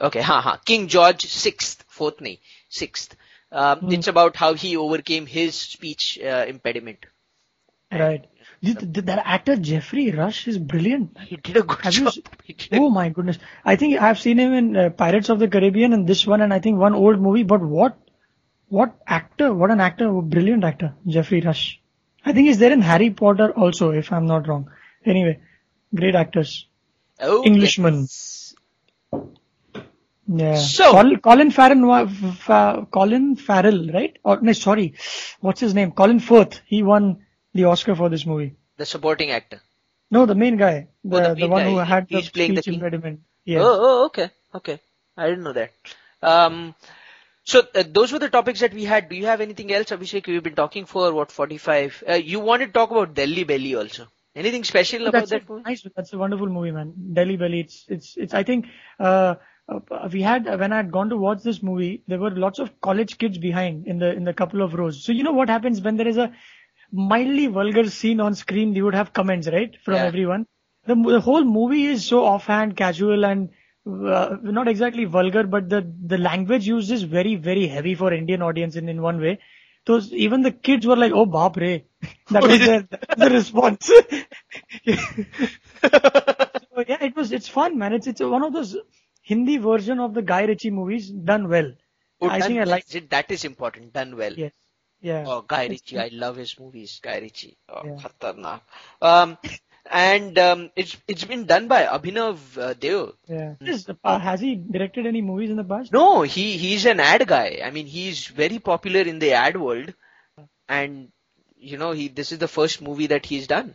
okay. 0.00 0.20
Ha 0.22 0.40
ha. 0.40 0.56
King 0.64 0.88
George 0.88 1.24
sixth, 1.26 1.84
fourth, 1.88 2.18
nahi, 2.18 2.38
sixth. 2.68 3.16
Um, 3.52 3.78
Hmm. 3.80 3.92
It's 3.92 4.06
about 4.08 4.36
how 4.36 4.54
he 4.54 4.76
overcame 4.76 5.26
his 5.26 5.54
speech 5.56 6.18
uh, 6.22 6.44
impediment. 6.48 7.06
Right. 7.92 8.26
Th- 8.62 8.78
th- 8.78 9.06
That 9.06 9.22
actor 9.24 9.56
Geoffrey 9.56 10.10
Rush 10.12 10.46
is 10.46 10.58
brilliant. 10.58 11.16
He 11.18 11.36
did 11.36 11.56
a 11.56 11.62
good 11.62 11.80
Have 11.80 11.92
job. 11.92 12.08
s- 12.08 12.18
He 12.44 12.52
did 12.52 12.72
a- 12.74 12.76
Oh 12.78 12.90
my 12.90 13.08
goodness. 13.08 13.38
I 13.64 13.74
think 13.76 14.00
I've 14.00 14.20
seen 14.20 14.38
him 14.38 14.52
in 14.52 14.76
uh, 14.76 14.90
Pirates 14.90 15.28
of 15.30 15.40
the 15.40 15.48
Caribbean 15.48 15.92
and 15.92 16.06
this 16.06 16.26
one 16.26 16.40
and 16.42 16.54
I 16.54 16.60
think 16.60 16.78
one 16.78 16.94
old 16.94 17.20
movie. 17.20 17.42
But 17.42 17.60
what, 17.62 17.96
what 18.68 18.94
actor? 19.06 19.52
What 19.52 19.70
an 19.72 19.80
actor! 19.80 20.12
Brilliant 20.12 20.62
actor, 20.62 20.94
Geoffrey 21.06 21.40
Rush. 21.40 21.80
I 22.24 22.32
think 22.32 22.46
he's 22.46 22.58
there 22.58 22.72
in 22.72 22.82
Harry 22.82 23.10
Potter 23.10 23.50
also, 23.52 23.90
if 23.90 24.12
I'm 24.12 24.26
not 24.26 24.46
wrong. 24.46 24.70
Anyway, 25.04 25.40
great 25.94 26.14
actors. 26.14 26.66
Oh, 27.22 27.44
Englishman. 27.44 28.02
yes. 28.02 28.54
Yeah. 30.32 30.56
So- 30.56 30.92
Col- 30.92 31.16
Colin 31.18 31.50
Farrell, 31.50 32.06
fa- 32.46 32.86
Colin 32.90 33.36
Farrell, 33.36 33.88
right? 33.92 34.16
Or 34.24 34.40
no, 34.40 34.52
sorry, 34.52 34.94
what's 35.40 35.60
his 35.60 35.74
name? 35.74 35.90
Colin 35.92 36.20
Firth. 36.20 36.60
He 36.66 36.82
won 36.82 37.24
the 37.52 37.64
Oscar 37.64 37.96
for 37.96 38.08
this 38.08 38.24
movie. 38.26 38.54
The 38.76 38.86
supporting 38.86 39.30
actor. 39.32 39.60
No, 40.10 40.26
the 40.26 40.34
main 40.34 40.56
guy, 40.56 40.88
the, 41.04 41.16
Oh, 41.30 41.34
the 41.34 41.40
the, 41.40 41.48
one 41.48 41.64
guy. 41.64 41.70
who 41.70 41.76
had 41.78 42.08
the 42.08 42.16
He's 42.18 42.30
playing 42.30 42.54
the 42.54 42.62
speech 42.62 42.74
king. 42.74 42.80
impediment. 42.80 43.20
Yeah. 43.44 43.60
Oh, 43.60 43.78
oh, 43.88 44.04
okay, 44.06 44.30
okay. 44.54 44.80
I 45.16 45.28
didn't 45.28 45.44
know 45.44 45.52
that. 45.52 45.72
Um, 46.22 46.74
so 47.44 47.62
uh, 47.74 47.82
those 47.88 48.12
were 48.12 48.18
the 48.18 48.28
topics 48.28 48.60
that 48.60 48.72
we 48.74 48.84
had. 48.84 49.08
Do 49.08 49.16
you 49.16 49.26
have 49.26 49.40
anything 49.40 49.72
else, 49.72 49.90
Abhishek? 49.90 50.26
We've 50.26 50.42
been 50.42 50.54
talking 50.54 50.86
for 50.86 51.12
what 51.12 51.32
45. 51.32 52.04
Uh, 52.08 52.14
you 52.14 52.38
wanted 52.40 52.66
to 52.66 52.72
talk 52.72 52.90
about 52.90 53.14
Delhi 53.14 53.44
Belly 53.44 53.74
also. 53.74 54.06
Anything 54.34 54.64
special 54.64 55.06
about 55.06 55.28
that's 55.28 55.30
that 55.30 55.48
movie? 55.48 55.66
nice. 55.66 55.86
That's 55.96 56.12
a 56.12 56.18
wonderful 56.18 56.48
movie, 56.48 56.70
man. 56.70 56.92
Delhi 57.12 57.36
Belly. 57.36 57.60
It's 57.60 57.84
it's 57.88 58.16
it's. 58.16 58.34
I 58.34 58.42
think 58.42 58.66
uh, 58.98 59.34
uh, 59.68 60.08
we 60.12 60.22
had 60.22 60.46
when 60.46 60.72
I 60.72 60.76
had 60.76 60.90
gone 60.92 61.08
to 61.10 61.16
watch 61.16 61.42
this 61.42 61.62
movie, 61.62 62.02
there 62.06 62.18
were 62.18 62.30
lots 62.30 62.58
of 62.58 62.80
college 62.80 63.18
kids 63.18 63.38
behind 63.38 63.86
in 63.86 63.98
the 63.98 64.12
in 64.12 64.24
the 64.24 64.32
couple 64.34 64.62
of 64.62 64.74
rows. 64.74 65.02
So 65.04 65.12
you 65.12 65.22
know 65.22 65.32
what 65.32 65.48
happens 65.48 65.80
when 65.80 65.96
there 65.96 66.08
is 66.08 66.18
a 66.18 66.32
mildly 66.92 67.46
vulgar 67.46 67.88
scene 67.88 68.20
on 68.20 68.34
screen? 68.34 68.74
You 68.74 68.84
would 68.84 68.94
have 68.94 69.12
comments, 69.12 69.48
right, 69.48 69.76
from 69.84 70.02
Yeah. 70.02 70.04
everyone. 70.04 70.46
The, 70.86 70.94
the 70.94 71.20
whole 71.20 71.44
movie 71.44 71.84
is 71.86 72.04
so 72.04 72.24
offhand, 72.24 72.76
casual, 72.76 73.24
and 73.24 73.50
uh, 73.86 74.36
not 74.42 74.68
exactly 74.68 75.04
vulgar, 75.04 75.44
but 75.44 75.68
the 75.68 75.90
the 76.06 76.18
language 76.18 76.66
used 76.66 76.90
is 76.90 77.02
very 77.02 77.36
very 77.36 77.66
heavy 77.66 77.94
for 77.94 78.12
Indian 78.12 78.42
audience 78.42 78.76
in 78.76 78.88
in 78.88 79.02
one 79.02 79.20
way. 79.20 79.38
So 79.86 80.00
even 80.12 80.42
the 80.42 80.52
kids 80.52 80.86
were 80.86 80.96
like, 80.96 81.12
"Oh, 81.12 81.26
baap 81.26 81.56
re," 81.56 81.84
that 82.30 82.42
was 82.42 82.58
their, 82.58 82.86
the 83.16 83.30
response. 83.30 83.90
So 85.82 86.84
yeah, 86.86 87.02
it 87.04 87.16
was. 87.16 87.32
It's 87.32 87.48
fun, 87.48 87.78
man. 87.78 87.92
It's 87.92 88.06
it's 88.06 88.20
one 88.20 88.42
of 88.44 88.52
those 88.52 88.76
Hindi 89.22 89.56
version 89.58 89.98
of 90.00 90.14
the 90.14 90.22
Guy 90.22 90.44
Ritchie 90.44 90.70
movies 90.70 91.10
done 91.10 91.48
well. 91.48 91.72
Oh, 92.20 92.28
I 92.28 92.38
done 92.38 92.48
think 92.48 92.60
I 92.60 92.64
like. 92.64 92.94
It- 92.94 93.10
That 93.10 93.30
is 93.30 93.44
important. 93.44 93.92
Done 93.92 94.16
well. 94.16 94.32
Yes. 94.32 94.52
Yeah. 95.00 95.24
Oh, 95.26 95.42
Guy 95.42 95.66
Ritchie. 95.66 95.98
I 95.98 96.08
love 96.12 96.36
his 96.36 96.58
movies. 96.58 97.00
Guy 97.02 97.18
Ritchie. 97.18 97.56
Oh, 97.68 97.82
Yeah. 97.84 97.98
Um, 99.02 99.38
and 99.90 100.38
um, 100.38 100.70
it's 100.76 100.96
it's 101.08 101.24
been 101.24 101.46
done 101.46 101.66
by 101.68 101.84
Abhinav 101.84 102.38
uh, 102.56 102.74
Deo. 102.74 103.14
Yeah. 103.26 103.54
Is, 103.60 103.88
uh, 104.04 104.18
has 104.18 104.40
he 104.40 104.54
directed 104.54 105.06
any 105.06 105.20
movies 105.20 105.50
in 105.50 105.56
the 105.56 105.64
past? 105.64 105.92
No, 105.92 106.22
he 106.22 106.56
he's 106.56 106.86
an 106.86 107.00
ad 107.00 107.26
guy. 107.26 107.60
I 107.64 107.70
mean, 107.70 107.86
he's 107.86 108.26
very 108.26 108.58
popular 108.58 109.00
in 109.00 109.18
the 109.18 109.32
ad 109.32 109.60
world, 109.60 109.92
and 110.68 111.10
you 111.56 111.76
know, 111.76 111.92
he 111.92 112.08
this 112.08 112.32
is 112.32 112.38
the 112.38 112.48
first 112.48 112.80
movie 112.80 113.08
that 113.08 113.26
he's 113.26 113.46
done. 113.46 113.74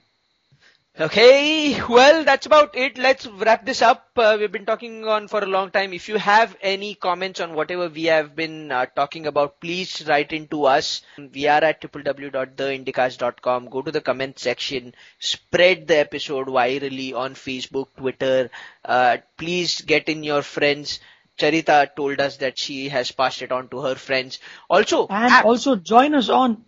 Okay, 0.97 1.77
well, 1.89 2.23
that's 2.23 2.45
about 2.45 2.77
it. 2.77 2.97
Let's 2.97 3.27
wrap 3.27 3.65
this 3.65 3.81
up. 3.81 4.11
Uh, 4.15 4.37
we've 4.39 4.49
been 4.49 4.65
talking 4.65 5.03
on 5.05 5.27
for 5.27 5.41
a 5.43 5.45
long 5.45 5.69
time. 5.69 5.91
If 5.91 6.07
you 6.07 6.17
have 6.17 6.55
any 6.61 6.95
comments 6.95 7.41
on 7.41 7.53
whatever 7.53 7.89
we 7.89 8.05
have 8.05 8.33
been 8.33 8.71
uh, 8.71 8.85
talking 8.85 9.27
about, 9.27 9.59
please 9.59 10.07
write 10.07 10.31
into 10.31 10.63
us. 10.63 11.01
We 11.17 11.47
are 11.47 11.61
at 11.61 11.81
www.theindicast.com. 11.81 13.65
Go 13.65 13.81
to 13.81 13.91
the 13.91 13.99
comment 13.99 14.39
section. 14.39 14.95
Spread 15.19 15.85
the 15.87 15.97
episode 15.97 16.47
virally 16.47 17.13
on 17.13 17.33
Facebook, 17.33 17.87
Twitter. 17.97 18.49
Uh, 18.85 19.17
please 19.37 19.81
get 19.81 20.07
in 20.07 20.23
your 20.23 20.43
friends. 20.43 21.01
Charita 21.37 21.93
told 21.93 22.21
us 22.21 22.37
that 22.37 22.57
she 22.57 22.87
has 22.87 23.11
passed 23.11 23.41
it 23.41 23.51
on 23.51 23.67
to 23.67 23.81
her 23.81 23.95
friends. 23.95 24.39
Also, 24.69 25.07
And 25.07 25.29
apps 25.29 25.43
also 25.43 25.75
join 25.75 26.15
us 26.15 26.29
on. 26.29 26.63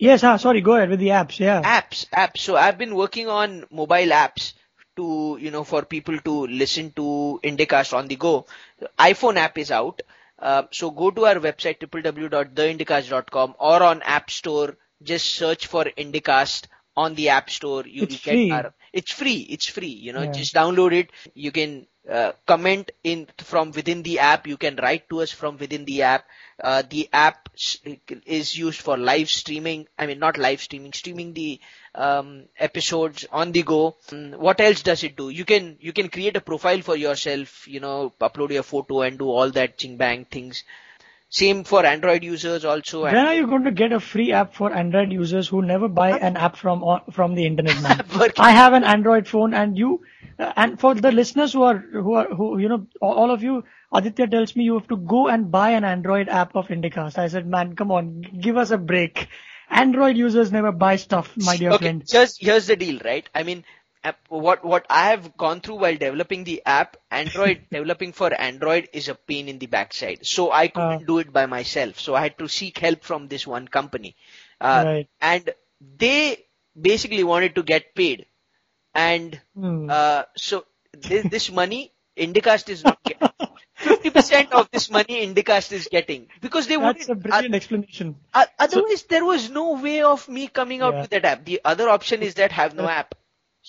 Yes. 0.00 0.24
Ah, 0.24 0.36
sorry. 0.36 0.60
Go 0.62 0.74
ahead 0.76 0.90
with 0.90 0.98
the 1.00 1.08
apps. 1.08 1.38
Yeah. 1.38 1.64
apps 1.64 2.06
apps 2.10 2.38
so 2.38 2.56
i've 2.56 2.78
been 2.78 2.94
working 2.94 3.28
on 3.28 3.64
mobile 3.70 4.12
apps 4.24 4.52
to 4.96 5.38
you 5.40 5.50
know 5.50 5.64
for 5.64 5.82
people 5.84 6.18
to 6.28 6.46
listen 6.46 6.90
to 6.92 7.40
IndyCast 7.44 7.92
on 7.96 8.08
the 8.08 8.16
go 8.16 8.46
iphone 8.98 9.36
app 9.36 9.58
is 9.58 9.70
out 9.70 10.00
uh, 10.38 10.62
so 10.72 10.90
go 10.90 11.10
to 11.10 11.26
our 11.26 11.36
website 11.36 11.78
www.theindicast.com 11.80 13.54
or 13.58 13.82
on 13.82 14.02
app 14.02 14.30
store 14.30 14.76
just 15.02 15.26
search 15.34 15.66
for 15.66 15.84
IndyCast 15.84 16.66
on 16.96 17.14
the 17.14 17.28
app 17.30 17.50
store 17.50 17.84
you 17.86 18.04
It's 18.04 18.16
get 18.20 18.20
free. 18.32 18.50
our 18.50 18.72
it's 18.92 19.12
free 19.12 19.40
it's 19.56 19.66
free 19.68 19.96
you 20.08 20.12
know 20.12 20.22
Yeah. 20.22 20.32
just 20.40 20.54
download 20.54 20.92
it 20.92 21.10
you 21.34 21.52
can 21.52 21.86
uh, 22.08 22.32
comment 22.46 22.90
in 23.04 23.26
from 23.38 23.72
within 23.72 24.02
the 24.02 24.18
app. 24.20 24.46
You 24.46 24.56
can 24.56 24.76
write 24.76 25.08
to 25.10 25.20
us 25.20 25.30
from 25.30 25.58
within 25.58 25.84
the 25.84 26.02
app. 26.02 26.24
Uh, 26.62 26.82
the 26.88 27.08
app 27.12 27.48
is 28.26 28.56
used 28.56 28.80
for 28.80 28.96
live 28.96 29.28
streaming. 29.30 29.86
I 29.98 30.06
mean 30.06 30.18
not 30.18 30.38
live 30.38 30.60
streaming 30.60 30.92
streaming 30.92 31.32
the 31.34 31.60
um, 31.94 32.44
episodes 32.58 33.26
on 33.30 33.52
the 33.52 33.62
go. 33.62 33.96
Mm, 34.08 34.36
what 34.36 34.60
else 34.60 34.82
does 34.82 35.04
it 35.04 35.16
do? 35.16 35.28
You 35.28 35.44
can 35.44 35.76
you 35.80 35.92
can 35.92 36.08
create 36.08 36.36
a 36.36 36.40
profile 36.40 36.80
for 36.80 36.96
yourself 36.96 37.66
you 37.68 37.80
know 37.80 38.12
upload 38.20 38.50
your 38.50 38.62
photo 38.62 39.02
and 39.02 39.18
do 39.18 39.28
all 39.30 39.50
that 39.50 39.78
ching 39.78 39.96
bang 39.96 40.24
things 40.24 40.64
same 41.30 41.64
for 41.64 41.84
android 41.86 42.24
users 42.24 42.64
also 42.64 43.02
When 43.04 43.26
are 43.26 43.34
you 43.34 43.46
going 43.46 43.64
to 43.64 43.70
get 43.70 43.92
a 43.92 44.00
free 44.00 44.32
app 44.32 44.54
for 44.54 44.72
Android 44.72 45.12
users 45.12 45.48
who 45.48 45.62
never 45.62 45.88
buy 45.88 46.10
an 46.18 46.36
app 46.36 46.56
from 46.56 46.82
from 47.12 47.34
the 47.34 47.46
internet, 47.46 47.80
man? 47.82 48.00
I 48.38 48.50
have 48.52 48.72
an 48.72 48.84
Android 48.84 49.28
phone, 49.28 49.54
and 49.54 49.78
you, 49.78 49.90
Uh, 50.38 50.52
and 50.56 50.78
for 50.82 50.90
the 50.94 51.12
listeners 51.12 51.52
who 51.52 51.62
are 51.68 51.78
who 52.04 52.12
are 52.20 52.26
who 52.40 52.46
you 52.58 52.68
know 52.72 52.86
all 53.00 53.30
of 53.34 53.42
you, 53.46 53.54
Aditya 54.00 54.26
tells 54.34 54.54
me 54.56 54.64
you 54.64 54.74
have 54.78 54.88
to 54.92 54.96
go 55.14 55.28
and 55.28 55.50
buy 55.56 55.70
an 55.78 55.84
Android 55.84 56.28
app 56.42 56.54
of 56.62 56.68
IndyCast. 56.76 57.18
I 57.18 57.26
said, 57.34 57.46
man, 57.56 57.74
come 57.82 57.92
on, 57.98 58.22
give 58.48 58.56
us 58.64 58.70
a 58.70 58.78
break. 58.92 59.28
Android 59.82 60.16
users 60.16 60.50
never 60.52 60.72
buy 60.72 60.96
stuff, 60.96 61.36
my 61.36 61.56
dear 61.56 61.72
okay, 61.72 61.84
friend. 61.90 62.06
just 62.16 62.40
here's 62.40 62.66
the 62.66 62.76
deal, 62.76 63.00
right? 63.04 63.28
I 63.34 63.42
mean, 63.42 63.64
what 64.28 64.64
what 64.64 64.86
I 64.88 65.08
have 65.10 65.36
gone 65.36 65.60
through 65.60 65.76
while 65.76 65.96
developing 65.96 66.44
the 66.44 66.62
app, 66.66 66.96
Android 67.10 67.60
developing 67.70 68.12
for 68.12 68.32
Android 68.32 68.88
is 68.92 69.08
a 69.08 69.14
pain 69.14 69.48
in 69.48 69.58
the 69.58 69.66
backside. 69.66 70.26
So 70.26 70.50
I 70.50 70.68
couldn't 70.68 71.04
Uh. 71.04 71.06
do 71.06 71.18
it 71.18 71.32
by 71.32 71.46
myself. 71.46 71.98
So 72.00 72.14
I 72.14 72.22
had 72.22 72.38
to 72.38 72.48
seek 72.48 72.78
help 72.78 73.02
from 73.04 73.28
this 73.28 73.46
one 73.46 73.68
company, 73.68 74.16
uh, 74.60 74.84
Right. 74.84 75.08
and 75.20 75.50
they 75.98 76.46
basically 76.80 77.24
wanted 77.24 77.54
to 77.56 77.62
get 77.62 77.94
paid, 77.94 78.26
and 78.94 79.40
Hmm. 79.54 79.90
uh, 79.90 80.24
so 80.36 80.64
this, 80.92 81.26
this 81.26 81.50
money 81.50 81.92
IndyCast 82.16 82.68
is 82.68 82.84
not 82.84 83.02
getting. 83.04 83.30
Fifty 83.74 84.10
percent 84.10 84.52
of 84.52 84.68
this 84.72 84.90
money 84.90 85.26
IndyCast 85.26 85.72
is 85.72 85.88
getting 85.88 86.28
because 86.40 86.66
they 86.66 86.76
That's 86.76 87.08
a 87.08 87.14
brilliant 87.14 87.54
explanation. 87.54 88.16
Uh, 88.34 88.46
otherwise, 88.58 89.04
there 89.04 89.24
was 89.24 89.50
no 89.50 89.80
way 89.80 90.02
of 90.02 90.28
me 90.28 90.48
coming 90.48 90.82
out 90.82 90.94
Yeah. 90.94 91.00
with 91.00 91.10
that 91.10 91.24
app. 91.24 91.44
The 91.44 91.60
other 91.64 91.88
option 91.88 92.22
is 92.22 92.34
that 92.34 92.52
have 92.52 92.74
no 92.74 92.88
app. 92.88 93.14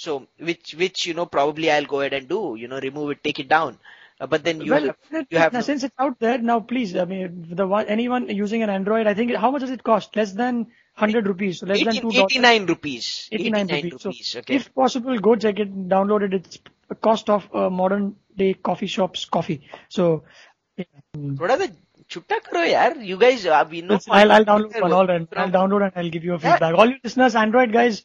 So, 0.00 0.26
which, 0.38 0.74
which, 0.74 1.06
you 1.06 1.14
know, 1.14 1.26
probably 1.26 1.70
I'll 1.70 1.86
go 1.86 2.00
ahead 2.00 2.12
and 2.12 2.28
do, 2.28 2.54
you 2.58 2.68
know, 2.68 2.78
remove 2.78 3.10
it, 3.12 3.24
take 3.24 3.38
it 3.38 3.48
down. 3.48 3.78
Uh, 4.20 4.26
but 4.26 4.44
then 4.44 4.60
you 4.60 4.72
well, 4.72 4.86
have, 4.86 4.96
that- 5.10 5.26
you 5.30 5.38
have, 5.38 5.52
that- 5.52 5.58
no- 5.58 5.62
since 5.62 5.84
it's 5.84 5.94
out 5.98 6.18
there 6.20 6.38
now, 6.38 6.60
please. 6.60 6.96
I 6.96 7.04
mean, 7.04 7.46
the 7.50 7.66
one 7.66 7.86
anyone 7.86 8.28
using 8.28 8.62
an 8.62 8.70
Android, 8.70 9.06
I 9.06 9.14
think 9.14 9.34
how 9.34 9.50
much 9.50 9.60
does 9.62 9.70
it 9.70 9.82
cost? 9.82 10.16
Less 10.16 10.32
than 10.32 10.66
hundred 10.94 11.26
rupees, 11.26 11.60
so 11.60 11.66
less 11.66 11.78
18 11.78 11.86
than 11.86 11.94
two 12.02 12.10
dollars. 12.12 12.32
89 12.32 12.66
rupees. 12.66 13.28
89 13.32 13.64
89 13.70 13.84
rupees. 13.84 14.02
So 14.02 14.08
rupees, 14.10 14.36
okay. 14.36 14.54
if 14.54 14.74
possible, 14.74 15.18
go 15.18 15.36
check 15.36 15.58
it, 15.58 15.74
download 15.88 16.22
it. 16.22 16.34
It's 16.34 16.58
a 16.90 16.94
cost 16.94 17.28
of 17.28 17.48
a 17.52 17.68
modern 17.70 18.16
day 18.36 18.54
coffee 18.54 18.86
shop's 18.86 19.24
coffee. 19.26 19.60
So 19.88 20.24
yeah. 20.76 20.84
Hmm. 21.14 21.36
थोड़ा 21.36 21.56
सा 21.56 21.66
छुट्टा 22.10 22.38
करो 22.48 22.64
यार. 22.70 22.96
You 23.10 23.18
guys, 23.18 23.44
uh, 23.46 23.64
we 23.70 23.82
know. 23.82 23.98
That's- 23.98 24.08
I'll, 24.10 24.32
I'll 24.32 24.44
download 24.44 24.80
one. 24.80 24.92
All 24.92 25.06
right, 25.06 25.28
From- 25.28 25.38
I'll 25.42 25.50
download 25.60 25.84
and 25.88 25.92
I'll 25.96 26.10
give 26.16 26.24
you 26.24 26.34
a 26.34 26.38
Yeah. 26.38 26.52
feedback. 26.52 26.74
All 26.74 26.88
you 26.94 26.96
listeners, 27.04 27.34
Android 27.34 27.72
guys, 27.72 28.04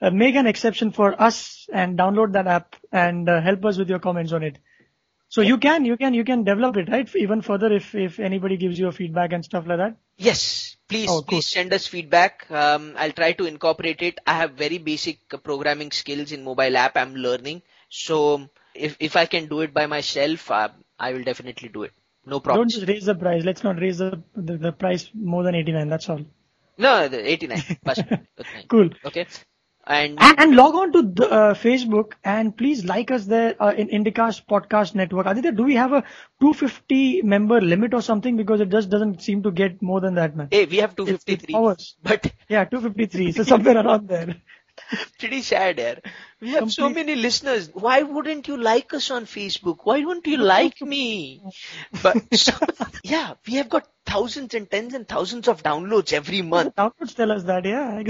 uh, 0.00 0.10
make 0.10 0.34
an 0.34 0.46
exception 0.46 0.92
for 0.92 1.20
us 1.20 1.66
and 1.72 1.98
download 1.98 2.32
that 2.32 2.46
app 2.46 2.76
and 2.92 3.28
uh, 3.28 3.40
help 3.40 3.64
us 3.64 3.78
with 3.78 3.88
your 3.88 3.98
comments 3.98 4.32
on 4.32 4.42
it. 4.42 4.58
So 5.28 5.40
you 5.40 5.58
can, 5.58 5.84
you 5.84 5.96
can, 5.96 6.14
you 6.14 6.24
can 6.24 6.44
develop 6.44 6.76
it, 6.76 6.88
right? 6.88 7.08
Even 7.16 7.42
further 7.42 7.72
if 7.72 7.94
if 7.94 8.20
anybody 8.20 8.56
gives 8.56 8.78
you 8.78 8.86
a 8.88 8.92
feedback 8.92 9.32
and 9.32 9.44
stuff 9.44 9.66
like 9.66 9.78
that. 9.78 9.96
Yes, 10.16 10.76
please, 10.88 11.10
Oh, 11.10 11.14
cool. 11.14 11.22
please 11.24 11.46
send 11.48 11.72
us 11.72 11.86
feedback. 11.86 12.46
Um, 12.50 12.94
I'll 12.96 13.12
try 13.12 13.32
to 13.32 13.44
incorporate 13.44 14.02
it. 14.02 14.20
I 14.26 14.34
have 14.34 14.52
very 14.52 14.78
basic 14.78 15.18
uh, 15.34 15.38
programming 15.38 15.90
skills 15.90 16.30
in 16.32 16.44
mobile 16.44 16.76
app. 16.76 16.96
I'm 16.96 17.14
learning. 17.16 17.62
So 17.88 18.48
if, 18.74 18.96
if 19.00 19.16
I 19.16 19.26
can 19.26 19.46
do 19.46 19.60
it 19.62 19.74
by 19.74 19.86
myself, 19.86 20.50
uh, 20.50 20.68
I 20.98 21.12
will 21.12 21.24
definitely 21.24 21.68
do 21.70 21.82
it. 21.82 21.92
No 22.24 22.40
problem. 22.40 22.62
Don't 22.68 22.70
just 22.70 22.88
raise 22.88 23.04
the 23.04 23.14
price. 23.14 23.44
Let's 23.44 23.64
not 23.64 23.80
raise 23.80 23.98
the 23.98 24.22
the, 24.34 24.56
the 24.56 24.72
price 24.72 25.10
more 25.14 25.42
than 25.42 25.54
89. 25.54 25.88
That's 25.88 26.08
all. 26.08 26.20
No, 26.78 27.08
the 27.08 27.28
89. 27.28 27.62
Cool. 28.68 28.90
Okay. 29.04 29.26
And 29.88 30.18
And, 30.20 30.38
and 30.40 30.56
log 30.56 30.74
on 30.74 30.92
to 30.92 31.02
the, 31.02 31.30
uh, 31.30 31.54
Facebook 31.54 32.14
and 32.24 32.56
please 32.56 32.84
like 32.84 33.10
us 33.12 33.24
there 33.26 33.54
uh, 33.62 33.72
in 33.76 33.88
IndyCast 33.88 34.46
Podcast 34.46 34.94
Network. 34.96 35.26
Aditya, 35.26 35.52
do 35.52 35.62
we 35.62 35.76
have 35.76 35.92
a 35.92 36.02
250 36.40 37.22
member 37.22 37.60
limit 37.60 37.94
or 37.94 38.02
something? 38.02 38.36
Because 38.36 38.60
it 38.60 38.68
just 38.68 38.90
doesn't 38.90 39.22
seem 39.22 39.42
to 39.44 39.52
get 39.52 39.80
more 39.80 40.00
than 40.00 40.14
that, 40.16 40.36
man. 40.36 40.48
hey, 40.50 40.64
we 40.64 40.78
have 40.78 40.90
It's- 40.98 41.24
it's 41.26 41.44
253. 41.44 41.54
ours. 41.54 41.94
But 42.02 42.32
Yeah, 42.48 42.64
253. 42.64 43.32
So 43.32 43.44
somewhere 43.44 43.76
around 43.76 44.08
there. 44.08 44.36
pretty 45.18 45.42
sad 45.42 45.78
here. 45.78 46.00
We 46.40 46.50
have 46.50 46.70
so 46.70 46.88
many 46.90 47.14
listeners. 47.14 47.70
Why 47.72 48.02
wouldn't 48.02 48.46
you 48.48 48.56
like 48.56 48.92
us 48.92 49.10
on 49.10 49.24
Facebook? 49.24 49.78
Why 49.84 50.04
wouldn't 50.04 50.26
you 50.26 50.36
like 50.36 50.80
me? 50.82 51.42
But 52.02 52.18
so, 52.34 52.52
yeah, 53.02 53.34
we 53.46 53.54
have 53.54 53.68
got 53.68 53.88
thousands 54.04 54.54
and 54.54 54.70
tens 54.70 54.94
and 54.94 55.08
thousands 55.08 55.48
of 55.48 55.62
downloads 55.62 56.12
every 56.12 56.42
month. 56.42 56.76
Downloads 56.76 57.14
tell 57.14 57.32
us 57.32 57.44
that, 57.44 57.64
yeah. 57.64 58.02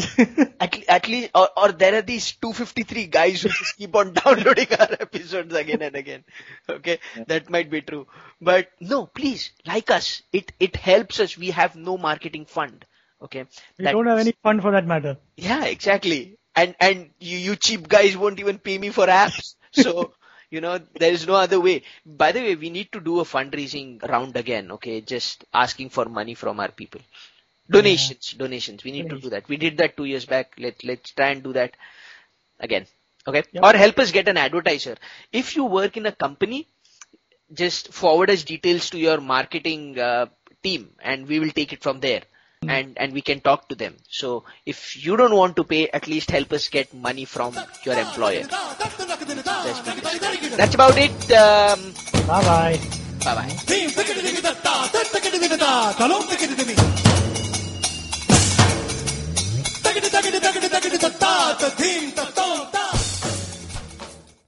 At, 0.61 0.89
at 0.89 1.09
least, 1.09 1.31
or, 1.35 1.49
or 1.57 1.73
there 1.73 1.95
are 1.95 2.03
these 2.03 2.33
253 2.33 3.07
guys 3.07 3.43
who 3.43 3.49
just 3.49 3.77
keep 3.77 3.95
on 3.95 4.13
downloading 4.13 4.69
our 4.79 4.89
episodes 5.01 5.55
again 5.55 5.83
and 5.83 5.95
again. 5.95 6.25
Okay, 6.69 6.99
that 7.29 7.49
might 7.49 7.71
be 7.71 7.81
true. 7.83 8.07
But 8.41 8.69
no, 8.81 9.07
please 9.07 9.53
like 9.67 9.91
us. 9.91 10.23
It 10.33 10.53
it 10.59 10.77
helps 10.77 11.21
us. 11.21 11.39
We 11.39 11.51
have 11.51 11.77
no 11.77 11.97
marketing 11.97 12.47
fund. 12.47 12.85
Okay, 13.23 13.47
we 13.79 13.85
That- 13.85 13.93
don't 13.93 14.07
have 14.07 14.19
any 14.19 14.35
fund 14.43 14.61
for 14.63 14.73
that 14.73 14.87
matter. 14.87 15.17
yeah, 15.37 15.65
exactly. 15.65 16.39
And 16.57 16.75
and 16.81 17.11
you, 17.21 17.39
you 17.39 17.57
cheap 17.57 17.89
guys 17.89 18.17
won't 18.17 18.41
even 18.41 18.59
pay 18.59 18.79
me 18.79 18.91
for 18.91 19.07
apps. 19.07 19.55
So 19.73 20.15
you 20.51 20.61
know 20.61 20.79
there 20.99 21.13
is 21.13 21.27
no 21.27 21.35
other 21.37 21.61
way. 21.61 21.83
By 22.07 22.33
the 22.33 22.41
way, 22.41 22.57
we 22.57 22.71
need 22.71 22.93
to 22.93 23.01
do 23.01 23.21
a 23.21 23.25
fundraising 23.25 24.03
round 24.09 24.37
again. 24.37 24.73
Okay, 24.73 25.01
just 25.03 25.45
asking 25.55 25.91
for 25.91 26.07
money 26.07 26.35
from 26.35 26.61
our 26.61 26.71
people. 26.71 27.01
Donations, 27.71 28.33
donations. 28.33 28.85
We 28.85 28.93
need 28.93 29.09
to 29.11 29.19
do 29.19 29.31
that. 29.31 29.49
We 29.49 29.57
did 29.57 29.79
that 29.79 29.97
two 29.97 30.05
years 30.05 30.27
back. 30.27 30.55
Let 30.59 30.83
let's 30.85 31.11
try 31.13 31.29
and 31.31 31.43
do 31.43 31.53
that 31.55 31.77
again. 32.61 32.87
Okay, 33.27 33.45
Yep. 33.53 33.65
or 33.65 33.73
help 33.75 33.99
us 33.99 34.13
get 34.13 34.29
an 34.29 34.37
advertiser. 34.39 34.97
If 35.33 35.57
you 35.57 35.65
work 35.65 35.97
in 35.97 36.07
a 36.07 36.13
company, 36.13 36.69
just 37.53 37.93
forward 37.93 38.31
us 38.31 38.45
details 38.45 38.91
to 38.91 38.99
your 38.99 39.21
marketing 39.21 39.99
uh, 39.99 40.27
team, 40.63 40.95
and 41.01 41.27
we 41.29 41.39
will 41.41 41.51
take 41.51 41.73
it 41.73 41.83
from 41.83 42.01
there. 42.01 42.23
And 42.63 42.97
and 42.99 43.13
we 43.13 43.21
can 43.21 43.41
talk 43.41 43.69
to 43.69 43.75
them. 43.75 43.97
So 44.09 44.45
if 44.65 45.05
you 45.05 45.17
don't 45.17 45.35
want 45.35 45.57
to 45.57 45.65
pay, 45.65 45.89
at 45.89 46.07
least 46.09 46.31
help 46.31 46.53
us 46.53 46.69
get 46.69 46.93
money 46.95 47.25
from 47.25 47.55
your 47.85 47.99
employer. 47.99 48.43
That's, 48.43 50.57
that's 50.57 50.75
about 50.75 50.97
it. 50.99 51.33
Um, 51.33 51.93
Bye 52.27 52.45
bye. 52.45 52.81
bye 53.25 53.35
bye. 53.35 53.57